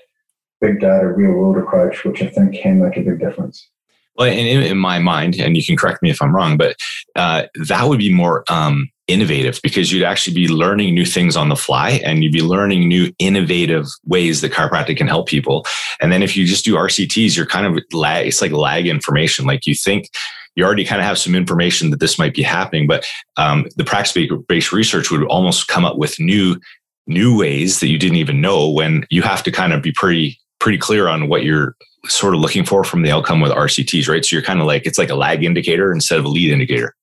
big 0.62 0.80
data, 0.80 1.08
real 1.08 1.32
world 1.32 1.58
approach, 1.58 2.04
which 2.04 2.22
I 2.22 2.28
think 2.28 2.54
can 2.54 2.80
make 2.80 2.96
a 2.96 3.02
big 3.02 3.20
difference. 3.20 3.68
Well, 4.16 4.28
in, 4.28 4.62
in 4.62 4.78
my 4.78 4.98
mind, 4.98 5.36
and 5.36 5.56
you 5.56 5.64
can 5.64 5.76
correct 5.76 6.02
me 6.02 6.10
if 6.10 6.20
I'm 6.20 6.34
wrong, 6.34 6.56
but 6.56 6.76
uh, 7.16 7.44
that 7.66 7.84
would 7.84 7.98
be 7.98 8.12
more 8.12 8.44
um, 8.48 8.90
innovative 9.08 9.60
because 9.62 9.90
you'd 9.90 10.04
actually 10.04 10.34
be 10.34 10.48
learning 10.48 10.94
new 10.94 11.06
things 11.06 11.36
on 11.36 11.48
the 11.48 11.56
fly 11.56 12.00
and 12.04 12.22
you'd 12.22 12.32
be 12.32 12.42
learning 12.42 12.88
new 12.88 13.12
innovative 13.18 13.86
ways 14.04 14.40
that 14.40 14.52
chiropractic 14.52 14.96
can 14.96 15.08
help 15.08 15.28
people. 15.28 15.66
And 16.00 16.12
then 16.12 16.22
if 16.22 16.36
you 16.36 16.46
just 16.46 16.64
do 16.64 16.74
RCTs, 16.74 17.36
you're 17.36 17.46
kind 17.46 17.66
of 17.66 17.82
lag, 17.92 18.26
it's 18.26 18.40
like 18.40 18.52
lag 18.52 18.86
information. 18.86 19.46
Like 19.46 19.66
you 19.66 19.74
think 19.74 20.10
you 20.54 20.64
already 20.64 20.84
kind 20.84 21.00
of 21.00 21.06
have 21.06 21.18
some 21.18 21.34
information 21.34 21.90
that 21.90 22.00
this 22.00 22.18
might 22.18 22.34
be 22.34 22.42
happening, 22.42 22.86
but 22.86 23.06
um, 23.38 23.66
the 23.76 23.84
practice 23.84 24.28
based 24.46 24.72
research 24.72 25.10
would 25.10 25.24
almost 25.24 25.68
come 25.68 25.84
up 25.84 25.96
with 25.96 26.20
new, 26.20 26.60
new 27.06 27.38
ways 27.38 27.80
that 27.80 27.88
you 27.88 27.98
didn't 27.98 28.18
even 28.18 28.40
know 28.40 28.70
when 28.70 29.06
you 29.10 29.22
have 29.22 29.42
to 29.42 29.50
kind 29.50 29.72
of 29.72 29.82
be 29.82 29.92
pretty, 29.92 30.38
pretty 30.62 30.78
clear 30.78 31.08
on 31.08 31.28
what 31.28 31.42
you're 31.42 31.76
sort 32.06 32.34
of 32.34 32.40
looking 32.40 32.64
for 32.64 32.84
from 32.84 33.02
the 33.02 33.10
outcome 33.10 33.40
with 33.40 33.50
RCTs, 33.50 34.08
right? 34.08 34.24
So 34.24 34.36
you're 34.36 34.44
kind 34.44 34.60
of 34.60 34.66
like, 34.66 34.86
it's 34.86 34.96
like 34.96 35.10
a 35.10 35.16
lag 35.16 35.42
indicator 35.42 35.92
instead 35.92 36.20
of 36.20 36.24
a 36.24 36.28
lead 36.28 36.52
indicator. 36.52 36.94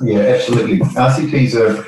Yeah, 0.00 0.20
absolutely. 0.20 0.78
RCTs 0.78 1.54
are 1.56 1.84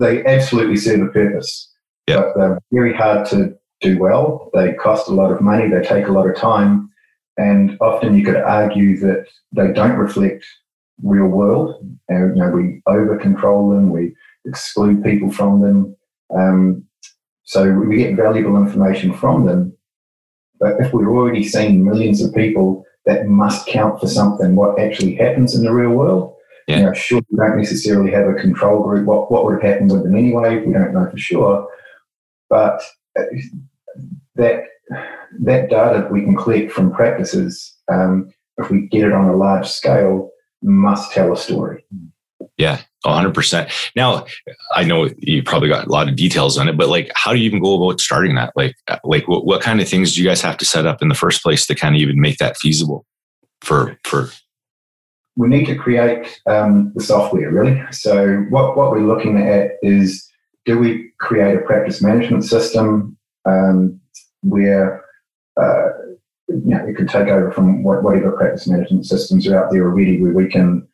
they 0.00 0.24
absolutely 0.24 0.76
serve 0.76 1.02
a 1.02 1.10
purpose, 1.10 1.70
Yeah. 2.06 2.22
But 2.22 2.36
they're 2.36 2.58
very 2.72 2.94
hard 2.94 3.26
to 3.28 3.54
do 3.82 3.98
well. 3.98 4.50
They 4.54 4.72
cost 4.72 5.08
a 5.08 5.12
lot 5.12 5.30
of 5.30 5.42
money. 5.42 5.68
They 5.68 5.82
take 5.82 6.06
a 6.08 6.12
lot 6.12 6.28
of 6.28 6.34
time. 6.34 6.90
And 7.36 7.76
often 7.82 8.16
you 8.16 8.24
could 8.24 8.36
argue 8.36 8.98
that 9.00 9.26
they 9.52 9.72
don't 9.72 9.98
reflect 9.98 10.46
real 11.02 11.28
world. 11.28 11.86
And, 12.08 12.34
you 12.34 12.42
know, 12.42 12.50
we 12.50 12.80
over 12.86 13.18
control 13.18 13.70
them. 13.70 13.90
We 13.90 14.14
exclude 14.46 15.04
people 15.04 15.30
from 15.30 15.60
them. 15.60 15.96
Um, 16.34 16.87
so 17.48 17.72
we 17.72 17.96
get 17.96 18.14
valuable 18.14 18.58
information 18.58 19.10
from 19.14 19.46
them. 19.46 19.74
But 20.60 20.74
if 20.80 20.92
we're 20.92 21.10
already 21.10 21.42
seeing 21.42 21.82
millions 21.82 22.20
of 22.20 22.34
people, 22.34 22.84
that 23.06 23.26
must 23.26 23.66
count 23.66 23.98
for 23.98 24.06
something. 24.06 24.54
What 24.54 24.78
actually 24.78 25.14
happens 25.14 25.54
in 25.54 25.64
the 25.64 25.72
real 25.72 25.92
world? 25.92 26.36
Yeah. 26.66 26.76
You 26.76 26.84
know, 26.84 26.92
sure, 26.92 27.22
we 27.30 27.38
don't 27.38 27.56
necessarily 27.56 28.10
have 28.10 28.26
a 28.26 28.34
control 28.34 28.82
group. 28.82 29.06
What 29.06 29.32
what 29.32 29.46
would 29.46 29.54
have 29.54 29.62
happened 29.62 29.92
with 29.92 30.02
them 30.02 30.14
anyway? 30.14 30.58
We 30.58 30.74
don't 30.74 30.92
know 30.92 31.08
for 31.10 31.16
sure. 31.16 31.66
But 32.50 32.82
uh, 33.18 33.22
that 34.34 34.64
that 35.40 35.70
data 35.70 36.00
that 36.02 36.12
we 36.12 36.24
can 36.24 36.36
collect 36.36 36.70
from 36.70 36.92
practices, 36.92 37.74
um, 37.90 38.30
if 38.58 38.68
we 38.68 38.88
get 38.88 39.04
it 39.04 39.14
on 39.14 39.24
a 39.24 39.36
large 39.36 39.68
scale, 39.68 40.30
must 40.62 41.12
tell 41.12 41.32
a 41.32 41.36
story. 41.38 41.86
Yeah, 42.58 42.82
100%. 43.04 43.90
Now, 43.94 44.26
I 44.74 44.84
know 44.84 45.08
you 45.18 45.42
probably 45.42 45.68
got 45.68 45.86
a 45.86 45.90
lot 45.90 46.08
of 46.08 46.16
details 46.16 46.58
on 46.58 46.68
it, 46.68 46.76
but 46.76 46.88
like, 46.88 47.10
how 47.14 47.32
do 47.32 47.38
you 47.38 47.44
even 47.44 47.62
go 47.62 47.82
about 47.82 48.00
starting 48.00 48.34
that? 48.34 48.52
Like, 48.56 48.74
like 49.04 49.28
what, 49.28 49.46
what 49.46 49.62
kind 49.62 49.80
of 49.80 49.88
things 49.88 50.14
do 50.14 50.22
you 50.22 50.28
guys 50.28 50.40
have 50.40 50.56
to 50.58 50.64
set 50.64 50.86
up 50.86 51.00
in 51.02 51.08
the 51.08 51.14
first 51.14 51.42
place 51.42 51.66
to 51.66 51.74
kind 51.74 51.94
of 51.94 52.00
even 52.00 52.20
make 52.20 52.38
that 52.38 52.56
feasible 52.56 53.06
for, 53.60 53.98
for? 54.04 54.30
We 55.36 55.48
need 55.48 55.66
to 55.66 55.76
create 55.76 56.40
um, 56.46 56.92
the 56.94 57.02
software 57.02 57.50
really. 57.50 57.80
So 57.92 58.38
what, 58.50 58.76
what 58.76 58.90
we're 58.90 59.06
looking 59.06 59.38
at 59.38 59.72
is, 59.82 60.28
do 60.64 60.78
we 60.78 61.12
create 61.20 61.56
a 61.56 61.60
practice 61.60 62.02
management 62.02 62.44
system 62.44 63.16
um, 63.44 64.00
where 64.42 65.04
uh, 65.58 65.88
you 66.48 66.62
know, 66.64 66.84
it 66.86 66.96
could 66.96 67.08
take 67.08 67.28
over 67.28 67.52
from 67.52 67.82
whatever 67.82 68.32
practice 68.32 68.66
management 68.66 69.06
systems 69.06 69.46
are 69.46 69.62
out 69.62 69.70
there 69.70 69.84
already, 69.84 70.20
where 70.20 70.32
we 70.32 70.48
can 70.48 70.87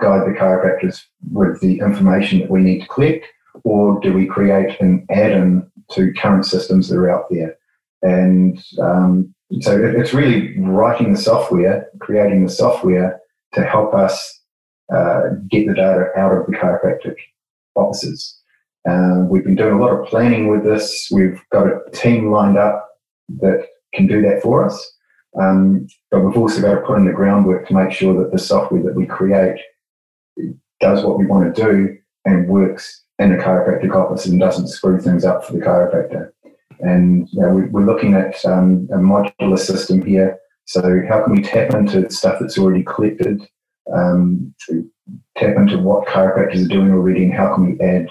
guide 0.00 0.26
the 0.26 0.38
chiropractors 0.38 1.02
with 1.32 1.60
the 1.60 1.78
information 1.78 2.40
that 2.40 2.50
we 2.50 2.60
need 2.60 2.80
to 2.80 2.88
collect, 2.88 3.26
or 3.64 4.00
do 4.00 4.12
we 4.12 4.26
create 4.26 4.80
an 4.80 5.06
add-in 5.10 5.70
to 5.92 6.12
current 6.14 6.44
systems 6.44 6.88
that 6.88 6.96
are 6.96 7.10
out 7.10 7.26
there? 7.30 7.56
And 8.02 8.62
um, 8.80 9.34
so 9.60 9.80
it's 9.82 10.12
really 10.12 10.58
writing 10.60 11.12
the 11.12 11.18
software, 11.18 11.88
creating 12.00 12.44
the 12.44 12.50
software 12.50 13.20
to 13.54 13.64
help 13.64 13.94
us 13.94 14.40
uh, 14.92 15.30
get 15.48 15.66
the 15.66 15.74
data 15.74 16.08
out 16.16 16.32
of 16.32 16.46
the 16.46 16.52
chiropractic 16.52 17.16
offices. 17.74 18.38
Uh, 18.88 19.24
we've 19.28 19.44
been 19.44 19.54
doing 19.54 19.74
a 19.74 19.80
lot 19.80 19.92
of 19.92 20.06
planning 20.06 20.48
with 20.48 20.64
this. 20.64 21.08
We've 21.10 21.40
got 21.50 21.66
a 21.66 21.80
team 21.92 22.30
lined 22.30 22.58
up 22.58 22.86
that 23.40 23.66
can 23.94 24.06
do 24.06 24.20
that 24.22 24.42
for 24.42 24.64
us. 24.64 24.92
Um, 25.40 25.86
but 26.10 26.20
we've 26.20 26.36
also 26.36 26.60
got 26.60 26.74
to 26.74 26.86
put 26.86 26.98
in 26.98 27.06
the 27.06 27.12
groundwork 27.12 27.66
to 27.68 27.74
make 27.74 27.92
sure 27.92 28.14
that 28.22 28.32
the 28.32 28.38
software 28.38 28.82
that 28.82 28.94
we 28.94 29.06
create 29.06 29.58
does 30.80 31.04
what 31.04 31.18
we 31.18 31.26
want 31.26 31.54
to 31.54 31.62
do 31.62 31.96
and 32.24 32.48
works 32.48 33.04
in 33.18 33.32
a 33.32 33.36
chiropractic 33.36 33.94
office 33.94 34.26
and 34.26 34.40
doesn't 34.40 34.68
screw 34.68 35.00
things 35.00 35.24
up 35.24 35.44
for 35.44 35.52
the 35.52 35.60
chiropractor. 35.60 36.30
And 36.80 37.28
you 37.32 37.40
know, 37.40 37.48
we, 37.50 37.62
are 37.62 37.86
looking 37.86 38.14
at 38.14 38.44
um, 38.44 38.88
a 38.92 38.96
modular 38.96 39.58
system 39.58 40.04
here. 40.04 40.38
So 40.66 41.02
how 41.08 41.22
can 41.22 41.34
we 41.34 41.42
tap 41.42 41.74
into 41.74 42.10
stuff 42.10 42.38
that's 42.40 42.58
already 42.58 42.82
collected, 42.82 43.42
um, 43.92 44.54
tap 45.36 45.56
into 45.56 45.78
what 45.78 46.08
chiropractors 46.08 46.64
are 46.64 46.68
doing 46.68 46.90
already, 46.90 47.24
and 47.24 47.34
how 47.34 47.54
can 47.54 47.66
we 47.66 47.80
add 47.80 48.10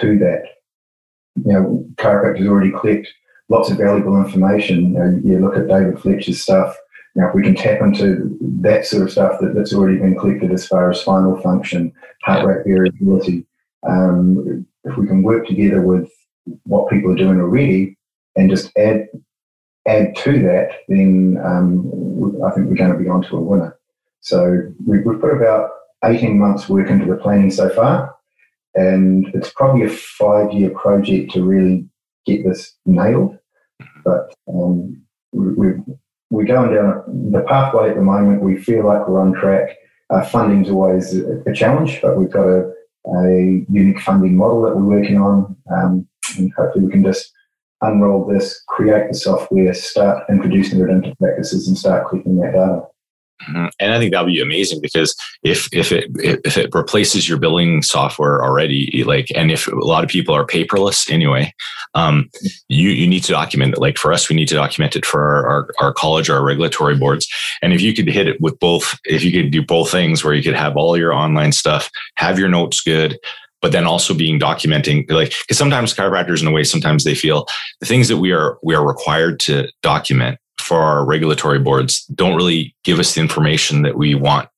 to 0.00 0.18
that? 0.18 0.42
You 1.44 1.52
know, 1.52 1.86
chiropractors 1.96 2.48
already 2.48 2.72
collect 2.72 3.08
lots 3.48 3.70
of 3.70 3.78
valuable 3.78 4.20
information. 4.22 4.92
You, 4.92 4.98
know, 4.98 5.20
you 5.24 5.38
look 5.38 5.56
at 5.56 5.68
David 5.68 6.00
Fletcher's 6.00 6.42
stuff, 6.42 6.76
now, 7.14 7.28
if 7.28 7.34
we 7.34 7.42
can 7.42 7.54
tap 7.54 7.82
into 7.82 8.36
that 8.60 8.86
sort 8.86 9.02
of 9.02 9.12
stuff 9.12 9.40
that, 9.40 9.54
that's 9.54 9.74
already 9.74 9.98
been 9.98 10.18
collected 10.18 10.50
as 10.50 10.66
far 10.66 10.90
as 10.90 11.00
spinal 11.00 11.40
function, 11.42 11.92
heart 12.22 12.46
rate 12.46 12.64
variability, 12.66 13.46
um, 13.86 14.66
if 14.84 14.96
we 14.96 15.06
can 15.06 15.22
work 15.22 15.46
together 15.46 15.82
with 15.82 16.10
what 16.64 16.90
people 16.90 17.12
are 17.12 17.16
doing 17.16 17.38
already 17.40 17.96
and 18.36 18.50
just 18.50 18.76
add 18.78 19.08
add 19.86 20.14
to 20.16 20.40
that, 20.42 20.70
then 20.88 21.38
um, 21.44 22.40
I 22.44 22.50
think 22.52 22.68
we're 22.68 22.76
going 22.76 22.92
to 22.92 22.98
be 22.98 23.08
onto 23.08 23.36
a 23.36 23.40
winner. 23.40 23.76
So 24.20 24.72
we've, 24.86 25.04
we've 25.04 25.20
put 25.20 25.36
about 25.36 25.70
18 26.04 26.38
months 26.38 26.68
work 26.68 26.88
into 26.88 27.06
the 27.06 27.16
planning 27.16 27.50
so 27.50 27.68
far, 27.68 28.14
and 28.74 29.26
it's 29.34 29.50
probably 29.50 29.84
a 29.84 29.90
five 29.90 30.52
year 30.52 30.70
project 30.70 31.32
to 31.32 31.44
really 31.44 31.84
get 32.26 32.44
this 32.44 32.76
nailed. 32.86 33.36
But 34.04 34.32
um, 34.48 35.02
we, 35.32 35.72
we're 36.32 36.46
going 36.46 36.74
down 36.74 37.30
the 37.30 37.42
pathway 37.42 37.90
at 37.90 37.96
the 37.96 38.02
moment. 38.02 38.40
We 38.40 38.56
feel 38.56 38.86
like 38.86 39.06
we're 39.06 39.20
on 39.20 39.34
track. 39.34 39.76
Uh, 40.08 40.24
funding's 40.24 40.70
always 40.70 41.14
a, 41.14 41.52
challenge, 41.52 42.00
but 42.00 42.16
we've 42.16 42.30
got 42.30 42.46
a, 42.46 42.72
a, 43.06 43.64
unique 43.68 44.00
funding 44.00 44.36
model 44.36 44.62
that 44.62 44.74
we're 44.74 44.98
working 44.98 45.18
on, 45.18 45.54
um, 45.70 46.08
and 46.38 46.50
hopefully 46.54 46.86
we 46.86 46.90
can 46.90 47.04
just 47.04 47.30
unroll 47.82 48.26
this, 48.26 48.62
create 48.68 49.08
the 49.08 49.14
software, 49.14 49.74
start 49.74 50.24
introducing 50.30 50.80
it 50.80 50.88
into 50.88 51.14
practices, 51.16 51.68
and 51.68 51.76
start 51.76 52.08
collecting 52.08 52.36
that 52.38 52.52
data. 52.52 52.82
Mm-hmm. 53.48 53.66
And 53.80 53.92
I 53.92 53.98
think 53.98 54.12
that 54.12 54.24
would 54.24 54.32
be 54.32 54.40
amazing 54.40 54.80
because 54.80 55.16
if 55.42 55.68
if 55.72 55.92
it 55.92 56.06
if 56.16 56.56
it 56.56 56.70
replaces 56.74 57.28
your 57.28 57.38
billing 57.38 57.82
software 57.82 58.42
already, 58.42 59.02
like, 59.06 59.28
and 59.34 59.50
if 59.50 59.66
a 59.66 59.74
lot 59.74 60.04
of 60.04 60.10
people 60.10 60.34
are 60.34 60.46
paperless 60.46 61.10
anyway, 61.10 61.52
um, 61.94 62.30
you 62.68 62.90
you 62.90 63.06
need 63.06 63.24
to 63.24 63.32
document 63.32 63.74
it. 63.74 63.80
Like 63.80 63.98
for 63.98 64.12
us, 64.12 64.28
we 64.28 64.36
need 64.36 64.48
to 64.48 64.54
document 64.54 64.96
it 64.96 65.04
for 65.04 65.22
our, 65.22 65.48
our, 65.48 65.68
our 65.80 65.92
college 65.92 66.28
or 66.28 66.36
our 66.36 66.44
regulatory 66.44 66.96
boards. 66.96 67.28
And 67.62 67.72
if 67.72 67.80
you 67.80 67.94
could 67.94 68.08
hit 68.08 68.28
it 68.28 68.40
with 68.40 68.58
both, 68.58 68.98
if 69.04 69.24
you 69.24 69.32
could 69.32 69.50
do 69.50 69.64
both 69.64 69.90
things, 69.90 70.24
where 70.24 70.34
you 70.34 70.42
could 70.42 70.54
have 70.54 70.76
all 70.76 70.96
your 70.96 71.12
online 71.12 71.52
stuff, 71.52 71.90
have 72.16 72.38
your 72.38 72.48
notes 72.48 72.80
good, 72.80 73.18
but 73.62 73.72
then 73.72 73.86
also 73.86 74.12
being 74.12 74.38
documenting 74.38 75.08
like 75.10 75.32
because 75.42 75.56
sometimes 75.56 75.94
chiropractors 75.94 76.42
in 76.42 76.48
a 76.48 76.50
way 76.50 76.64
sometimes 76.64 77.04
they 77.04 77.14
feel 77.14 77.46
the 77.80 77.86
things 77.86 78.08
that 78.08 78.18
we 78.18 78.32
are 78.32 78.58
we 78.62 78.74
are 78.74 78.86
required 78.86 79.40
to 79.40 79.68
document 79.82 80.38
for 80.72 80.80
our 80.80 81.04
regulatory 81.04 81.58
boards 81.58 82.06
don't 82.14 82.34
really 82.34 82.74
give 82.82 82.98
us 82.98 83.14
the 83.14 83.20
information 83.20 83.82
that 83.82 83.98
we 83.98 84.14
want 84.14 84.48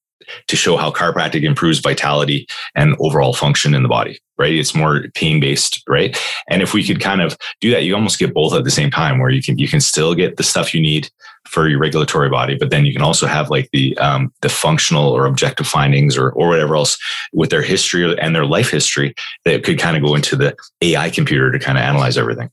to 0.47 0.55
show 0.55 0.77
how 0.77 0.93
chiropractic 0.93 1.43
improves 1.43 1.81
vitality 1.81 2.47
and 2.77 2.95
overall 3.01 3.33
function 3.33 3.75
in 3.75 3.83
the 3.83 3.89
body, 3.89 4.21
right? 4.39 4.55
It's 4.55 4.77
more 4.77 5.07
pain 5.17 5.41
based, 5.41 5.83
right? 5.89 6.17
And 6.49 6.63
if 6.63 6.73
we 6.73 6.85
could 6.85 7.01
kind 7.01 7.21
of 7.21 7.37
do 7.61 7.73
that, 7.73 7.83
you 7.83 7.97
almost 7.97 8.21
get 8.21 8.33
both 8.33 8.55
at 8.55 8.63
the 8.63 8.71
same 8.71 8.93
time 8.93 9.19
where 9.19 9.29
you 9.29 9.43
can, 9.43 9.59
you 9.59 9.67
can 9.67 9.81
still 9.81 10.15
get 10.15 10.37
the 10.37 10.45
stuff 10.45 10.73
you 10.73 10.81
need 10.81 11.11
for 11.49 11.67
your 11.67 11.81
regulatory 11.81 12.31
body, 12.31 12.55
but 12.55 12.71
then 12.71 12.85
you 12.85 12.93
can 12.93 13.03
also 13.03 13.27
have 13.27 13.51
like 13.51 13.69
the, 13.73 13.99
um, 13.99 14.33
the 14.41 14.49
functional 14.49 15.09
or 15.09 15.27
objective 15.27 15.67
findings 15.67 16.17
or, 16.17 16.31
or 16.31 16.47
whatever 16.47 16.77
else 16.77 16.97
with 17.33 17.51
their 17.51 17.63
history 17.63 18.17
and 18.21 18.37
their 18.37 18.47
life 18.47 18.71
history 18.71 19.17
that 19.45 19.65
could 19.65 19.81
kind 19.81 19.97
of 19.97 20.03
go 20.05 20.15
into 20.15 20.37
the 20.37 20.55
AI 20.81 21.11
computer 21.11 21.51
to 21.51 21.59
kind 21.59 21.77
of 21.77 21.83
analyze 21.83 22.17
everything. 22.17 22.51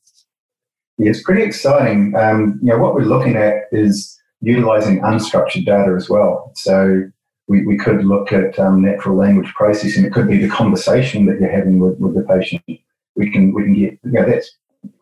It's 0.98 1.24
pretty 1.24 1.44
exciting. 1.44 2.16
Um, 2.16 2.60
you 2.62 2.70
know, 2.70 2.78
what 2.78 2.94
we're 2.94 3.02
looking 3.02 3.36
at 3.36 3.64
is 3.72 4.20
utilizing 4.42 5.02
unstructured 5.02 5.66
data 5.66 5.94
as 5.96 6.10
well. 6.10 6.52
So 6.56 7.04
we, 7.48 7.66
we 7.66 7.78
could 7.78 8.06
look 8.06 8.32
at 8.32 8.58
um, 8.60 8.82
natural 8.82 9.16
language 9.16 9.54
processing. 9.54 10.06
It 10.06 10.14
could 10.14 10.28
be 10.28 10.38
the 10.38 10.50
conversation 10.50 11.26
that 11.26 11.40
you're 11.40 11.52
having 11.52 11.80
with, 11.80 11.98
with 12.00 12.16
the 12.16 12.24
patient. 12.24 12.64
We 13.16 13.30
can 13.30 13.54
we 13.54 13.64
can 13.64 13.74
get 13.74 14.00
you 14.04 14.12
know, 14.12 14.26
that's 14.26 14.58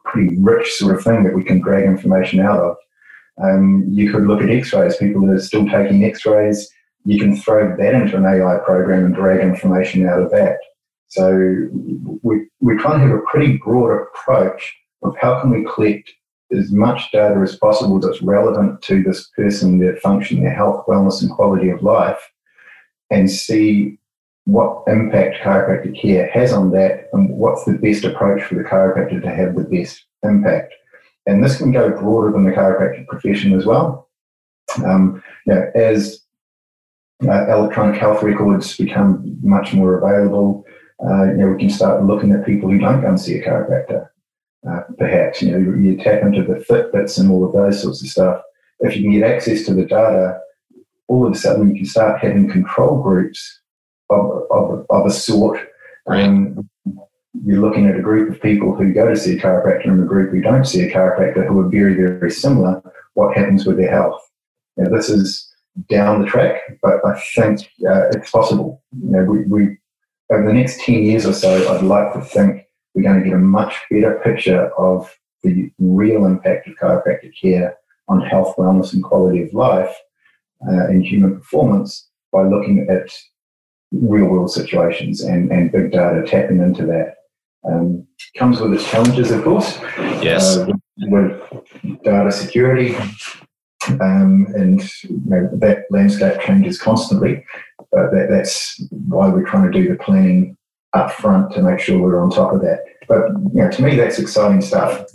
pretty 0.06 0.36
rich 0.40 0.72
sort 0.74 0.96
of 0.96 1.04
thing 1.04 1.24
that 1.24 1.36
we 1.36 1.44
can 1.44 1.62
drag 1.62 1.86
information 1.86 2.40
out 2.40 2.60
of. 2.60 2.76
Um, 3.42 3.86
you 3.90 4.12
could 4.12 4.24
look 4.26 4.42
at 4.42 4.50
X-rays. 4.50 4.98
People 4.98 5.26
that 5.28 5.34
are 5.34 5.40
still 5.40 5.66
taking 5.68 6.04
X-rays, 6.04 6.70
you 7.06 7.20
can 7.20 7.36
throw 7.36 7.76
that 7.78 7.94
into 7.94 8.18
an 8.18 8.26
AI 8.26 8.58
program 8.66 9.06
and 9.06 9.16
drag 9.16 9.42
information 9.42 10.08
out 10.08 10.22
of 10.22 10.32
that. 10.32 10.58
So 11.08 11.70
we, 12.22 12.48
we're 12.60 12.80
trying 12.80 13.00
to 13.00 13.08
have 13.08 13.18
a 13.18 13.32
pretty 13.32 13.58
broad 13.58 13.92
approach 13.92 14.76
of 15.04 15.16
how 15.20 15.40
can 15.40 15.50
we 15.50 15.66
collect 15.74 16.10
as 16.52 16.72
much 16.72 17.12
data 17.12 17.40
as 17.42 17.56
possible 17.56 18.00
that's 18.00 18.22
relevant 18.22 18.82
to 18.82 19.04
this 19.04 19.28
person, 19.36 19.80
their 19.80 19.98
function, 19.98 20.42
their 20.42 20.54
health, 20.54 20.86
wellness, 20.88 21.22
and 21.22 21.32
quality 21.32 21.70
of 21.70 21.84
life, 21.84 22.20
and 23.12 23.30
see 23.30 23.98
what 24.46 24.84
impact 24.88 25.38
chiropractic 25.44 26.00
care 26.00 26.28
has 26.32 26.52
on 26.52 26.72
that 26.72 27.08
and 27.14 27.30
what's 27.30 27.66
the 27.66 27.74
best 27.74 28.04
approach 28.04 28.42
for 28.44 28.56
the 28.56 28.64
chiropractor 28.64 29.22
to 29.22 29.30
have 29.30 29.56
the 29.56 29.64
best 29.64 30.06
impact. 30.24 30.74
And 31.28 31.44
this 31.44 31.58
can 31.58 31.72
go 31.72 31.92
broader 31.92 32.32
than 32.32 32.46
the 32.46 32.52
chiropractic 32.52 33.08
profession 33.08 33.54
as 33.54 33.66
well. 33.66 34.10
Um, 34.84 35.22
you 35.46 35.54
know, 35.54 35.72
as 35.76 36.22
uh, 37.28 37.48
electronic 37.52 38.00
health 38.00 38.24
records 38.24 38.76
become 38.76 39.38
much 39.44 39.74
more 39.74 40.00
available, 40.00 40.66
uh, 41.04 41.26
you 41.26 41.38
know, 41.38 41.50
we 41.50 41.60
can 41.60 41.70
start 41.70 42.04
looking 42.04 42.32
at 42.32 42.46
people 42.46 42.72
who 42.72 42.80
don't 42.80 43.06
and 43.06 43.20
see 43.20 43.38
a 43.38 43.46
chiropractor 43.46 44.10
uh, 44.68 44.82
perhaps. 44.98 45.42
You 45.42 45.52
know, 45.52 45.78
you 45.78 45.98
tap 45.98 46.24
into 46.24 46.44
the 46.44 46.64
Fitbits 46.70 47.20
and 47.20 47.30
all 47.32 47.46
of 47.46 47.54
those 47.54 47.82
sorts 47.82 48.02
of 48.02 48.10
stuff. 48.10 48.42
If 48.80 48.96
you 48.96 49.04
can 49.04 49.20
get 49.20 49.30
access 49.30 49.66
to 49.66 49.74
the 49.74 49.86
data, 49.86 50.40
all 51.08 51.26
of 51.26 51.34
a 51.34 51.36
sudden 51.36 51.70
you 51.70 51.76
can 51.76 51.86
start 51.86 52.22
having 52.22 52.50
control 52.50 53.02
groups 53.02 53.62
of, 54.10 54.44
of, 54.52 54.86
of 54.90 55.06
a 55.06 55.12
sort. 55.12 55.60
Right. 56.06 56.24
Um, 56.24 56.70
you're 57.46 57.62
looking 57.62 57.88
at 57.88 57.96
a 57.96 58.02
group 58.02 58.32
of 58.32 58.42
people 58.42 58.76
who 58.76 58.94
go 58.94 59.08
to 59.08 59.16
see 59.16 59.38
a 59.38 59.42
chiropractor 59.42 59.86
and 59.86 60.02
a 60.02 60.06
group 60.06 60.32
who 60.32 60.42
don't 60.42 60.66
see 60.66 60.82
a 60.82 60.92
chiropractor 60.92 61.48
who 61.48 61.60
are 61.60 61.70
very, 61.70 61.94
very 61.94 62.32
similar, 62.32 62.82
what 63.14 63.38
happens 63.38 63.66
with 63.66 63.78
their 63.78 63.92
health? 63.92 64.20
Now, 64.78 64.90
this 64.90 65.10
is 65.10 65.54
down 65.90 66.22
the 66.22 66.28
track, 66.28 66.62
but 66.82 67.06
I 67.06 67.20
think 67.36 67.62
uh, 67.88 68.10
it's 68.10 68.32
possible. 68.32 68.82
You 68.92 69.12
know, 69.12 69.24
we, 69.24 69.42
we, 69.44 69.78
over 70.32 70.48
the 70.48 70.54
next 70.54 70.82
10 70.82 71.04
years 71.04 71.26
or 71.26 71.34
so, 71.34 71.74
I'd 71.74 71.84
like 71.84 72.14
to 72.14 72.22
think 72.22 72.64
we're 73.00 73.10
going 73.10 73.24
to 73.24 73.30
get 73.30 73.36
a 73.36 73.42
much 73.42 73.76
better 73.90 74.20
picture 74.26 74.70
of 74.78 75.10
the 75.44 75.72
real 75.80 76.26
impact 76.26 76.68
of 76.68 76.76
chiropractic 76.76 77.32
care 77.40 77.78
on 78.10 78.20
health, 78.20 78.56
wellness, 78.58 78.92
and 78.92 79.02
quality 79.02 79.42
of 79.42 79.54
life 79.54 79.96
uh, 80.68 80.88
and 80.88 81.06
human 81.06 81.38
performance 81.38 82.10
by 82.34 82.44
looking 82.44 82.86
at 82.90 83.10
real 83.94 84.26
world 84.26 84.52
situations 84.52 85.22
and, 85.22 85.50
and 85.50 85.72
big 85.72 85.94
data 85.94 86.26
tapping 86.28 86.60
into 86.60 86.86
that. 86.86 87.16
Um, 87.66 88.06
comes 88.36 88.60
with 88.60 88.74
its 88.74 88.90
challenges, 88.90 89.32
of 89.32 89.44
course. 89.44 89.80
Yes. 90.22 90.58
Uh, 90.58 90.74
with, 90.98 91.42
data 92.04 92.32
security, 92.32 92.96
um, 94.02 94.46
and 94.56 94.82
you 95.04 95.22
know, 95.26 95.50
that 95.54 95.86
landscape 95.90 96.42
changes 96.42 96.82
constantly. 96.82 97.46
But 97.92 98.12
that, 98.12 98.28
that's 98.30 98.82
why 98.90 99.30
we're 99.30 99.46
trying 99.46 99.72
to 99.72 99.82
do 99.82 99.88
the 99.88 99.96
planning 99.96 100.58
up 100.94 101.12
front 101.12 101.52
to 101.54 101.62
make 101.62 101.80
sure 101.80 102.00
we're 102.00 102.22
on 102.22 102.30
top 102.30 102.54
of 102.54 102.62
that. 102.62 102.80
But 103.10 103.28
you 103.54 103.64
know, 103.64 103.70
to 103.70 103.82
me, 103.82 103.96
that's 103.96 104.20
exciting 104.20 104.62
stuff. 104.62 105.06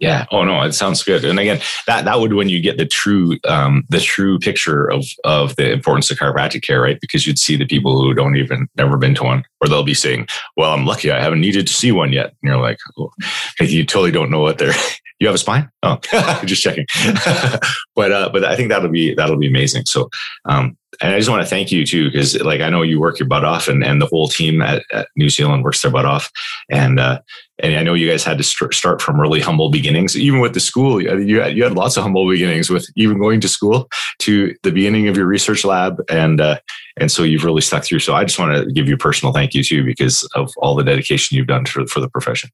Yeah. 0.00 0.24
Oh 0.30 0.44
no, 0.44 0.62
it 0.62 0.72
sounds 0.72 1.02
good. 1.02 1.24
And 1.26 1.38
again, 1.38 1.60
that 1.86 2.06
that 2.06 2.20
would 2.20 2.32
when 2.32 2.48
you 2.48 2.60
get 2.60 2.78
the 2.78 2.86
true 2.86 3.38
um, 3.46 3.84
the 3.90 4.00
true 4.00 4.38
picture 4.38 4.90
of 4.90 5.04
of 5.24 5.56
the 5.56 5.70
importance 5.70 6.10
of 6.10 6.18
chiropractic 6.18 6.62
care, 6.62 6.80
right? 6.80 6.98
Because 7.00 7.26
you'd 7.26 7.38
see 7.38 7.54
the 7.54 7.66
people 7.66 8.02
who 8.02 8.14
don't 8.14 8.36
even 8.36 8.66
never 8.76 8.96
been 8.96 9.14
to 9.16 9.24
one, 9.24 9.44
or 9.60 9.68
they'll 9.68 9.82
be 9.82 9.92
saying, 9.92 10.26
"Well, 10.56 10.72
I'm 10.72 10.86
lucky, 10.86 11.10
I 11.10 11.20
haven't 11.20 11.42
needed 11.42 11.66
to 11.66 11.72
see 11.72 11.92
one 11.92 12.12
yet." 12.12 12.34
And 12.42 12.50
you're 12.50 12.56
like, 12.56 12.78
oh, 12.98 13.10
you 13.60 13.84
totally 13.84 14.10
don't 14.10 14.30
know 14.30 14.40
what 14.40 14.56
they're. 14.56 14.72
you 15.20 15.26
have 15.26 15.34
a 15.34 15.38
spine? 15.38 15.70
Oh, 15.82 15.98
just 16.46 16.62
checking. 16.62 16.86
but 17.94 18.10
uh, 18.10 18.30
but 18.32 18.42
I 18.42 18.56
think 18.56 18.70
that'll 18.70 18.88
be 18.88 19.14
that'll 19.14 19.36
be 19.36 19.48
amazing. 19.48 19.84
So 19.84 20.08
um, 20.46 20.78
and 21.00 21.14
I 21.14 21.18
just 21.18 21.30
want 21.30 21.42
to 21.42 21.48
thank 21.48 21.72
you 21.72 21.86
too, 21.86 22.10
because 22.10 22.40
like 22.40 22.60
I 22.60 22.68
know 22.68 22.82
you 22.82 23.00
work 23.00 23.18
your 23.18 23.28
butt 23.28 23.44
off, 23.44 23.68
and, 23.68 23.82
and 23.84 24.00
the 24.00 24.06
whole 24.06 24.28
team 24.28 24.60
at, 24.60 24.82
at 24.92 25.08
New 25.16 25.30
Zealand 25.30 25.64
works 25.64 25.82
their 25.82 25.90
butt 25.90 26.04
off, 26.04 26.30
and 26.70 27.00
uh, 27.00 27.20
and 27.62 27.76
I 27.76 27.82
know 27.82 27.94
you 27.94 28.08
guys 28.08 28.24
had 28.24 28.38
to 28.38 28.44
st- 28.44 28.74
start 28.74 29.00
from 29.00 29.20
really 29.20 29.40
humble 29.40 29.70
beginnings. 29.70 30.16
Even 30.16 30.40
with 30.40 30.54
the 30.54 30.60
school, 30.60 31.00
you 31.00 31.40
had, 31.40 31.56
you 31.56 31.64
had 31.64 31.74
lots 31.74 31.96
of 31.96 32.02
humble 32.02 32.28
beginnings 32.28 32.70
with 32.70 32.86
even 32.96 33.18
going 33.18 33.40
to 33.40 33.48
school 33.48 33.88
to 34.20 34.54
the 34.62 34.72
beginning 34.72 35.08
of 35.08 35.16
your 35.16 35.26
research 35.26 35.64
lab, 35.64 36.02
and 36.08 36.40
uh, 36.40 36.58
and 36.98 37.10
so 37.10 37.22
you've 37.22 37.44
really 37.44 37.62
stuck 37.62 37.84
through. 37.84 38.00
So 38.00 38.14
I 38.14 38.24
just 38.24 38.38
want 38.38 38.56
to 38.56 38.72
give 38.72 38.88
you 38.88 38.94
a 38.94 38.98
personal 38.98 39.32
thank 39.32 39.54
you 39.54 39.62
too, 39.62 39.84
because 39.84 40.28
of 40.34 40.52
all 40.58 40.74
the 40.74 40.84
dedication 40.84 41.36
you've 41.36 41.46
done 41.46 41.64
for 41.64 41.86
for 41.86 42.00
the 42.00 42.08
profession. 42.08 42.50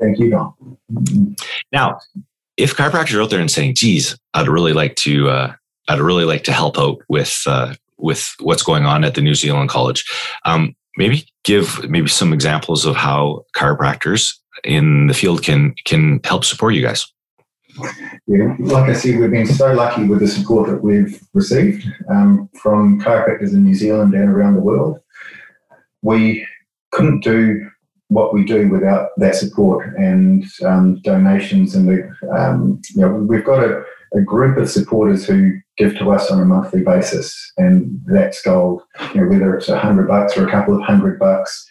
Thank 0.00 0.18
you, 0.18 0.30
Don. 0.30 1.36
Now, 1.72 1.98
if 2.56 2.74
chiropractors 2.74 3.16
are 3.16 3.22
out 3.22 3.30
there 3.30 3.40
and 3.40 3.50
saying, 3.50 3.74
"Geez, 3.76 4.16
I'd 4.34 4.48
really 4.48 4.72
like 4.72 4.94
to," 4.96 5.28
uh, 5.28 5.52
I'd 5.88 6.00
really 6.00 6.24
like 6.24 6.44
to 6.44 6.52
help 6.52 6.78
out 6.78 6.98
with 7.08 7.42
uh, 7.46 7.74
with 7.96 8.34
what's 8.40 8.62
going 8.62 8.84
on 8.84 9.04
at 9.04 9.14
the 9.14 9.20
New 9.20 9.34
Zealand 9.34 9.70
College. 9.70 10.04
Um, 10.44 10.74
maybe 10.96 11.26
give 11.44 11.88
maybe 11.88 12.08
some 12.08 12.32
examples 12.32 12.84
of 12.84 12.96
how 12.96 13.44
chiropractors 13.54 14.34
in 14.64 15.06
the 15.06 15.14
field 15.14 15.42
can 15.42 15.74
can 15.84 16.20
help 16.24 16.44
support 16.44 16.74
you 16.74 16.82
guys. 16.82 17.06
Yeah, 18.26 18.56
like 18.58 18.90
I 18.90 18.92
said, 18.92 19.20
we've 19.20 19.30
been 19.30 19.46
so 19.46 19.72
lucky 19.72 20.04
with 20.04 20.18
the 20.20 20.28
support 20.28 20.68
that 20.68 20.82
we've 20.82 21.20
received 21.32 21.86
um, 22.10 22.48
from 22.60 23.00
chiropractors 23.00 23.52
in 23.52 23.64
New 23.64 23.74
Zealand 23.74 24.14
and 24.14 24.28
around 24.28 24.54
the 24.54 24.60
world. 24.60 24.98
We 26.02 26.46
couldn't 26.90 27.20
do 27.20 27.70
what 28.08 28.32
we 28.32 28.44
do 28.44 28.68
without 28.68 29.10
that 29.18 29.36
support 29.36 29.94
and 29.96 30.44
um, 30.64 31.00
donations. 31.02 31.74
And 31.74 31.88
the, 31.88 32.28
um, 32.36 32.80
you 32.94 33.02
know, 33.02 33.12
we've 33.12 33.44
got 33.44 33.62
a, 33.62 33.84
a, 34.14 34.22
group 34.22 34.56
of 34.56 34.70
supporters 34.70 35.26
who 35.26 35.58
give 35.78 35.96
to 35.98 36.10
us 36.10 36.30
on 36.30 36.40
a 36.40 36.44
monthly 36.44 36.82
basis, 36.82 37.52
and 37.56 38.00
that's 38.06 38.42
gold. 38.42 38.82
You 39.14 39.20
know, 39.20 39.28
whether 39.28 39.56
it's 39.56 39.68
a 39.68 39.78
hundred 39.78 40.08
bucks 40.08 40.36
or 40.36 40.46
a 40.46 40.50
couple 40.50 40.74
of 40.74 40.82
hundred 40.82 41.18
bucks, 41.18 41.70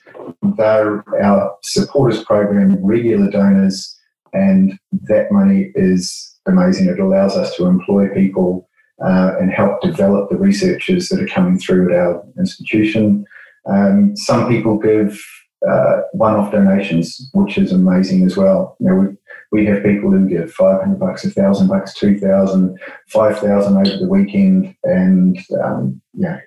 they're 0.58 1.04
our 1.22 1.56
supporters 1.64 2.24
program 2.24 2.84
regular 2.84 3.30
donors, 3.30 3.96
and 4.34 4.80
that 5.04 5.32
money 5.32 5.72
is 5.76 6.36
amazing. 6.48 6.88
It 6.88 7.00
allows 7.00 7.36
us 7.36 7.56
to 7.58 7.66
employ 7.66 8.08
people 8.10 8.70
uh, 9.04 9.34
and 9.40 9.52
help 9.52 9.82
develop 9.82 10.30
the 10.30 10.38
researchers 10.38 11.10
that 11.10 11.22
are 11.22 11.28
coming 11.28 11.60
through 11.60 11.94
at 11.94 12.00
our 12.00 12.24
institution. 12.40 13.26
Um, 13.70 14.16
some 14.16 14.48
people 14.48 14.78
give 14.78 15.22
uh, 15.70 16.02
one-off 16.14 16.52
donations, 16.52 17.30
which 17.34 17.58
is 17.58 17.72
amazing 17.72 18.24
as 18.24 18.38
well. 18.38 18.78
You 18.80 18.88
know, 18.88 19.18
we, 19.52 19.66
have 19.66 19.84
people 19.84 20.12
who 20.12 20.28
give 20.28 20.52
500 20.52 21.00
bucks, 21.00 21.24
1,000 21.24 21.68
bucks, 21.68 21.94
2,000, 21.96 22.78
5,000 23.08 23.78
over 23.78 23.98
the 23.98 24.08
weekend. 24.08 24.76
And, 24.84 25.40
um, 25.64 26.02
yeah, 26.14 26.40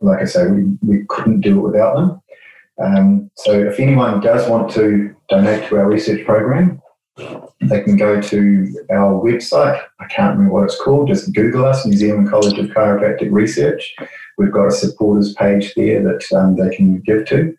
like 0.00 0.20
I 0.20 0.24
say, 0.24 0.46
we, 0.46 0.76
we 0.82 1.04
couldn't 1.08 1.40
do 1.40 1.58
it 1.58 1.62
without 1.62 1.96
them. 1.96 2.22
Um, 2.82 3.30
so 3.36 3.52
if 3.52 3.78
anyone 3.78 4.20
does 4.20 4.48
want 4.48 4.70
to 4.72 5.14
donate 5.28 5.68
to 5.68 5.76
our 5.76 5.88
research 5.88 6.26
program, 6.26 6.82
they 7.60 7.80
can 7.82 7.96
go 7.96 8.20
to 8.20 8.86
our 8.90 9.22
website. 9.22 9.80
I 10.00 10.06
can't 10.06 10.36
remember 10.36 10.52
what 10.52 10.64
it's 10.64 10.80
called. 10.80 11.08
Just 11.08 11.32
Google 11.32 11.64
us, 11.64 11.86
New 11.86 11.96
Zealand 11.96 12.28
College 12.28 12.58
of 12.58 12.66
Chiropractic 12.66 13.30
Research. 13.30 13.94
We've 14.36 14.52
got 14.52 14.66
a 14.66 14.72
supporters 14.72 15.34
page 15.34 15.74
there 15.74 16.02
that 16.02 16.32
um, 16.36 16.56
they 16.56 16.74
can 16.74 17.00
give 17.00 17.26
to. 17.26 17.56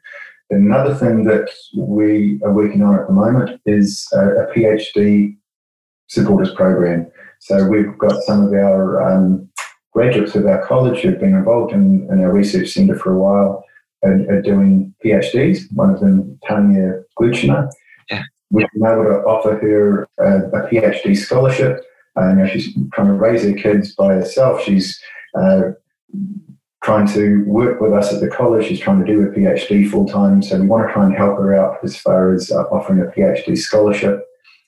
Another 0.49 0.93
thing 0.93 1.23
that 1.23 1.49
we 1.75 2.39
are 2.43 2.53
working 2.53 2.83
on 2.83 2.99
at 2.99 3.07
the 3.07 3.13
moment 3.13 3.59
is 3.65 4.07
a, 4.13 4.43
a 4.43 4.53
PhD 4.53 5.35
supporters 6.07 6.53
program. 6.53 7.11
So 7.39 7.67
we've 7.67 7.97
got 7.97 8.21
some 8.23 8.45
of 8.45 8.53
our 8.53 9.01
um, 9.01 9.49
graduates 9.91 10.35
of 10.35 10.45
our 10.45 10.65
college 10.65 10.99
who've 10.99 11.19
been 11.19 11.35
involved 11.35 11.73
in, 11.73 12.07
in 12.11 12.23
our 12.23 12.31
research 12.31 12.69
centre 12.69 12.97
for 12.97 13.13
a 13.13 13.19
while 13.19 13.63
are, 14.03 14.13
are, 14.29 14.41
doing 14.41 14.93
PhDs. 15.03 15.63
One 15.73 15.89
of 15.93 15.99
them, 15.99 16.37
Tanya 16.47 17.01
Glucina. 17.19 17.69
Yeah. 18.09 18.23
We've 18.51 18.67
been 18.73 18.85
able 18.85 19.05
to 19.05 19.23
offer 19.23 19.57
her 19.57 20.07
a, 20.19 20.47
a 20.49 20.69
PhD 20.69 21.17
scholarship. 21.17 21.83
Uh, 22.17 22.29
you 22.29 22.35
know, 22.35 22.47
she's 22.47 22.73
trying 22.93 23.07
to 23.07 23.13
raise 23.13 23.43
her 23.43 23.53
kids 23.53 23.95
by 23.95 24.13
herself. 24.13 24.63
She's 24.63 25.01
uh, 25.37 25.71
trying 26.85 27.07
to 27.07 27.43
work 27.47 27.81
with 27.81 27.91
us 27.91 28.13
at 28.13 28.19
the 28.19 28.27
college. 28.27 28.67
She's 28.67 28.79
trying 28.79 29.03
to 29.03 29.11
do 29.11 29.23
a 29.23 29.31
PhD 29.31 29.89
full 29.89 30.05
time. 30.07 30.43
So 30.43 30.59
we 30.59 30.67
want 30.67 30.87
to 30.87 30.93
try 30.93 31.03
and 31.03 31.15
help 31.15 31.35
her 31.39 31.55
out 31.55 31.79
as 31.83 31.97
far 31.97 32.31
as 32.31 32.51
uh, 32.51 32.61
offering 32.65 32.99
a 32.99 33.05
PhD 33.05 33.57
scholarship. 33.57 34.23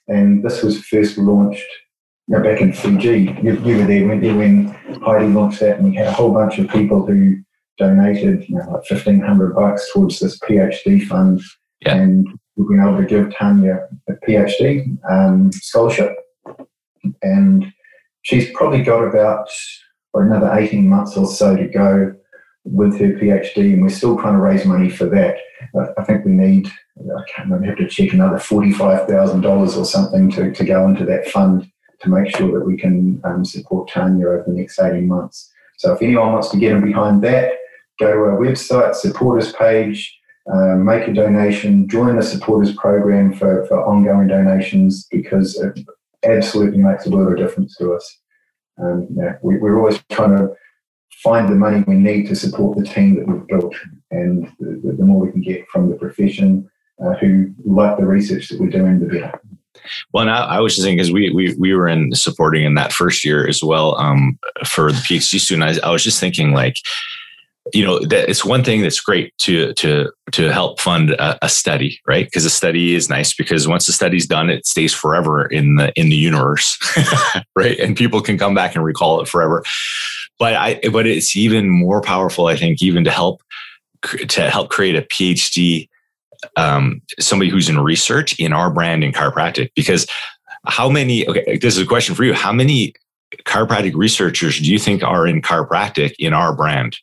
And 0.08 0.44
this 0.44 0.64
was 0.64 0.84
first 0.84 1.20
launched 1.20 1.68
you 2.28 2.36
know, 2.36 2.44
back 2.44 2.60
in 2.60 2.74
Fiji. 2.74 3.38
You, 3.44 3.62
you, 3.64 3.78
were 3.78 3.86
there, 3.86 4.16
you, 4.16 4.36
when 4.36 4.66
Heidi 5.06 5.28
launched 5.28 5.60
that? 5.60 5.78
And 5.78 5.92
we 5.92 5.96
had 5.96 6.08
a 6.08 6.12
whole 6.12 6.34
bunch 6.34 6.58
of 6.58 6.68
people 6.70 7.06
who 7.06 7.38
donated, 7.78 8.50
you 8.50 8.56
know, 8.56 8.64
like 8.64 8.90
1500 8.90 9.54
bucks 9.54 9.88
towards 9.94 10.20
this 10.20 10.40
PhD 10.40 11.06
fund. 11.06 11.40
Yeah. 11.82 11.98
And 11.98 12.28
we've 12.56 12.68
been 12.68 12.82
able 12.82 12.98
to 12.98 13.06
give 13.06 13.32
Tanya 13.36 13.88
a 14.10 14.14
PhD 14.28 14.98
um, 15.08 15.52
scholarship. 15.52 16.16
And 17.22 17.72
she's 18.24 18.50
probably 18.56 18.82
got 18.82 19.04
about 19.04 19.50
another 20.26 20.52
18 20.54 20.88
months 20.88 21.18
or 21.18 21.28
so 21.28 21.56
to 21.56 21.68
go 21.68 22.14
with 22.64 23.00
her 23.00 23.14
PhD, 23.14 23.74
and 23.74 23.82
we're 23.82 23.90
still 23.90 24.18
trying 24.18 24.34
to 24.34 24.40
raise 24.40 24.66
money 24.66 24.90
for 24.90 25.06
that. 25.06 25.38
I 25.98 26.04
think 26.04 26.26
we 26.26 26.32
need, 26.32 26.68
I 26.68 27.24
can't 27.30 27.50
remember, 27.50 27.68
have 27.68 27.78
to 27.78 27.88
check 27.88 28.14
another 28.14 28.38
$45,000 28.38 29.78
or 29.78 29.86
something 29.86 30.32
to, 30.32 30.52
to 30.52 30.64
go 30.64 30.88
into 30.88 31.06
that 31.06 31.30
fund 31.30 31.72
to 32.02 32.10
make 32.10 32.36
sure 32.36 32.60
that 32.60 32.66
we 32.66 32.78
can 32.78 33.20
um, 33.24 33.44
support 33.44 33.90
Tanya 33.90 34.28
over 34.28 34.44
the 34.46 34.54
next 34.54 34.80
18 34.80 35.08
months. 35.08 35.52
So 35.78 35.94
if 35.94 36.02
anyone 36.02 36.34
wants 36.34 36.50
to 36.50 36.58
get 36.58 36.74
in 36.74 36.84
behind 36.84 37.24
that, 37.24 37.54
go 38.00 38.12
to 38.12 38.20
our 38.20 38.40
website, 38.40 38.96
supporters 38.96 39.54
page, 39.54 40.16
uh, 40.52 40.76
make 40.76 41.08
a 41.08 41.14
donation, 41.14 41.88
join 41.90 42.16
the 42.16 42.24
supporters 42.24 42.74
program 42.76 43.34
for, 43.34 43.66
for 43.66 43.84
ongoing 43.86 44.28
donations 44.28 45.08
because 45.12 45.60
it 45.60 45.80
absolutely 46.24 46.80
makes 46.80 47.06
a 47.06 47.10
world 47.10 47.32
of 47.32 47.38
difference 47.38 47.76
to 47.78 47.94
us. 47.94 48.20
Um, 48.82 49.08
yeah, 49.16 49.38
we, 49.42 49.56
are 49.56 49.78
always 49.78 50.02
trying 50.12 50.38
to 50.38 50.54
find 51.24 51.50
the 51.50 51.56
money 51.56 51.84
we 51.88 51.96
need 51.96 52.28
to 52.28 52.36
support 52.36 52.78
the 52.78 52.84
team 52.84 53.16
that 53.16 53.28
we've 53.28 53.48
built, 53.48 53.76
and 54.12 54.52
the, 54.60 54.96
the 54.98 55.04
more 55.04 55.26
we 55.26 55.32
can 55.32 55.42
get 55.42 55.68
from 55.70 55.90
the 55.90 55.96
profession 55.96 56.70
uh, 57.04 57.14
who 57.16 57.54
like 57.66 57.98
the 57.98 58.06
research 58.06 58.50
that 58.50 58.60
we're 58.60 58.70
doing, 58.70 59.00
the 59.00 59.06
better. 59.08 59.42
Well, 60.12 60.22
and 60.22 60.32
I, 60.32 60.44
I 60.44 60.60
was 60.60 60.76
just 60.76 60.86
saying 60.86 60.98
because 60.98 61.12
we, 61.12 61.30
we 61.32 61.56
we 61.56 61.74
were 61.74 61.88
in 61.88 62.14
supporting 62.14 62.64
in 62.64 62.76
that 62.76 62.92
first 62.92 63.24
year 63.24 63.48
as 63.48 63.64
well 63.64 63.96
um, 63.98 64.38
for 64.66 64.92
the 64.92 65.00
PhD 65.00 65.40
student. 65.40 65.80
I, 65.84 65.88
I 65.88 65.92
was 65.92 66.04
just 66.04 66.20
thinking 66.20 66.52
like 66.52 66.78
you 67.74 67.86
know 67.86 68.00
that 68.00 68.30
it's 68.30 68.46
one 68.46 68.64
thing 68.64 68.82
that's 68.82 69.00
great 69.00 69.38
to 69.40 69.74
to 69.74 70.12
to 70.32 70.52
help 70.52 70.80
fund 70.80 71.12
a, 71.12 71.46
a 71.46 71.50
study 71.50 72.00
right? 72.08 72.26
Because 72.26 72.46
a 72.46 72.50
study 72.50 72.96
is 72.96 73.10
nice 73.10 73.34
because 73.34 73.68
once 73.68 73.86
the 73.88 73.94
study's 73.94 74.28
done 74.28 74.50
it 74.50 74.66
stays 74.66 74.94
forever 74.94 75.46
in 75.46 75.76
the 75.76 75.92
in 76.00 76.10
the 76.10 76.16
universe 76.16 76.78
right? 77.56 77.80
And 77.80 77.96
people 77.96 78.22
can 78.22 78.38
come 78.38 78.54
back 78.54 78.76
and 78.76 78.84
recall 78.84 79.22
it 79.22 79.28
forever. 79.28 79.64
But 80.40 80.54
i 80.54 80.80
but 80.92 81.08
it's 81.08 81.36
even 81.36 81.70
more 81.70 82.02
powerful 82.02 82.48
i 82.48 82.56
think 82.56 82.82
even 82.82 83.04
to 83.04 83.12
help 83.12 83.42
to 84.28 84.50
help 84.50 84.70
create 84.70 84.96
a 84.96 85.02
phd 85.02 85.88
um, 86.56 87.02
somebody 87.20 87.50
who's 87.50 87.70
in 87.70 87.80
research 87.80 88.40
in 88.40 88.54
our 88.54 88.70
brand 88.70 89.04
in 89.04 89.12
chiropractic. 89.12 89.70
Because 89.76 90.08
how 90.66 90.90
many 90.90 91.28
okay 91.28 91.58
this 91.58 91.76
is 91.78 91.84
a 91.84 91.86
question 91.86 92.16
for 92.16 92.24
you. 92.24 92.34
How 92.34 92.52
many 92.52 92.94
chiropractic 93.46 93.96
researchers 93.96 94.60
do 94.60 94.72
you 94.72 94.80
think 94.80 95.04
are 95.04 95.28
in 95.28 95.42
chiropractic 95.42 96.14
in 96.20 96.34
our 96.34 96.56
brand 96.56 96.98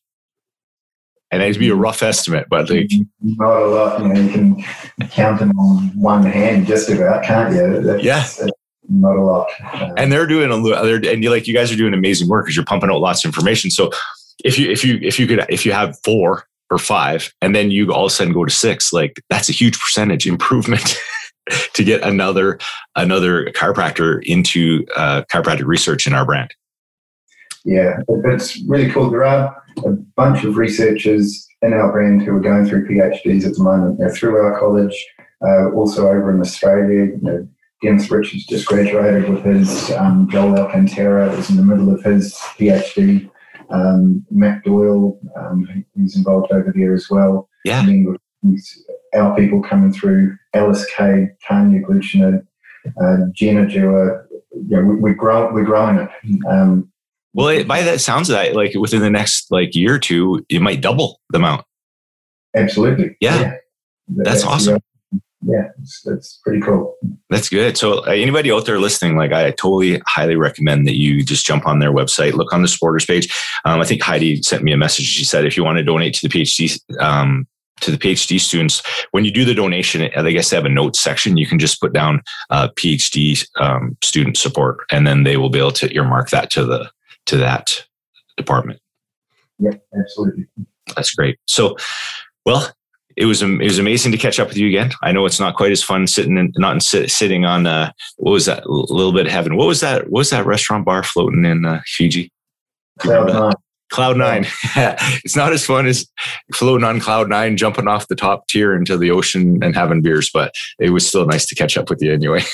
and 1.34 1.42
it'd 1.42 1.60
be 1.60 1.68
a 1.68 1.74
rough 1.74 2.02
estimate 2.02 2.46
but 2.48 2.70
like 2.70 2.90
not 3.20 3.56
a 3.56 3.66
lot 3.66 4.00
you 4.00 4.08
know 4.08 4.20
you 4.20 4.30
can 4.30 4.64
count 5.08 5.38
them 5.38 5.50
on 5.58 5.88
one 6.00 6.24
hand 6.24 6.66
just 6.66 6.88
about 6.88 7.24
can't 7.24 7.54
you 7.54 7.80
that's, 7.80 8.02
yeah 8.02 8.26
not 8.88 9.16
a 9.16 9.22
lot 9.22 9.48
um, 9.72 9.92
and 9.96 10.12
they're 10.12 10.26
doing 10.26 10.50
a 10.50 10.56
little 10.56 11.08
and 11.08 11.22
you 11.22 11.30
like 11.30 11.46
you 11.46 11.54
guys 11.54 11.72
are 11.72 11.76
doing 11.76 11.94
amazing 11.94 12.28
work 12.28 12.44
because 12.44 12.54
you're 12.54 12.64
pumping 12.64 12.90
out 12.90 13.00
lots 13.00 13.24
of 13.24 13.28
information 13.28 13.70
so 13.70 13.90
if 14.44 14.58
you 14.58 14.70
if 14.70 14.84
you 14.84 14.98
if 15.02 15.18
you 15.18 15.26
could 15.26 15.44
if 15.48 15.64
you 15.64 15.72
have 15.72 15.98
four 16.04 16.44
or 16.70 16.78
five 16.78 17.32
and 17.40 17.54
then 17.54 17.70
you 17.70 17.92
all 17.92 18.04
of 18.04 18.12
a 18.12 18.14
sudden 18.14 18.32
go 18.32 18.44
to 18.44 18.50
six 18.50 18.92
like 18.92 19.22
that's 19.30 19.48
a 19.48 19.52
huge 19.52 19.78
percentage 19.78 20.26
improvement 20.26 20.96
to 21.74 21.84
get 21.84 22.02
another 22.02 22.58
another 22.96 23.46
chiropractor 23.46 24.22
into 24.24 24.84
uh, 24.96 25.22
chiropractic 25.32 25.66
research 25.66 26.06
in 26.06 26.14
our 26.14 26.24
brand. 26.24 26.54
Yeah, 27.64 28.00
it's 28.08 28.60
really 28.62 28.90
cool. 28.90 29.10
There 29.10 29.24
are 29.24 29.62
a 29.84 29.96
bunch 30.16 30.44
of 30.44 30.56
researchers 30.56 31.46
in 31.62 31.72
our 31.72 31.90
brand 31.92 32.22
who 32.22 32.36
are 32.36 32.40
going 32.40 32.66
through 32.66 32.88
PhDs 32.88 33.46
at 33.46 33.54
the 33.54 33.62
moment. 33.62 33.98
They're 33.98 34.14
through 34.14 34.36
our 34.36 34.58
college, 34.58 34.94
uh, 35.44 35.70
also 35.70 36.06
over 36.06 36.32
in 36.32 36.40
Australia. 36.40 37.06
You 37.06 37.20
know, 37.22 37.48
Dennis 37.82 38.10
Richards 38.10 38.46
just 38.46 38.66
graduated 38.66 39.28
with 39.28 39.44
his. 39.44 39.90
Um, 39.92 40.28
Joel 40.30 40.58
Alcantara 40.58 41.32
is 41.32 41.50
in 41.50 41.56
the 41.56 41.64
middle 41.64 41.92
of 41.92 42.02
his 42.02 42.34
PhD. 42.58 43.30
Um, 43.70 44.24
Matt 44.30 44.62
Doyle, 44.64 45.18
um, 45.36 45.84
who's 45.96 46.16
involved 46.16 46.52
over 46.52 46.72
there 46.74 46.94
as 46.94 47.08
well. 47.10 47.48
Yeah 47.64 47.84
our 49.14 49.34
people 49.36 49.62
coming 49.62 49.92
through, 49.92 50.36
Alice 50.54 50.84
Cade, 50.94 51.30
Tanya 51.46 51.80
Glucina, 51.80 52.44
uh, 52.86 53.16
Jenna 53.32 53.66
Duehr, 53.66 54.26
yeah, 54.68 54.80
we, 54.82 54.96
we 54.96 55.14
grow, 55.14 55.52
we're 55.52 55.64
growing 55.64 55.98
it. 55.98 56.10
Um, 56.48 56.90
well, 57.34 57.48
it, 57.48 57.68
by 57.68 57.82
that 57.82 58.00
sounds 58.00 58.30
of 58.30 58.34
that, 58.34 58.54
like 58.54 58.74
within 58.74 59.00
the 59.00 59.10
next 59.10 59.50
like 59.50 59.74
year 59.74 59.94
or 59.94 59.98
two, 59.98 60.44
it 60.48 60.62
might 60.62 60.80
double 60.80 61.20
the 61.30 61.38
amount. 61.38 61.66
Absolutely. 62.54 63.16
Yeah. 63.20 63.40
yeah. 63.40 63.54
That's, 64.08 64.42
that's, 64.42 64.44
awesome. 64.44 64.78
Yeah, 65.42 65.68
it's, 65.82 66.00
that's 66.02 66.40
pretty 66.42 66.60
cool. 66.60 66.96
That's 67.28 67.48
good. 67.48 67.76
So, 67.76 68.06
uh, 68.06 68.12
anybody 68.12 68.50
out 68.50 68.64
there 68.64 68.78
listening, 68.78 69.16
like 69.16 69.32
I 69.32 69.50
totally 69.50 70.00
highly 70.06 70.36
recommend 70.36 70.86
that 70.86 70.96
you 70.96 71.22
just 71.22 71.44
jump 71.44 71.66
on 71.66 71.80
their 71.80 71.92
website, 71.92 72.34
look 72.34 72.52
on 72.52 72.62
the 72.62 72.68
supporters 72.68 73.04
page. 73.04 73.34
Um, 73.64 73.80
I 73.80 73.84
think 73.84 74.00
Heidi 74.00 74.42
sent 74.42 74.62
me 74.62 74.72
a 74.72 74.76
message. 74.76 75.06
She 75.06 75.24
said 75.24 75.44
if 75.44 75.56
you 75.56 75.64
want 75.64 75.78
to 75.78 75.84
donate 75.84 76.14
to 76.14 76.28
the 76.28 76.32
PhD 76.32 76.78
um, 77.00 77.46
to 77.80 77.90
the 77.90 77.98
PhD 77.98 78.38
students, 78.38 78.82
when 79.10 79.24
you 79.24 79.32
do 79.32 79.44
the 79.44 79.54
donation, 79.54 80.08
I 80.16 80.30
guess 80.30 80.48
they 80.48 80.56
have 80.56 80.64
a 80.64 80.70
notes 80.70 81.02
section. 81.02 81.36
You 81.36 81.46
can 81.46 81.58
just 81.58 81.80
put 81.80 81.92
down 81.92 82.22
uh, 82.50 82.68
PhD 82.68 83.44
um, 83.60 83.96
student 84.02 84.36
support, 84.36 84.78
and 84.90 85.06
then 85.06 85.24
they 85.24 85.36
will 85.36 85.50
be 85.50 85.58
able 85.58 85.72
to 85.72 85.92
earmark 85.94 86.30
that 86.30 86.50
to 86.50 86.64
the 86.64 86.90
to 87.26 87.36
that 87.38 87.84
department. 88.36 88.80
Yeah, 89.58 89.74
absolutely. 89.98 90.46
That's 90.94 91.14
great. 91.14 91.38
So, 91.46 91.76
well, 92.44 92.72
it 93.16 93.26
was 93.26 93.42
it 93.42 93.62
was 93.62 93.78
amazing 93.78 94.12
to 94.12 94.18
catch 94.18 94.40
up 94.40 94.48
with 94.48 94.56
you 94.56 94.66
again. 94.66 94.90
I 95.02 95.12
know 95.12 95.24
it's 95.24 95.40
not 95.40 95.56
quite 95.56 95.72
as 95.72 95.82
fun 95.82 96.06
sitting 96.06 96.36
and 96.36 96.54
not 96.58 96.82
sit, 96.82 97.10
sitting 97.10 97.44
on 97.44 97.66
uh, 97.66 97.92
what 98.16 98.32
was 98.32 98.46
that 98.46 98.64
a 98.64 98.70
little 98.70 99.12
bit 99.12 99.26
of 99.26 99.32
heaven. 99.32 99.56
What 99.56 99.68
was 99.68 99.80
that? 99.80 100.10
What 100.10 100.20
was 100.20 100.30
that 100.30 100.46
restaurant 100.46 100.84
bar 100.84 101.02
floating 101.02 101.44
in 101.44 101.64
uh, 101.64 101.80
Fiji? 101.86 102.32
Cloud 102.98 103.28
nine. 103.28 103.52
Cloud 103.90 104.16
nine. 104.16 104.46
it's 105.24 105.36
not 105.36 105.52
as 105.52 105.64
fun 105.64 105.86
as 105.86 106.06
floating 106.52 106.84
on 106.84 106.98
Cloud 106.98 107.28
nine, 107.28 107.56
jumping 107.56 107.86
off 107.86 108.08
the 108.08 108.16
top 108.16 108.48
tier 108.48 108.74
into 108.74 108.96
the 108.96 109.10
ocean 109.10 109.62
and 109.62 109.76
having 109.76 110.02
beers, 110.02 110.30
but 110.32 110.52
it 110.80 110.90
was 110.90 111.06
still 111.06 111.26
nice 111.26 111.46
to 111.46 111.54
catch 111.54 111.76
up 111.76 111.90
with 111.90 112.02
you 112.02 112.12
anyway. 112.12 112.42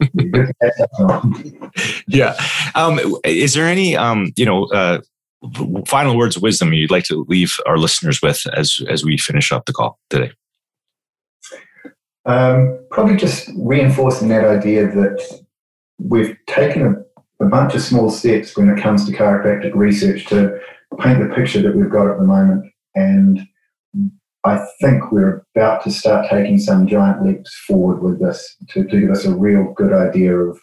yeah. 2.08 2.36
Um, 2.74 3.00
is 3.24 3.54
there 3.54 3.66
any, 3.66 3.96
um, 3.96 4.32
you 4.36 4.44
know, 4.44 4.64
uh, 4.66 5.00
final 5.86 6.16
words 6.16 6.36
of 6.36 6.42
wisdom 6.42 6.72
you'd 6.72 6.90
like 6.90 7.04
to 7.04 7.24
leave 7.28 7.54
our 7.66 7.76
listeners 7.76 8.20
with 8.22 8.42
as 8.54 8.78
as 8.88 9.04
we 9.04 9.18
finish 9.18 9.52
up 9.52 9.66
the 9.66 9.72
call 9.72 9.98
today? 10.10 10.32
Um, 12.26 12.78
probably 12.90 13.16
just 13.16 13.50
reinforcing 13.56 14.28
that 14.28 14.44
idea 14.44 14.86
that 14.86 15.42
we've 15.98 16.36
taken 16.46 16.86
a 16.86 17.04
a 17.40 17.46
bunch 17.46 17.74
of 17.74 17.82
small 17.82 18.10
steps 18.10 18.56
when 18.56 18.68
it 18.68 18.80
comes 18.80 19.04
to 19.04 19.12
chiropractic 19.12 19.74
research 19.74 20.26
to 20.26 20.58
paint 21.00 21.18
the 21.18 21.34
picture 21.34 21.62
that 21.62 21.76
we've 21.76 21.90
got 21.90 22.10
at 22.10 22.18
the 22.18 22.24
moment. 22.24 22.72
And 22.94 23.40
I 24.44 24.66
think 24.80 25.10
we're 25.10 25.42
about 25.56 25.82
to 25.84 25.90
start 25.90 26.26
taking 26.28 26.58
some 26.58 26.86
giant 26.86 27.24
leaps 27.24 27.54
forward 27.66 28.02
with 28.02 28.20
this 28.20 28.56
to, 28.70 28.84
to 28.84 29.00
give 29.00 29.10
us 29.10 29.24
a 29.24 29.34
real 29.34 29.72
good 29.72 29.92
idea 29.92 30.36
of 30.36 30.60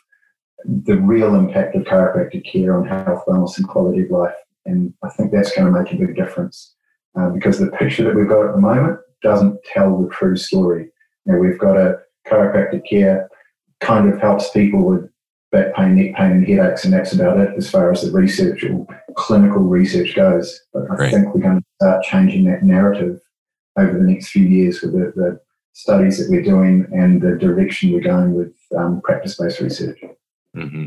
the 0.65 0.97
real 0.97 1.33
impact 1.33 1.75
of 1.75 1.83
chiropractic 1.83 2.45
care 2.45 2.77
on 2.77 2.87
health, 2.87 3.23
wellness, 3.27 3.57
and 3.57 3.67
quality 3.67 4.03
of 4.03 4.11
life. 4.11 4.35
And 4.67 4.93
I 5.03 5.09
think 5.09 5.31
that's 5.31 5.55
going 5.55 5.71
to 5.71 5.79
make 5.79 5.91
a 5.91 5.97
big 5.97 6.15
difference 6.15 6.75
uh, 7.19 7.29
because 7.29 7.57
the 7.57 7.71
picture 7.71 8.03
that 8.03 8.15
we've 8.15 8.29
got 8.29 8.45
at 8.45 8.53
the 8.53 8.61
moment 8.61 8.99
doesn't 9.23 9.57
tell 9.63 9.99
the 9.99 10.09
true 10.09 10.35
story. 10.35 10.91
You 11.25 11.33
know, 11.33 11.39
we've 11.39 11.59
got 11.59 11.77
a 11.77 11.99
chiropractic 12.27 12.87
care 12.87 13.27
kind 13.79 14.13
of 14.13 14.21
helps 14.21 14.51
people 14.51 14.85
with 14.85 15.09
back 15.51 15.73
pain, 15.75 15.95
neck 15.95 16.15
pain, 16.15 16.31
and 16.31 16.47
headaches, 16.47 16.85
and 16.85 16.93
that's 16.93 17.13
about 17.13 17.39
it 17.39 17.49
as 17.57 17.69
far 17.69 17.91
as 17.91 18.03
the 18.03 18.11
research 18.11 18.63
or 18.63 18.85
clinical 19.15 19.63
research 19.63 20.15
goes. 20.15 20.61
But 20.71 20.83
I 20.91 20.95
Great. 20.95 21.13
think 21.13 21.33
we're 21.33 21.41
going 21.41 21.57
to 21.59 21.65
start 21.81 22.03
changing 22.03 22.45
that 22.45 22.63
narrative 22.63 23.19
over 23.77 23.93
the 23.97 24.03
next 24.03 24.29
few 24.29 24.43
years 24.43 24.81
with 24.81 24.93
the, 24.93 25.13
the 25.15 25.39
studies 25.73 26.17
that 26.17 26.29
we're 26.29 26.43
doing 26.43 26.85
and 26.91 27.21
the 27.21 27.35
direction 27.37 27.91
we're 27.93 28.01
going 28.01 28.33
with 28.33 28.53
um, 28.77 29.01
practice-based 29.01 29.59
research. 29.59 29.99
Mm-hmm. 30.55 30.85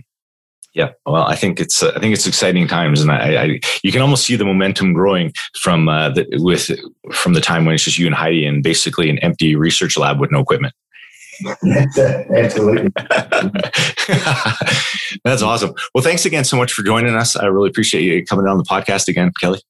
Yeah, 0.75 0.91
well, 1.07 1.23
I 1.23 1.37
think 1.37 1.61
it's 1.61 1.85
uh, 1.85 1.93
I 1.95 2.01
think 2.01 2.15
it's 2.15 2.27
exciting 2.27 2.67
times, 2.67 3.01
and 3.01 3.13
I, 3.13 3.43
I, 3.43 3.61
you 3.85 3.93
can 3.93 4.03
almost 4.03 4.27
see 4.27 4.35
the 4.35 4.45
momentum 4.45 4.93
growing 4.93 5.33
from 5.61 5.89
uh, 5.89 6.09
the, 6.09 6.27
with 6.33 6.69
from 7.13 7.35
the 7.35 7.41
time 7.41 7.65
when 7.65 7.77
it's 7.77 7.85
just 7.85 7.97
you 7.97 8.07
and 8.07 8.15
Heidi 8.15 8.45
in 8.45 8.61
basically 8.61 9.09
an 9.09 9.21
empty 9.21 9.55
research 9.55 9.97
lab 9.97 10.19
with 10.19 10.33
no 10.33 10.41
equipment. 10.41 10.75
Absolutely. 12.35 12.91
That's 15.25 15.43
awesome. 15.43 15.75
Well, 15.95 16.03
thanks 16.03 16.27
again 16.27 16.45
so 16.45 16.57
much 16.57 16.73
for 16.73 16.83
joining 16.83 17.15
us. 17.15 17.37
I 17.37 17.47
really 17.47 17.69
appreciate 17.69 18.03
you 18.03 18.25
coming 18.25 18.49
on 18.49 18.59
the 18.59 18.65
podcast 18.65 19.07
again, 19.07 19.31
Kelly. 19.41 19.61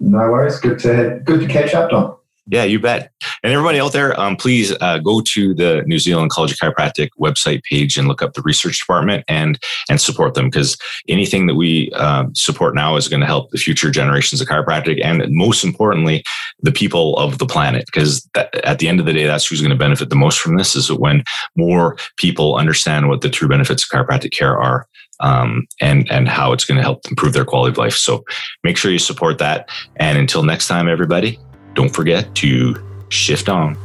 No 0.00 0.18
worries. 0.18 0.58
Good 0.58 0.78
to 0.80 1.20
good 1.24 1.40
to 1.40 1.46
catch 1.46 1.74
up, 1.74 1.90
Don. 1.90 2.16
Yeah, 2.46 2.64
you 2.64 2.80
bet. 2.80 3.12
And 3.44 3.52
everybody 3.52 3.78
out 3.78 3.92
there, 3.92 4.18
um, 4.18 4.34
please 4.34 4.74
uh, 4.80 4.98
go 4.98 5.20
to 5.20 5.54
the 5.54 5.82
New 5.86 6.00
Zealand 6.00 6.30
College 6.30 6.50
of 6.50 6.58
Chiropractic 6.58 7.10
website 7.20 7.62
page 7.62 7.96
and 7.96 8.08
look 8.08 8.22
up 8.22 8.32
the 8.32 8.42
research 8.42 8.80
department 8.80 9.24
and 9.28 9.56
and 9.88 10.00
support 10.00 10.34
them 10.34 10.46
because 10.46 10.76
anything 11.06 11.46
that 11.46 11.54
we 11.54 11.92
uh, 11.94 12.24
support 12.34 12.74
now 12.74 12.96
is 12.96 13.06
going 13.06 13.20
to 13.20 13.26
help 13.26 13.50
the 13.50 13.58
future 13.58 13.90
generations 13.90 14.40
of 14.40 14.48
chiropractic 14.48 15.00
and 15.04 15.24
most 15.28 15.62
importantly, 15.62 16.24
the 16.60 16.72
people 16.72 17.16
of 17.18 17.38
the 17.38 17.46
planet. 17.46 17.84
Because 17.86 18.28
at 18.34 18.80
the 18.80 18.88
end 18.88 18.98
of 18.98 19.06
the 19.06 19.12
day, 19.12 19.26
that's 19.26 19.46
who's 19.46 19.60
going 19.60 19.70
to 19.70 19.76
benefit 19.76 20.08
the 20.08 20.16
most 20.16 20.40
from 20.40 20.56
this. 20.56 20.74
Is 20.74 20.90
when 20.90 21.22
more 21.56 21.96
people 22.16 22.56
understand 22.56 23.08
what 23.08 23.20
the 23.20 23.30
true 23.30 23.48
benefits 23.48 23.84
of 23.84 23.90
chiropractic 23.90 24.32
care 24.32 24.58
are. 24.58 24.88
Um, 25.20 25.66
and 25.80 26.10
and 26.10 26.28
how 26.28 26.52
it's 26.52 26.64
going 26.64 26.76
to 26.76 26.82
help 26.82 27.06
improve 27.10 27.34
their 27.34 27.44
quality 27.44 27.72
of 27.72 27.78
life. 27.78 27.94
So 27.94 28.24
make 28.64 28.76
sure 28.76 28.90
you 28.90 28.98
support 28.98 29.38
that. 29.38 29.68
And 29.96 30.16
until 30.16 30.42
next 30.42 30.66
time, 30.66 30.88
everybody, 30.88 31.38
don't 31.74 31.94
forget 31.94 32.34
to 32.36 32.74
shift 33.10 33.48
on. 33.48 33.76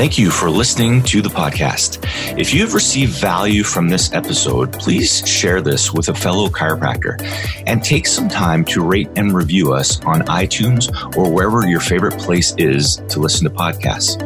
Thank 0.00 0.16
you 0.16 0.30
for 0.30 0.48
listening 0.48 1.02
to 1.02 1.20
the 1.20 1.28
podcast. 1.28 1.98
If 2.40 2.54
you 2.54 2.62
have 2.62 2.72
received 2.72 3.20
value 3.20 3.62
from 3.62 3.90
this 3.90 4.14
episode, 4.14 4.72
please 4.72 5.22
share 5.28 5.60
this 5.60 5.92
with 5.92 6.08
a 6.08 6.14
fellow 6.14 6.48
chiropractor 6.48 7.20
and 7.66 7.84
take 7.84 8.06
some 8.06 8.26
time 8.26 8.64
to 8.64 8.82
rate 8.82 9.10
and 9.16 9.34
review 9.34 9.74
us 9.74 10.02
on 10.06 10.22
iTunes 10.22 10.88
or 11.18 11.30
wherever 11.30 11.68
your 11.68 11.80
favorite 11.80 12.18
place 12.18 12.54
is 12.56 13.02
to 13.10 13.20
listen 13.20 13.44
to 13.44 13.50
podcasts. 13.50 14.16